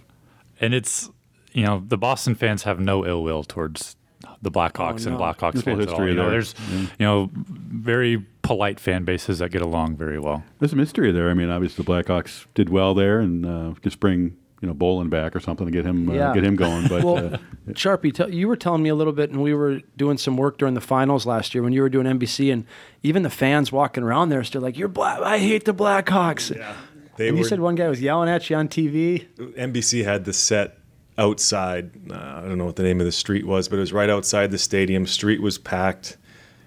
And 0.61 0.73
it's 0.73 1.09
you 1.51 1.65
know 1.65 1.83
the 1.85 1.97
Boston 1.97 2.35
fans 2.35 2.63
have 2.63 2.79
no 2.79 3.05
ill 3.05 3.21
will 3.21 3.43
towards 3.43 3.97
the 4.41 4.51
Blackhawks 4.51 5.05
Oh, 5.05 5.11
and. 5.11 5.19
Blackhawks 5.19 5.53
There's 5.53 5.63
a 5.63 5.65
fans 5.65 5.81
at 5.81 5.89
all. 5.89 5.95
history 5.95 6.09
You 6.11 6.15
know, 6.15 6.21
there. 6.23 6.31
there's 6.31 6.55
you 6.99 7.05
know 7.05 7.29
very 7.33 8.25
polite 8.41 8.79
fan 8.79 9.03
bases 9.05 9.39
that 9.39 9.51
get 9.51 9.61
along 9.61 9.95
very 9.95 10.19
well. 10.19 10.43
There's 10.59 10.73
a 10.73 10.75
mystery 10.75 11.11
there. 11.11 11.29
I 11.29 11.33
mean, 11.33 11.49
obviously 11.49 11.83
the 11.83 11.91
Blackhawks 11.91 12.45
did 12.53 12.69
well 12.69 12.93
there, 12.93 13.19
and 13.19 13.45
uh, 13.45 13.73
just 13.81 13.99
bring 13.99 14.35
you 14.61 14.67
know 14.67 14.73
Bolland 14.73 15.09
back 15.09 15.35
or 15.35 15.39
something 15.41 15.65
to 15.65 15.71
get 15.71 15.85
him 15.85 16.09
uh, 16.09 16.33
get 16.33 16.43
him 16.43 16.55
going. 16.55 16.87
But 16.87 17.03
Well, 17.03 17.17
uh, 17.33 17.37
Sharpie, 17.71 18.13
tell, 18.13 18.29
you 18.29 18.47
were 18.47 18.55
telling 18.55 18.81
me 18.83 18.89
a 18.89 18.95
little 18.95 19.13
bit, 19.13 19.29
and 19.29 19.41
we 19.41 19.53
were 19.53 19.81
doing 19.97 20.17
some 20.17 20.37
work 20.37 20.57
during 20.57 20.73
the 20.73 20.81
finals 20.81 21.25
last 21.25 21.53
year 21.53 21.63
when 21.63 21.73
you 21.73 21.81
were 21.81 21.89
doing 21.89 22.05
NBC, 22.07 22.51
and 22.51 22.65
even 23.01 23.23
the 23.23 23.29
fans 23.29 23.71
walking 23.71 24.03
around 24.03 24.29
there 24.29 24.43
still 24.43 24.61
like, 24.61 24.77
"You're 24.77 24.87
black. 24.87 25.19
I 25.21 25.37
hate 25.39 25.65
the 25.65 25.73
Blackhawks." 25.73 26.55
Yeah. 26.55 26.75
They 27.15 27.27
And 27.29 27.37
you 27.37 27.43
said 27.43 27.59
one 27.59 27.75
guy 27.75 27.87
was 27.89 28.01
yelling 28.01 28.27
at 28.27 28.49
you 28.49 28.55
on 28.55 28.67
TV. 28.67 29.27
NBC 29.37 30.03
had 30.03 30.25
the 30.25 30.33
set 30.33 30.79
outside. 31.17 31.91
Uh, 32.11 32.15
I 32.15 32.41
don't 32.41 32.57
know 32.57 32.65
what 32.65 32.75
the 32.75 32.83
name 32.83 32.99
of 32.99 33.05
the 33.05 33.11
street 33.11 33.45
was, 33.45 33.67
but 33.67 33.77
it 33.77 33.79
was 33.79 33.93
right 33.93 34.09
outside 34.09 34.51
the 34.51 34.57
stadium. 34.57 35.05
Street 35.07 35.41
was 35.41 35.57
packed, 35.57 36.17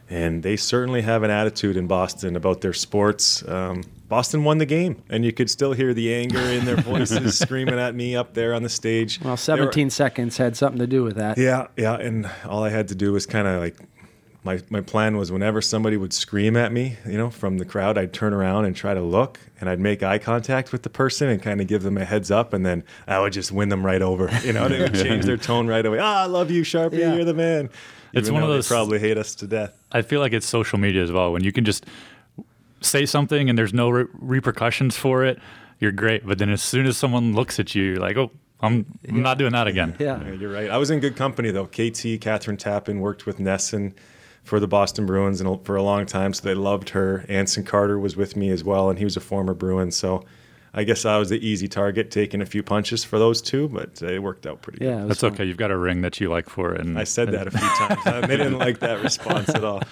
and 0.09 0.43
they 0.43 0.57
certainly 0.57 1.03
have 1.03 1.23
an 1.23 1.31
attitude 1.31 1.77
in 1.77 1.87
Boston 1.87 2.37
about 2.37 2.61
their 2.61 2.73
sports. 2.73 3.47
Um, 3.49 3.83
Boston 4.09 4.45
won 4.45 4.59
the 4.59 4.67
game, 4.67 5.03
and 5.11 5.25
you 5.25 5.33
could 5.33 5.51
still 5.51 5.73
hear 5.73 5.93
the 5.93 6.15
anger 6.15 6.39
in 6.39 6.65
their 6.65 6.77
voices 6.93 7.37
screaming 7.39 7.79
at 7.79 7.95
me 7.95 8.15
up 8.15 8.35
there 8.35 8.55
on 8.55 8.63
the 8.63 8.69
stage. 8.69 9.19
Well, 9.21 9.35
They 9.37 9.53
were- 9.53 9.59
17 9.65 9.91
seconds 9.91 10.37
had 10.37 10.57
something 10.57 10.79
to 10.79 10.87
do 10.87 11.03
with 11.03 11.17
that. 11.17 11.39
yeah, 11.39 11.67
yeah, 11.77 11.95
and 11.97 12.31
all 12.49 12.63
I 12.63 12.71
had 12.71 12.87
to 12.89 12.95
do 12.95 13.13
was 13.13 13.27
kind 13.27 13.49
of 13.49 13.61
like 13.61 13.77
my 14.47 14.61
my 14.71 14.81
plan 14.81 15.19
was 15.19 15.31
whenever 15.31 15.61
somebody 15.61 15.99
would 15.99 16.13
scream 16.15 16.57
at 16.57 16.73
me, 16.73 16.97
you 17.05 17.19
know, 17.19 17.29
from 17.29 17.59
the 17.59 17.65
crowd, 17.67 17.99
I'd 17.99 18.13
turn 18.15 18.33
around 18.33 18.65
and 18.65 18.75
try 18.75 18.95
to 18.95 19.03
look, 19.03 19.39
and 19.61 19.69
I'd 19.69 19.81
make 19.81 20.03
eye 20.03 20.19
contact 20.19 20.73
with 20.73 20.83
the 20.85 20.89
person 20.89 21.29
and 21.29 21.43
kind 21.43 21.61
of 21.61 21.67
give 21.67 21.83
them 21.83 21.99
a 21.99 22.05
heads 22.05 22.31
up, 22.31 22.55
and 22.55 22.65
then 22.65 22.83
I 23.07 23.19
would 23.21 23.35
just 23.35 23.53
win 23.53 23.69
them 23.69 23.85
right 23.85 24.01
over. 24.01 24.31
You 24.45 24.55
know, 24.55 24.69
they 24.69 24.79
would 24.81 24.95
change 25.07 25.27
their 25.27 25.37
tone 25.37 25.67
right 25.67 25.85
away. 25.85 25.99
Ah, 26.01 26.23
I 26.23 26.27
love 26.27 26.51
you, 26.51 26.63
Sharpie. 26.63 26.99
Yeah. 26.99 27.15
You're 27.15 27.25
the 27.27 27.35
man. 27.35 27.69
It's 28.15 28.29
Even 28.29 28.35
one 28.35 28.43
of 28.45 28.49
those- 28.49 28.67
They 28.69 28.75
probably 28.75 28.99
hate 28.99 29.19
us 29.19 29.35
to 29.35 29.47
death. 29.47 29.77
I 29.93 30.01
feel 30.01 30.21
like 30.21 30.33
it's 30.33 30.47
social 30.47 30.79
media 30.79 31.03
as 31.03 31.13
well 31.13 31.33
when 31.33 31.45
you 31.45 31.53
can 31.53 31.65
just 31.67 31.85
say 32.81 33.05
something 33.05 33.51
and 33.51 33.59
there's 33.59 33.75
no 33.75 33.91
re- 33.91 34.07
repercussions 34.15 34.97
for 34.97 35.25
it. 35.25 35.39
You're 35.81 35.93
great, 35.93 36.27
but 36.27 36.39
then 36.39 36.49
as 36.51 36.63
soon 36.63 36.87
as 36.87 36.97
someone 36.97 37.35
looks 37.35 37.59
at 37.61 37.75
you, 37.75 37.83
you're 37.83 37.97
like, 37.99 38.17
oh, 38.17 38.31
I'm, 38.61 38.87
I'm 39.07 39.21
not 39.23 39.37
doing 39.37 39.53
that 39.53 39.67
again. 39.67 39.97
Yeah. 39.99 40.23
Yeah, 40.25 40.33
you're 40.33 40.53
right. 40.53 40.71
I 40.71 40.79
was 40.79 40.91
in 40.91 41.01
good 41.01 41.17
company 41.17 41.51
though. 41.51 41.67
KT, 41.67 42.17
Kathryn 42.25 42.57
Tappen 42.57 43.01
worked 43.01 43.27
with 43.27 43.39
NESN 43.39 43.93
for 44.47 44.61
the 44.61 44.69
Boston 44.69 45.05
Bruins 45.07 45.41
and 45.41 45.65
for 45.67 45.77
a 45.77 45.83
long 45.83 46.07
time, 46.07 46.33
so 46.33 46.43
they 46.47 46.55
loved 46.55 46.91
her. 46.91 47.25
Anson 47.29 47.65
Carter 47.65 47.99
was 47.99 48.17
with 48.17 48.37
me 48.37 48.49
as 48.51 48.63
well, 48.65 48.89
and 48.89 48.99
he 48.99 49.05
was 49.05 49.17
a 49.17 49.21
former 49.21 49.55
Bruin. 49.55 49.91
So 49.91 50.25
I 50.73 50.85
guess 50.85 51.05
I 51.05 51.19
was 51.19 51.31
the 51.31 51.45
easy 51.47 51.69
target, 51.69 52.11
taking 52.11 52.41
a 52.41 52.47
few 52.47 52.63
punches 52.63 53.03
for 53.03 53.19
those 53.19 53.43
two, 53.43 53.69
but 53.69 54.01
it 54.03 54.23
worked 54.23 54.47
out 54.47 54.63
pretty 54.63 54.85
Yeah, 54.85 55.01
good. 55.01 55.09
That's 55.11 55.21
fun. 55.21 55.33
okay. 55.33 55.45
You've 55.45 55.57
got 55.57 55.71
a 55.71 55.77
ring 55.77 56.03
that 56.03 56.21
you 56.21 56.29
like 56.29 56.49
for 56.49 56.75
it. 56.75 56.81
And 56.81 56.99
I 56.99 57.05
said 57.05 57.33
that 57.33 57.47
a 57.49 57.51
few 57.51 57.61
times. 58.05 58.27
they 58.29 58.37
didn't 58.37 58.59
like 58.59 58.79
that 58.81 59.03
response 59.03 59.49
at 59.51 59.65
all. 59.65 59.83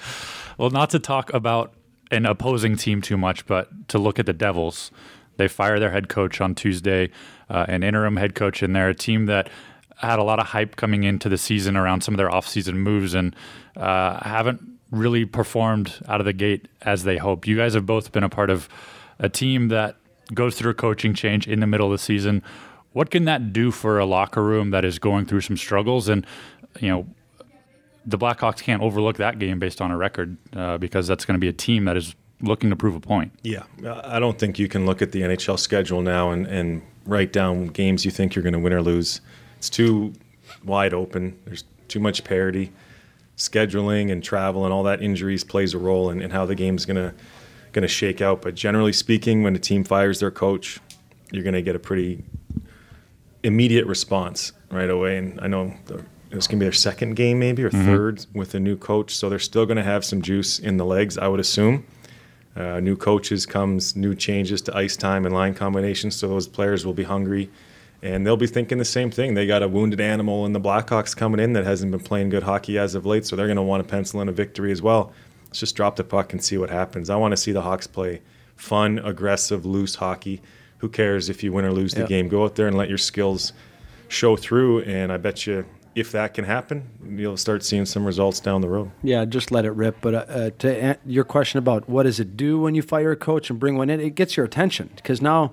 Well, 0.57 0.71
not 0.71 0.90
to 0.90 1.01
talk 1.01 1.35
about 1.35 1.75
an 2.12 2.27
opposing 2.27 2.77
team 2.77 3.03
too 3.03 3.17
much, 3.17 3.45
but 3.47 3.88
to 3.88 3.99
look 3.99 4.21
at 4.21 4.27
the 4.27 4.33
Devils. 4.33 4.93
They 5.37 5.49
fire 5.49 5.81
their 5.81 5.90
head 5.90 6.09
coach 6.09 6.40
on 6.40 6.55
Tuesday, 6.55 7.11
uh, 7.51 7.64
an 7.67 7.83
interim 7.83 8.17
head 8.19 8.37
coach, 8.37 8.62
and 8.62 8.77
they're 8.77 8.90
a 8.90 8.95
team 8.95 9.27
that 9.27 9.51
had 10.05 10.19
a 10.19 10.23
lot 10.23 10.38
of 10.38 10.47
hype 10.47 10.77
coming 10.77 11.05
into 11.05 11.29
the 11.29 11.38
season 11.38 11.77
around 11.77 12.03
some 12.03 12.14
of 12.14 12.19
their 12.19 12.31
offseason 12.31 12.75
moves 12.75 13.14
and 13.14 13.35
uh, 13.77 14.23
haven't 14.25 14.61
really 14.90 15.25
performed 15.25 15.95
out 16.09 16.21
of 16.21 16.27
the 16.27 16.33
gate 16.33 16.69
as 16.83 17.05
they 17.05 17.17
hope. 17.17 17.47
You 17.47 17.57
guys 17.57 17.75
have 17.75 17.87
both 17.87 18.12
been 18.12 18.23
a 18.23 18.29
part 18.29 18.51
of 18.51 18.69
a 19.19 19.29
team 19.29 19.69
that 19.69 19.97
goes 20.33 20.57
through 20.57 20.71
a 20.71 20.75
coaching 20.75 21.14
change 21.14 21.47
in 21.47 21.61
the 21.61 21.67
middle 21.67 21.87
of 21.87 21.93
the 21.93 21.99
season. 21.99 22.43
What 22.93 23.11
can 23.11 23.25
that 23.25 23.53
do 23.53 23.71
for 23.71 23.99
a 23.99 24.07
locker 24.07 24.43
room 24.43 24.71
that 24.71 24.85
is 24.85 24.99
going 24.99 25.27
through 25.27 25.40
some 25.40 25.57
struggles? 25.57 26.09
And, 26.09 26.27
you 26.81 26.88
know, 26.88 27.07
the 28.07 28.19
Blackhawks 28.19 28.62
can't 28.62 28.83
overlook 28.83 29.17
that 29.17 29.38
game 29.38 29.59
based 29.59 29.81
on 29.81 29.90
a 29.90 29.97
record 29.97 30.37
uh, 30.55 30.79
because 30.79 31.07
that's 31.07 31.25
going 31.25 31.35
to 31.35 31.40
be 31.40 31.49
a 31.49 31.53
team 31.53 31.87
that 31.87 31.97
is 31.97 32.14
looking 32.40 32.71
to 32.71 32.77
prove 32.77 32.95
a 32.95 33.01
point. 33.01 33.33
Yeah, 33.43 33.64
I 34.05 34.19
don't 34.19 34.38
think 34.38 34.59
you 34.59 34.69
can 34.69 34.87
look 34.87 35.03
at 35.03 35.12
the 35.12 35.23
NHL 35.23 35.59
schedule 35.59 36.03
now 36.03 36.31
and, 36.31 36.47
and 36.47 36.83
write 37.07 37.33
down 37.33 37.69
games 37.69 38.05
you 38.05 38.11
think 38.11 38.35
you're 38.35 38.43
going 38.43 38.53
to 38.53 38.59
win 38.59 38.73
or 38.73 38.83
lose. 38.83 39.21
It's 39.64 39.70
too 39.70 40.12
wide 40.62 40.92
open. 40.92 41.38
There's 41.46 41.64
too 41.88 41.98
much 41.98 42.22
parity. 42.22 42.70
Scheduling 43.38 44.12
and 44.12 44.22
travel 44.22 44.64
and 44.64 44.74
all 44.74 44.83
that 44.83 45.00
injuries 45.00 45.42
plays 45.42 45.72
a 45.72 45.79
role 45.79 46.11
in, 46.11 46.20
in 46.20 46.29
how 46.29 46.44
the 46.44 46.55
game's 46.55 46.85
going 46.85 46.96
to 46.96 47.14
going 47.72 47.81
to 47.81 47.88
shake 47.88 48.20
out. 48.20 48.42
But 48.42 48.55
generally 48.55 48.92
speaking, 48.92 49.42
when 49.42 49.57
a 49.57 49.59
team 49.59 49.83
fires 49.83 50.20
their 50.20 50.31
coach, 50.31 50.81
you're 51.33 51.42
going 51.42 51.55
to 51.55 51.62
get 51.62 51.74
a 51.74 51.79
pretty 51.79 52.22
immediate 53.42 53.87
response 53.87 54.53
right 54.70 54.90
away. 54.90 55.16
And 55.16 55.40
I 55.40 55.46
know 55.46 55.72
the, 55.87 56.05
it's 56.31 56.46
going 56.46 56.59
to 56.59 56.64
be 56.64 56.66
their 56.66 56.72
second 56.72 57.14
game, 57.14 57.38
maybe 57.38 57.64
or 57.64 57.70
third, 57.70 58.27
with 58.35 58.55
a 58.55 58.61
new 58.61 58.77
coach. 58.77 59.16
So 59.16 59.31
they're 59.31 59.38
still 59.38 59.64
going 59.64 59.79
to 59.79 59.83
have 59.83 60.05
some 60.05 60.20
juice 60.20 60.59
in 60.59 60.77
the 60.77 60.85
legs, 60.85 61.16
I 61.16 61.27
would 61.27 61.40
assume. 61.40 61.87
Uh, 62.55 62.81
new 62.81 62.96
coaches 62.98 63.46
comes 63.46 63.96
new 63.96 64.14
changes 64.14 64.61
to 64.61 64.77
ice 64.77 64.94
time 64.94 65.24
and 65.24 65.35
line 65.35 65.55
combinations, 65.55 66.16
so 66.16 66.29
those 66.29 66.46
players 66.46 66.85
will 66.85 66.92
be 66.92 67.05
hungry, 67.05 67.50
and 68.05 68.27
they'll 68.27 68.37
be 68.37 68.47
thinking 68.47 68.77
the 68.77 68.85
same 68.85 69.11
thing. 69.11 69.33
They 69.33 69.47
got 69.47 69.62
a 69.62 69.69
wounded 69.69 69.99
animal 69.99 70.45
in 70.45 70.53
the 70.53 70.61
Blackhawks 70.61 71.17
coming 71.17 71.40
in 71.40 71.55
that 71.55 71.64
hasn't 71.64 71.90
been 71.90 72.01
playing 72.03 72.29
good 72.29 72.43
hockey 72.43 72.79
as 72.79 72.95
of 72.95 73.07
late, 73.07 73.25
so 73.25 73.35
they're 73.35 73.47
going 73.47 73.57
to 73.57 73.62
want 73.62 73.83
to 73.83 73.88
pencil 73.90 74.21
in 74.21 74.29
a 74.29 74.33
victory 74.33 74.71
as 74.71 74.83
well. 74.83 75.11
Let's 75.47 75.61
just 75.61 75.75
drop 75.75 75.97
the 75.97 76.05
puck 76.05 76.35
and 76.35 76.45
see 76.45 76.59
what 76.59 76.69
happens. 76.69 77.09
I 77.09 77.17
want 77.17 77.33
to 77.33 77.37
see 77.38 77.51
the 77.53 77.62
Hawks 77.62 77.87
play 77.87 78.21
fun, 78.57 78.99
aggressive, 78.99 79.64
loose 79.64 79.95
hockey. 79.95 80.43
Who 80.79 80.90
cares 80.90 81.31
if 81.31 81.43
you 81.43 81.51
win 81.51 81.64
or 81.64 81.73
lose 81.73 81.95
the 81.95 82.03
Yeah. 82.03 82.07
game? 82.09 82.29
Go 82.29 82.45
out 82.45 82.57
there 82.57 82.67
and 82.69 82.77
let 82.77 82.90
your 82.90 82.99
skills 82.99 83.55
show 84.09 84.37
through, 84.37 84.83
and 84.83 85.11
I 85.11 85.17
bet 85.17 85.47
you 85.47 85.64
if 85.95 86.12
that 86.12 86.35
can 86.35 86.45
happen, 86.45 86.83
you'll 87.17 87.37
start 87.38 87.64
seeing 87.64 87.87
some 87.87 88.05
results 88.05 88.38
down 88.38 88.61
the 88.61 88.69
road. 88.69 88.90
Yeah, 89.03 89.25
just 89.25 89.51
let 89.51 89.64
it 89.64 89.71
rip. 89.71 89.97
But 90.03 90.14
uh, 90.14 90.19
uh, 90.29 90.51
to 90.59 90.99
your 91.07 91.25
question 91.25 91.59
about 91.59 91.88
what 91.88 92.03
does 92.03 92.21
it 92.21 92.37
do 92.37 92.59
when 92.61 92.75
you 92.75 92.83
fire 92.83 93.12
a 93.12 93.17
coach 93.17 93.49
and 93.49 93.59
bring 93.59 93.77
one 93.79 93.88
in, 93.88 93.99
it 94.01 94.14
gets 94.14 94.37
your 94.37 94.45
attention 94.45 94.90
because 94.97 95.23
now. 95.23 95.53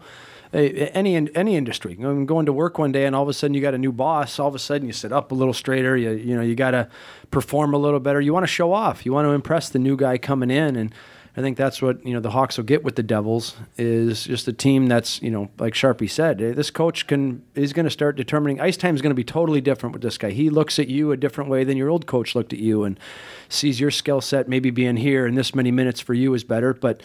Any 0.54 1.16
any 1.16 1.56
industry, 1.56 1.98
I 2.00 2.04
mean, 2.04 2.26
going 2.26 2.46
to 2.46 2.54
work 2.54 2.78
one 2.78 2.92
day 2.92 3.06
and 3.06 3.16
all 3.16 3.24
of 3.24 3.30
a 3.30 3.34
sudden 3.34 3.54
you 3.54 3.62
got 3.62 3.74
a 3.74 3.78
new 3.78 3.94
boss. 3.94 4.38
All 4.38 4.50
of 4.50 4.56
a 4.56 4.60
sudden 4.60 4.86
you 4.86 4.94
sit 4.94 5.14
up 5.14 5.32
a 5.32 5.36
little 5.36 5.54
straighter. 5.54 5.96
You 5.96 6.12
you 6.12 6.36
know 6.36 6.42
you 6.42 6.56
got 6.56 6.72
to 6.72 6.90
perform 7.32 7.74
a 7.74 7.78
little 7.78 8.02
better. 8.02 8.20
You 8.20 8.34
want 8.34 8.44
to 8.44 8.52
show 8.52 8.74
off. 8.74 9.06
You 9.06 9.14
want 9.14 9.28
to 9.28 9.32
impress 9.32 9.70
the 9.70 9.80
new 9.80 9.96
guy 9.96 10.18
coming 10.18 10.52
in, 10.52 10.76
and 10.76 10.94
I 11.38 11.42
think 11.42 11.56
that's 11.56 11.82
what 11.82 12.06
you 12.06 12.14
know 12.14 12.20
the 12.20 12.32
Hawks 12.32 12.58
will 12.58 12.66
get 12.66 12.84
with 12.84 12.98
the 12.98 13.04
Devils 13.04 13.56
is 13.78 14.26
just 14.26 14.48
a 14.50 14.54
team 14.54 14.88
that's 14.88 15.22
you 15.22 15.32
know 15.32 15.50
like 15.58 15.74
Sharpie 15.74 16.10
said, 16.10 16.42
eh, 16.42 16.52
this 16.52 16.70
coach 16.70 17.08
can 17.08 17.44
is 17.56 17.72
going 17.72 17.86
to 17.86 17.90
start 17.90 18.18
determining 18.18 18.60
ice 18.60 18.76
time 18.76 18.96
is 18.96 19.02
going 19.02 19.12
to 19.12 19.16
be 19.16 19.24
totally 19.24 19.62
different 19.62 19.94
with 19.94 20.02
this 20.02 20.18
guy. 20.18 20.32
He 20.32 20.50
looks 20.50 20.80
at 20.80 20.90
you 20.90 21.14
a 21.14 21.18
different 21.18 21.50
way 21.50 21.64
than 21.64 21.78
your 21.78 21.90
old 21.90 22.06
coach 22.06 22.36
looked 22.36 22.52
at 22.52 22.60
you, 22.60 22.84
and 22.84 23.00
sees 23.48 23.80
your 23.80 23.92
skill 23.92 24.20
set 24.20 24.50
maybe 24.50 24.70
being 24.70 24.98
here 24.98 25.26
and 25.26 25.38
this 25.38 25.56
many 25.56 25.72
minutes 25.72 26.02
for 26.02 26.14
you 26.14 26.34
is 26.34 26.44
better, 26.44 26.74
but. 26.74 27.02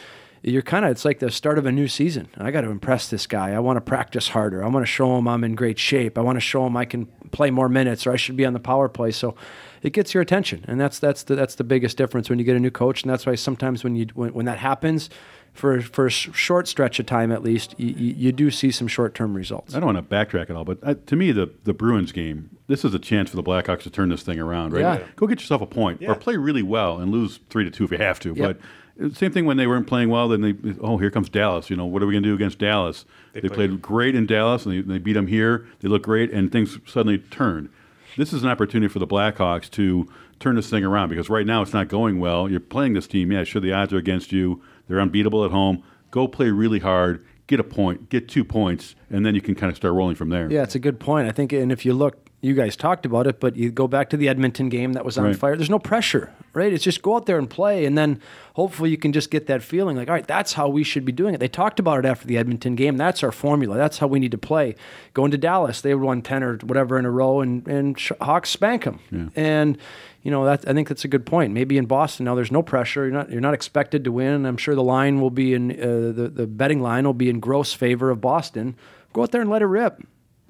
You're 0.48 0.62
kind 0.62 0.84
of, 0.84 0.92
it's 0.92 1.04
like 1.04 1.18
the 1.18 1.30
start 1.32 1.58
of 1.58 1.66
a 1.66 1.72
new 1.72 1.88
season. 1.88 2.28
I 2.38 2.52
got 2.52 2.60
to 2.60 2.70
impress 2.70 3.08
this 3.08 3.26
guy. 3.26 3.50
I 3.50 3.58
want 3.58 3.78
to 3.78 3.80
practice 3.80 4.28
harder. 4.28 4.62
I 4.64 4.68
want 4.68 4.86
to 4.86 4.90
show 4.90 5.18
him 5.18 5.26
I'm 5.26 5.42
in 5.42 5.56
great 5.56 5.76
shape. 5.76 6.16
I 6.16 6.20
want 6.20 6.36
to 6.36 6.40
show 6.40 6.64
him 6.64 6.76
I 6.76 6.84
can 6.84 7.06
play 7.32 7.50
more 7.50 7.68
minutes 7.68 8.06
or 8.06 8.12
I 8.12 8.16
should 8.16 8.36
be 8.36 8.46
on 8.46 8.52
the 8.52 8.60
power 8.60 8.88
play. 8.88 9.10
So 9.10 9.34
it 9.82 9.92
gets 9.92 10.14
your 10.14 10.20
attention. 10.22 10.64
And 10.68 10.80
that's, 10.80 11.00
that's 11.00 11.24
the, 11.24 11.34
that's 11.34 11.56
the 11.56 11.64
biggest 11.64 11.96
difference 11.96 12.30
when 12.30 12.38
you 12.38 12.44
get 12.44 12.54
a 12.56 12.60
new 12.60 12.70
coach. 12.70 13.02
And 13.02 13.10
that's 13.10 13.26
why 13.26 13.34
sometimes 13.34 13.82
when 13.82 13.96
you, 13.96 14.06
when, 14.14 14.32
when 14.34 14.46
that 14.46 14.58
happens 14.58 15.10
for, 15.52 15.80
for 15.80 16.06
a 16.06 16.10
sh- 16.10 16.28
short 16.32 16.68
stretch 16.68 17.00
of 17.00 17.06
time, 17.06 17.32
at 17.32 17.42
least 17.42 17.74
you, 17.76 17.88
you, 17.88 18.14
you 18.14 18.32
do 18.32 18.52
see 18.52 18.70
some 18.70 18.86
short-term 18.86 19.34
results. 19.34 19.74
I 19.74 19.80
don't 19.80 19.92
want 19.94 20.08
to 20.08 20.14
backtrack 20.14 20.48
at 20.48 20.54
all, 20.54 20.64
but 20.64 20.78
uh, 20.84 20.94
to 21.06 21.16
me, 21.16 21.32
the 21.32 21.50
the 21.64 21.72
Bruins 21.72 22.12
game, 22.12 22.50
this 22.68 22.84
is 22.84 22.92
a 22.94 22.98
chance 23.00 23.30
for 23.30 23.36
the 23.36 23.42
Blackhawks 23.42 23.80
to 23.82 23.90
turn 23.90 24.10
this 24.10 24.22
thing 24.22 24.38
around, 24.38 24.74
right? 24.74 25.00
Yeah. 25.00 25.06
Go 25.16 25.26
get 25.26 25.40
yourself 25.40 25.62
a 25.62 25.66
point, 25.66 26.02
Yeah. 26.02 26.10
or 26.10 26.14
play 26.14 26.36
really 26.36 26.62
well 26.62 26.98
and 26.98 27.10
lose 27.10 27.40
three 27.50 27.64
to 27.64 27.70
two 27.70 27.84
if 27.84 27.90
you 27.90 27.96
have 27.98 28.20
to. 28.20 28.34
Yep. 28.34 28.38
But 28.38 28.66
same 29.12 29.32
thing 29.32 29.44
when 29.46 29.56
they 29.56 29.66
weren't 29.66 29.86
playing 29.86 30.08
well. 30.08 30.28
Then 30.28 30.40
they, 30.40 30.54
oh, 30.80 30.96
here 30.98 31.10
comes 31.10 31.28
Dallas. 31.28 31.68
You 31.70 31.76
know, 31.76 31.84
what 31.86 32.02
are 32.02 32.06
we 32.06 32.14
going 32.14 32.22
to 32.22 32.28
do 32.30 32.34
against 32.34 32.58
Dallas? 32.58 33.04
They, 33.32 33.40
They 33.40 33.48
played 33.48 33.70
played- 33.70 33.82
great 33.82 34.14
in 34.14 34.26
Dallas, 34.26 34.64
and 34.66 34.74
they, 34.74 34.80
they 34.80 34.98
beat 34.98 35.12
them 35.14 35.26
here. 35.26 35.66
They 35.80 35.88
look 35.88 36.02
great, 36.02 36.30
and 36.32 36.50
things 36.50 36.78
suddenly 36.86 37.18
turned. 37.18 37.68
this 38.16 38.32
is 38.32 38.42
an 38.42 38.48
opportunity 38.48 38.88
for 38.92 38.98
the 38.98 39.06
Blackhawks 39.06 39.70
to 39.72 40.08
turn 40.40 40.56
this 40.56 40.68
thing 40.70 40.84
around 40.84 41.08
because 41.10 41.28
right 41.30 41.46
now 41.46 41.62
it's 41.62 41.72
not 41.74 41.88
going 41.88 42.18
well. 42.18 42.50
You're 42.50 42.60
playing 42.60 42.94
this 42.94 43.06
team, 43.06 43.32
yeah, 43.32 43.44
sure 43.44 43.60
the 43.60 43.72
odds 43.72 43.92
are 43.92 43.98
against 43.98 44.32
you. 44.32 44.62
They're 44.88 45.00
unbeatable 45.00 45.44
at 45.44 45.50
home. 45.50 45.82
Go 46.10 46.28
play 46.28 46.50
really 46.50 46.78
hard, 46.78 47.24
get 47.46 47.58
a 47.60 47.64
point, 47.64 48.08
get 48.08 48.28
two 48.28 48.44
points, 48.44 48.94
and 49.10 49.24
then 49.26 49.34
you 49.34 49.40
can 49.42 49.54
kind 49.54 49.70
of 49.70 49.76
start 49.76 49.92
rolling 49.94 50.14
from 50.14 50.28
there. 50.30 50.50
Yeah, 50.50 50.62
it's 50.62 50.74
a 50.74 50.78
good 50.78 50.98
point. 51.00 51.28
I 51.28 51.32
think, 51.32 51.52
and 51.52 51.70
if 51.72 51.84
you 51.84 51.92
look, 51.92 52.30
you 52.46 52.54
guys 52.54 52.76
talked 52.76 53.04
about 53.04 53.26
it, 53.26 53.40
but 53.40 53.56
you 53.56 53.70
go 53.70 53.88
back 53.88 54.08
to 54.10 54.16
the 54.16 54.28
Edmonton 54.28 54.68
game 54.68 54.92
that 54.94 55.04
was 55.04 55.18
on 55.18 55.24
Right. 55.24 55.36
fire. 55.36 55.56
There's 55.56 55.68
no 55.70 55.78
pressure, 55.78 56.30
right? 56.54 56.72
It's 56.72 56.84
just 56.84 57.02
go 57.02 57.16
out 57.16 57.26
there 57.26 57.38
and 57.38 57.50
play, 57.50 57.84
and 57.84 57.98
then 57.98 58.20
hopefully 58.54 58.90
you 58.90 58.96
can 58.96 59.12
just 59.12 59.30
get 59.30 59.46
that 59.48 59.62
feeling 59.62 59.96
like, 59.96 60.08
all 60.08 60.14
right, 60.14 60.26
that's 60.26 60.52
how 60.54 60.68
we 60.68 60.84
should 60.84 61.04
be 61.04 61.12
doing 61.12 61.34
it. 61.34 61.38
They 61.40 61.48
talked 61.48 61.80
about 61.80 61.98
it 61.98 62.04
after 62.08 62.26
the 62.26 62.38
Edmonton 62.38 62.74
game. 62.76 62.96
That's 62.96 63.22
our 63.22 63.32
formula. 63.32 63.76
That's 63.76 63.98
how 63.98 64.06
we 64.06 64.18
need 64.20 64.30
to 64.30 64.38
play. 64.38 64.76
Going 65.12 65.30
to 65.32 65.38
Dallas, 65.38 65.80
they 65.80 65.94
won 65.94 66.22
ten 66.22 66.42
or 66.42 66.56
whatever 66.58 66.98
in 66.98 67.04
a 67.04 67.10
row, 67.10 67.40
and 67.40 67.66
and 67.66 67.98
Hawks 68.20 68.50
spank 68.50 68.84
them. 68.84 69.00
And 69.34 69.76
you 70.22 70.30
know 70.30 70.44
that 70.44 70.68
I 70.68 70.72
think 70.72 70.88
that's 70.88 71.04
a 71.04 71.08
good 71.08 71.26
point. 71.26 71.52
Maybe 71.52 71.76
in 71.78 71.86
Boston 71.86 72.24
now 72.24 72.34
there's 72.34 72.52
no 72.52 72.62
pressure. 72.62 73.04
You're 73.04 73.12
not 73.14 73.30
you're 73.30 73.40
not 73.40 73.54
expected 73.54 74.04
to 74.04 74.12
win. 74.12 74.46
I'm 74.46 74.56
sure 74.56 74.74
the 74.74 74.82
line 74.82 75.20
will 75.20 75.30
be 75.30 75.52
in 75.54 75.70
uh, 75.72 76.12
the 76.12 76.30
the 76.34 76.46
betting 76.46 76.80
line 76.80 77.04
will 77.04 77.14
be 77.14 77.28
in 77.28 77.40
gross 77.40 77.72
favor 77.72 78.10
of 78.10 78.20
Boston. 78.20 78.76
Go 79.12 79.22
out 79.22 79.30
there 79.32 79.40
and 79.40 79.50
let 79.50 79.62
it 79.62 79.66
rip. 79.66 80.02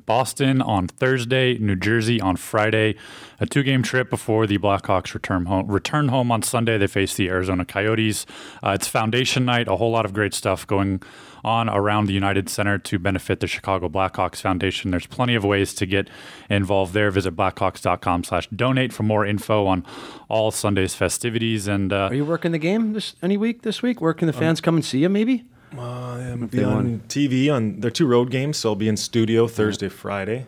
Boston 0.06 0.62
on 0.62 0.88
Thursday, 0.88 1.58
New 1.58 1.76
Jersey 1.76 2.20
on 2.20 2.36
Friday. 2.36 2.94
A 3.38 3.46
two 3.46 3.62
game 3.62 3.82
trip 3.82 4.08
before 4.08 4.46
the 4.46 4.56
Blackhawks 4.58 5.12
return 5.12 5.46
home. 5.46 5.66
Return 5.66 6.08
home 6.08 6.32
on 6.32 6.42
Sunday. 6.42 6.78
They 6.78 6.86
face 6.86 7.14
the 7.14 7.28
Arizona 7.28 7.64
Coyotes. 7.64 8.24
Uh, 8.62 8.70
it's 8.70 8.86
Foundation 8.88 9.44
Night. 9.44 9.68
A 9.68 9.76
whole 9.76 9.90
lot 9.90 10.04
of 10.04 10.14
great 10.14 10.32
stuff 10.32 10.66
going 10.66 11.02
on 11.44 11.68
around 11.68 12.06
the 12.06 12.12
United 12.12 12.48
Center 12.48 12.78
to 12.78 12.98
benefit 12.98 13.40
the 13.40 13.46
Chicago 13.46 13.88
Blackhawks 13.88 14.40
Foundation. 14.40 14.90
There's 14.90 15.06
plenty 15.06 15.34
of 15.34 15.44
ways 15.44 15.74
to 15.74 15.86
get 15.86 16.08
involved 16.48 16.94
there. 16.94 17.10
Visit 17.10 17.36
blackhawks.com 17.36 18.24
slash 18.24 18.48
donate 18.48 18.92
for 18.92 19.02
more 19.02 19.26
info 19.26 19.66
on 19.66 19.84
all 20.28 20.50
Sunday's 20.50 20.94
festivities. 20.94 21.68
And 21.68 21.92
uh, 21.92 22.08
Are 22.10 22.14
you 22.14 22.24
working 22.24 22.52
the 22.52 22.58
game 22.58 22.94
this 22.94 23.14
any 23.22 23.36
week 23.36 23.62
this 23.62 23.82
week? 23.82 24.00
Where 24.00 24.14
can 24.14 24.26
the 24.26 24.32
fans 24.32 24.60
come 24.60 24.76
and 24.76 24.84
see 24.84 25.00
you? 25.00 25.08
Maybe. 25.08 25.44
Uh, 25.76 25.80
I'll 25.80 26.36
be 26.46 26.62
on 26.64 27.02
TV 27.08 27.52
on 27.52 27.80
there 27.80 27.88
are 27.88 27.90
two 27.90 28.06
road 28.06 28.30
games, 28.30 28.56
so 28.56 28.70
I'll 28.70 28.74
be 28.76 28.88
in 28.88 28.96
studio 28.96 29.46
Thursday, 29.48 29.88
Friday. 29.88 30.46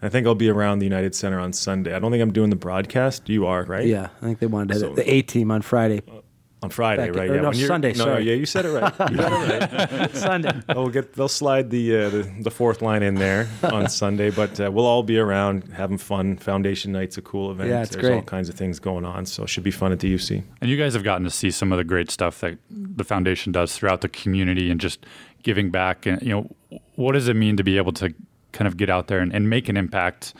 I 0.00 0.08
think 0.08 0.26
I'll 0.26 0.34
be 0.36 0.48
around 0.48 0.78
the 0.78 0.84
United 0.86 1.14
Center 1.14 1.40
on 1.40 1.52
Sunday. 1.52 1.94
I 1.94 1.98
don't 1.98 2.10
think 2.12 2.22
I'm 2.22 2.32
doing 2.32 2.50
the 2.50 2.56
broadcast. 2.56 3.28
You 3.28 3.46
are, 3.46 3.64
right? 3.64 3.86
Yeah, 3.86 4.08
I 4.22 4.26
think 4.26 4.38
they 4.38 4.46
wanted 4.46 4.78
So- 4.78 4.94
the 4.94 5.10
A 5.12 5.22
team 5.22 5.50
on 5.50 5.62
Friday. 5.62 6.02
Uh, 6.08 6.20
On 6.60 6.70
Friday, 6.70 7.06
Back- 7.06 7.16
right? 7.16 7.30
or 7.30 7.34
yeah. 7.36 7.40
no, 7.42 7.48
when 7.50 7.56
you're- 7.56 7.68
Sunday, 7.68 7.92
No, 7.92 8.04
sorry. 8.04 8.24
yeah, 8.24 8.34
you 8.34 8.44
said 8.44 8.64
it 8.64 8.70
right. 8.70 8.92
You 9.12 9.16
got 9.16 9.48
it 9.48 9.92
right. 9.92 10.16
Sunday. 10.16 10.50
They'll 10.66 10.88
get 10.88 11.12
they'll 11.12 11.28
slide 11.28 11.70
the 11.70 11.96
uh, 11.96 12.08
the, 12.10 12.32
the 12.40 12.50
fourth 12.50 12.82
line 12.82 13.04
in 13.04 13.14
there 13.14 13.48
on 13.62 13.88
Sunday, 14.02 14.30
but 14.30 14.58
uh, 14.58 14.68
we'll 14.72 14.84
all 14.86 15.04
be 15.04 15.18
around 15.18 15.70
having 15.72 15.98
fun. 15.98 16.36
Foundation 16.36 16.90
Night's 16.90 17.16
a 17.16 17.22
cool 17.22 17.52
event. 17.52 17.70
Yeah, 17.70 17.82
it's 17.82 17.90
There's 17.94 18.06
all 18.10 18.22
kinds 18.22 18.48
of 18.48 18.56
things 18.56 18.80
going 18.80 19.04
on, 19.04 19.24
so 19.26 19.44
it 19.44 19.48
should 19.50 19.62
be 19.62 19.70
fun 19.70 19.92
at 19.92 20.00
the 20.00 20.12
UC. 20.12 20.42
And 20.60 20.68
you 20.68 20.76
guys 20.76 20.94
have 20.94 21.04
gotten 21.04 21.22
to 21.24 21.30
see 21.30 21.52
some 21.52 21.70
of 21.70 21.78
the 21.78 21.84
great 21.84 22.10
stuff 22.10 22.40
that 22.40 22.58
the 22.70 23.04
foundation 23.04 23.52
does 23.52 23.76
throughout 23.76 24.00
the 24.00 24.08
community 24.08 24.68
and 24.70 24.80
just 24.80 25.06
giving 25.44 25.70
back. 25.70 26.06
And 26.06 26.20
you 26.22 26.30
know, 26.30 26.50
what 26.96 27.12
does 27.12 27.28
it 27.28 27.34
mean 27.36 27.56
to 27.56 27.62
be 27.62 27.76
able 27.76 27.92
to 27.92 28.12
kind 28.50 28.66
of 28.66 28.76
get 28.76 28.90
out 28.90 29.06
there 29.06 29.20
and, 29.20 29.32
and 29.32 29.48
make 29.48 29.68
an 29.68 29.76
impact 29.76 30.34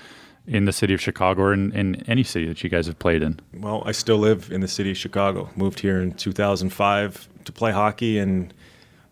in 0.49 0.65
the 0.65 0.73
city 0.73 0.95
of 0.95 1.01
Chicago 1.01 1.43
or 1.43 1.53
in, 1.53 1.73
in 1.73 1.97
any 2.09 2.25
city 2.25 2.49
that 2.49 2.65
you 2.65 2.71
guys 2.71 2.87
have 2.87 2.99
played 2.99 3.23
in? 3.23 3.39
Well, 3.55 3.83
I 3.85 3.93
still 3.93 4.17
live 4.17 4.51
in 4.51 4.61
the 4.61 4.69
city 4.69 4.91
of 4.91 4.97
Chicago. 4.97 5.51
Moved 5.55 5.81
here 5.81 6.01
in 6.01 6.13
2005 6.15 7.29
to 7.45 7.53
play 7.53 7.71
hockey, 7.71 8.19
and 8.19 8.53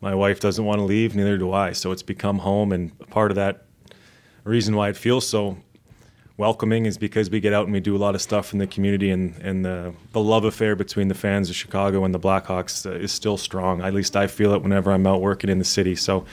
my 0.00 0.14
wife 0.14 0.40
doesn't 0.40 0.64
want 0.64 0.78
to 0.78 0.84
leave. 0.84 1.14
Neither 1.14 1.36
do 1.38 1.52
I. 1.52 1.72
So 1.72 1.92
it's 1.92 2.02
become 2.02 2.38
home, 2.38 2.72
and 2.72 2.98
part 3.10 3.30
of 3.30 3.36
that 3.36 3.66
reason 4.44 4.76
why 4.76 4.88
it 4.88 4.96
feels 4.96 5.28
so 5.28 5.58
welcoming 6.38 6.86
is 6.86 6.98
because 6.98 7.30
we 7.30 7.40
get 7.40 7.52
out 7.52 7.64
and 7.64 7.72
we 7.72 7.80
do 7.80 7.96
a 7.96 7.98
lot 7.98 8.14
of 8.14 8.22
stuff 8.22 8.52
in 8.52 8.58
the 8.58 8.66
community, 8.66 9.10
and 9.10 9.36
and 9.42 9.64
the 9.64 9.92
the 10.12 10.20
love 10.20 10.44
affair 10.44 10.74
between 10.74 11.08
the 11.08 11.14
fans 11.14 11.50
of 11.50 11.56
Chicago 11.56 12.04
and 12.04 12.14
the 12.14 12.20
Blackhawks 12.20 12.86
uh, 12.86 12.92
is 12.92 13.12
still 13.12 13.36
strong. 13.36 13.82
At 13.82 13.92
least 13.92 14.16
I 14.16 14.26
feel 14.26 14.52
it 14.54 14.62
whenever 14.62 14.90
I'm 14.90 15.06
out 15.06 15.20
working 15.20 15.50
in 15.50 15.58
the 15.58 15.64
city. 15.64 15.96
So 15.96 16.24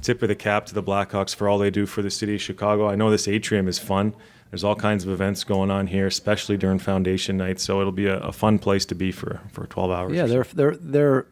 tip 0.00 0.22
of 0.22 0.28
the 0.28 0.34
cap 0.34 0.66
to 0.66 0.74
the 0.74 0.82
Blackhawks 0.82 1.34
for 1.34 1.48
all 1.48 1.58
they 1.58 1.70
do 1.70 1.86
for 1.86 2.02
the 2.02 2.10
city 2.10 2.34
of 2.34 2.42
Chicago. 2.42 2.88
I 2.88 2.94
know 2.94 3.10
this 3.10 3.28
atrium 3.28 3.68
is 3.68 3.78
fun. 3.78 4.14
There's 4.50 4.62
all 4.64 4.76
kinds 4.76 5.04
of 5.04 5.10
events 5.10 5.42
going 5.42 5.70
on 5.70 5.88
here, 5.88 6.06
especially 6.06 6.56
during 6.56 6.78
Foundation 6.78 7.36
Night. 7.36 7.58
So 7.58 7.80
it'll 7.80 7.92
be 7.92 8.06
a, 8.06 8.18
a 8.18 8.32
fun 8.32 8.58
place 8.58 8.84
to 8.86 8.94
be 8.94 9.10
for, 9.10 9.40
for 9.50 9.66
12 9.66 9.90
hours. 9.90 10.12
Yeah, 10.12 10.26
they're 10.26 10.44
they're 10.44 10.76
they're 10.76 11.26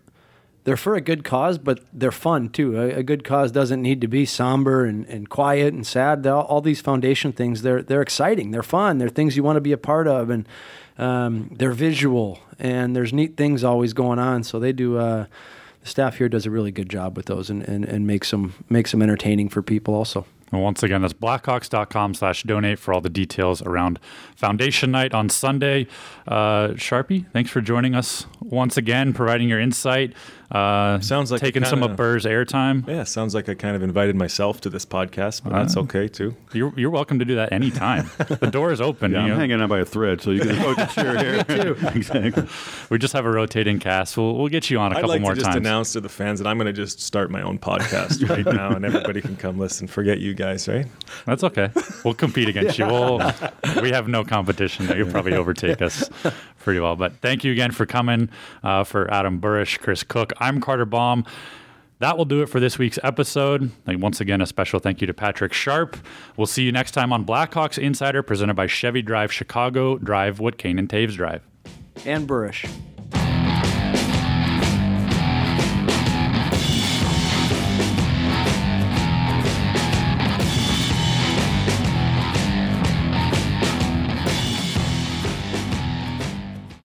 they're 0.64 0.77
for 0.77 0.94
a 0.94 1.01
good 1.01 1.25
cause, 1.25 1.59
but 1.59 1.85
they're 1.92 2.11
fun 2.11 2.48
too. 2.48 2.81
A, 2.81 2.98
a 2.98 3.03
good 3.03 3.25
cause 3.25 3.53
doesn't 3.53 3.83
need 3.83 4.01
to 4.01 4.09
be 4.09 4.25
somber 4.25 4.85
and, 4.85 5.07
and 5.07 5.29
quiet 5.29 5.75
and 5.75 5.87
sad. 5.87 6.27
All, 6.27 6.42
all 6.42 6.61
these 6.61 6.81
foundation 6.81 7.33
things, 7.33 7.62
they're 7.62 7.83
they're 7.83 8.03
exciting. 8.03 8.51
They're 8.51 8.62
fun. 8.62 8.98
They're 8.98 9.09
things 9.09 9.37
you 9.37 9.42
want 9.42 9.57
to 9.57 9.61
be 9.61 9.72
a 9.72 9.79
part 9.79 10.09
of, 10.09 10.31
and 10.31 10.48
um, 10.98 11.51
they're 11.53 11.72
visual. 11.72 12.40
And 12.59 12.94
there's 12.94 13.12
neat 13.12 13.37
things 13.37 13.62
always 13.64 13.92
going 13.92 14.18
on. 14.18 14.42
So 14.44 14.59
they 14.59 14.72
do. 14.72 14.98
Uh, 14.98 15.27
the 15.83 15.88
staff 15.88 16.18
here 16.18 16.29
does 16.29 16.47
a 16.47 16.51
really 16.51 16.73
good 16.73 16.88
job 16.88 17.16
with 17.16 17.27
those 17.27 17.51
and, 17.51 17.62
and, 17.62 17.85
and 17.85 18.07
makes 18.07 18.31
them 18.31 18.55
makes 18.68 18.92
them 18.92 19.03
entertaining 19.03 19.49
for 19.49 19.62
people 19.62 19.95
also. 19.95 20.27
And 20.52 20.62
once 20.62 20.82
again, 20.82 21.00
that's 21.02 21.14
blackhawks.com 21.14 22.14
slash 22.14 22.42
donate 22.42 22.78
for 22.78 22.92
all 22.94 23.00
the 23.00 23.08
details 23.08 23.62
around 23.62 23.98
Foundation 24.36 24.90
Night 24.90 25.14
on 25.14 25.28
Sunday. 25.30 25.86
Uh, 26.28 26.68
Sharpie, 26.74 27.24
thanks 27.32 27.50
for 27.50 27.60
joining 27.60 27.94
us 27.94 28.26
once 28.40 28.76
again, 28.76 29.12
providing 29.12 29.48
your 29.48 29.58
insight. 29.60 30.12
Uh, 30.50 31.00
Sounds 31.00 31.32
like 31.32 31.40
taking 31.40 31.64
some 31.64 31.78
kinda- 31.80 31.92
of 31.92 31.96
Burr's 31.96 32.26
airtime. 32.26 32.86
Yeah, 32.86 33.04
sounds 33.04 33.34
like 33.34 33.48
I 33.48 33.54
kind 33.54 33.74
of 33.74 33.82
invited 33.82 34.14
myself 34.16 34.60
to 34.60 34.68
this 34.68 34.84
podcast, 34.84 35.42
but 35.42 35.54
that's 35.54 35.78
okay 35.78 36.08
too. 36.08 36.36
You're, 36.52 36.74
you're 36.76 36.90
welcome 36.90 37.18
to 37.20 37.24
do 37.24 37.36
that 37.36 37.52
anytime. 37.52 38.10
the 38.28 38.50
door 38.50 38.70
is 38.70 38.78
open. 38.82 39.12
Yeah, 39.12 39.18
you 39.20 39.22
I'm 39.24 39.28
know. 39.30 39.36
hanging 39.36 39.62
on 39.62 39.68
by 39.70 39.78
a 39.78 39.86
thread, 39.86 40.20
so 40.20 40.30
you 40.30 40.40
can 40.40 40.48
just, 40.56 40.60
oh, 40.66 40.74
just 40.74 40.94
chair 40.94 41.16
here. 41.46 41.70
exactly. 41.94 42.44
We 42.90 42.98
just 42.98 43.14
have 43.14 43.24
a 43.24 43.30
rotating 43.30 43.78
cast. 43.78 44.18
We'll, 44.18 44.34
we'll 44.36 44.48
get 44.48 44.68
you 44.68 44.78
on 44.78 44.92
a 44.92 44.96
I'd 44.96 45.00
couple 45.00 45.08
like 45.08 45.22
more 45.22 45.30
to 45.30 45.36
just 45.40 45.46
times. 45.46 45.56
announce 45.56 45.92
to 45.94 46.02
the 46.02 46.10
fans 46.10 46.38
that 46.38 46.46
I'm 46.46 46.58
going 46.58 46.66
to 46.66 46.72
just 46.74 47.00
start 47.00 47.30
my 47.30 47.40
own 47.40 47.58
podcast 47.58 48.28
right 48.28 48.44
now, 48.44 48.72
and 48.72 48.84
everybody 48.84 49.22
can 49.22 49.36
come 49.36 49.58
listen. 49.58 49.86
Forget 49.86 50.20
you 50.20 50.34
guys, 50.34 50.41
right? 50.68 50.87
That's 51.26 51.44
okay. 51.44 51.70
We'll 52.05 52.14
compete 52.14 52.48
against 52.48 52.78
you. 52.78 52.87
We'll, 52.92 53.18
we 53.81 53.90
have 53.90 54.09
no 54.09 54.24
competition. 54.24 54.87
You'll 54.96 55.11
probably 55.11 55.35
overtake 55.35 55.81
us 55.81 56.11
pretty 56.59 56.78
well. 56.81 56.94
But 56.96 57.16
thank 57.18 57.42
you 57.44 57.52
again 57.52 57.70
for 57.70 57.87
coming. 57.87 58.28
Uh, 58.62 58.85
for 58.85 59.11
Adam 59.12 59.40
Burish, 59.40 59.78
Chris 59.78 60.05
Kuc, 60.05 60.33
I'm 60.38 60.61
Carter 60.61 60.85
Baum. 60.85 61.24
That 62.00 62.18
will 62.18 62.24
do 62.24 62.42
it 62.42 62.48
for 62.48 62.59
this 62.59 62.78
week's 62.78 62.98
episode. 63.05 63.70
And 63.87 64.02
once 64.02 64.20
again, 64.20 64.40
a 64.40 64.46
special 64.46 64.81
thank 64.81 65.00
you 65.00 65.07
to 65.07 65.14
Patrick 65.14 65.52
Sharp. 65.52 65.96
We'll 66.37 66.48
see 66.48 66.64
you 66.64 66.72
next 66.72 66.90
time 66.90 67.12
on 67.12 67.24
Blackhawks 67.24 67.78
Insider, 67.78 68.22
presented 68.24 68.55
by 68.55 68.66
Chevy 68.66 69.02
Drive 69.02 69.33
Chicago. 69.33 69.98
Drive 69.98 70.40
what 70.40 70.59
Kane 70.59 70.78
and 70.78 70.88
Toews 70.88 71.14
drive. 71.16 71.42
And 72.05 72.28
Burish. 72.28 72.68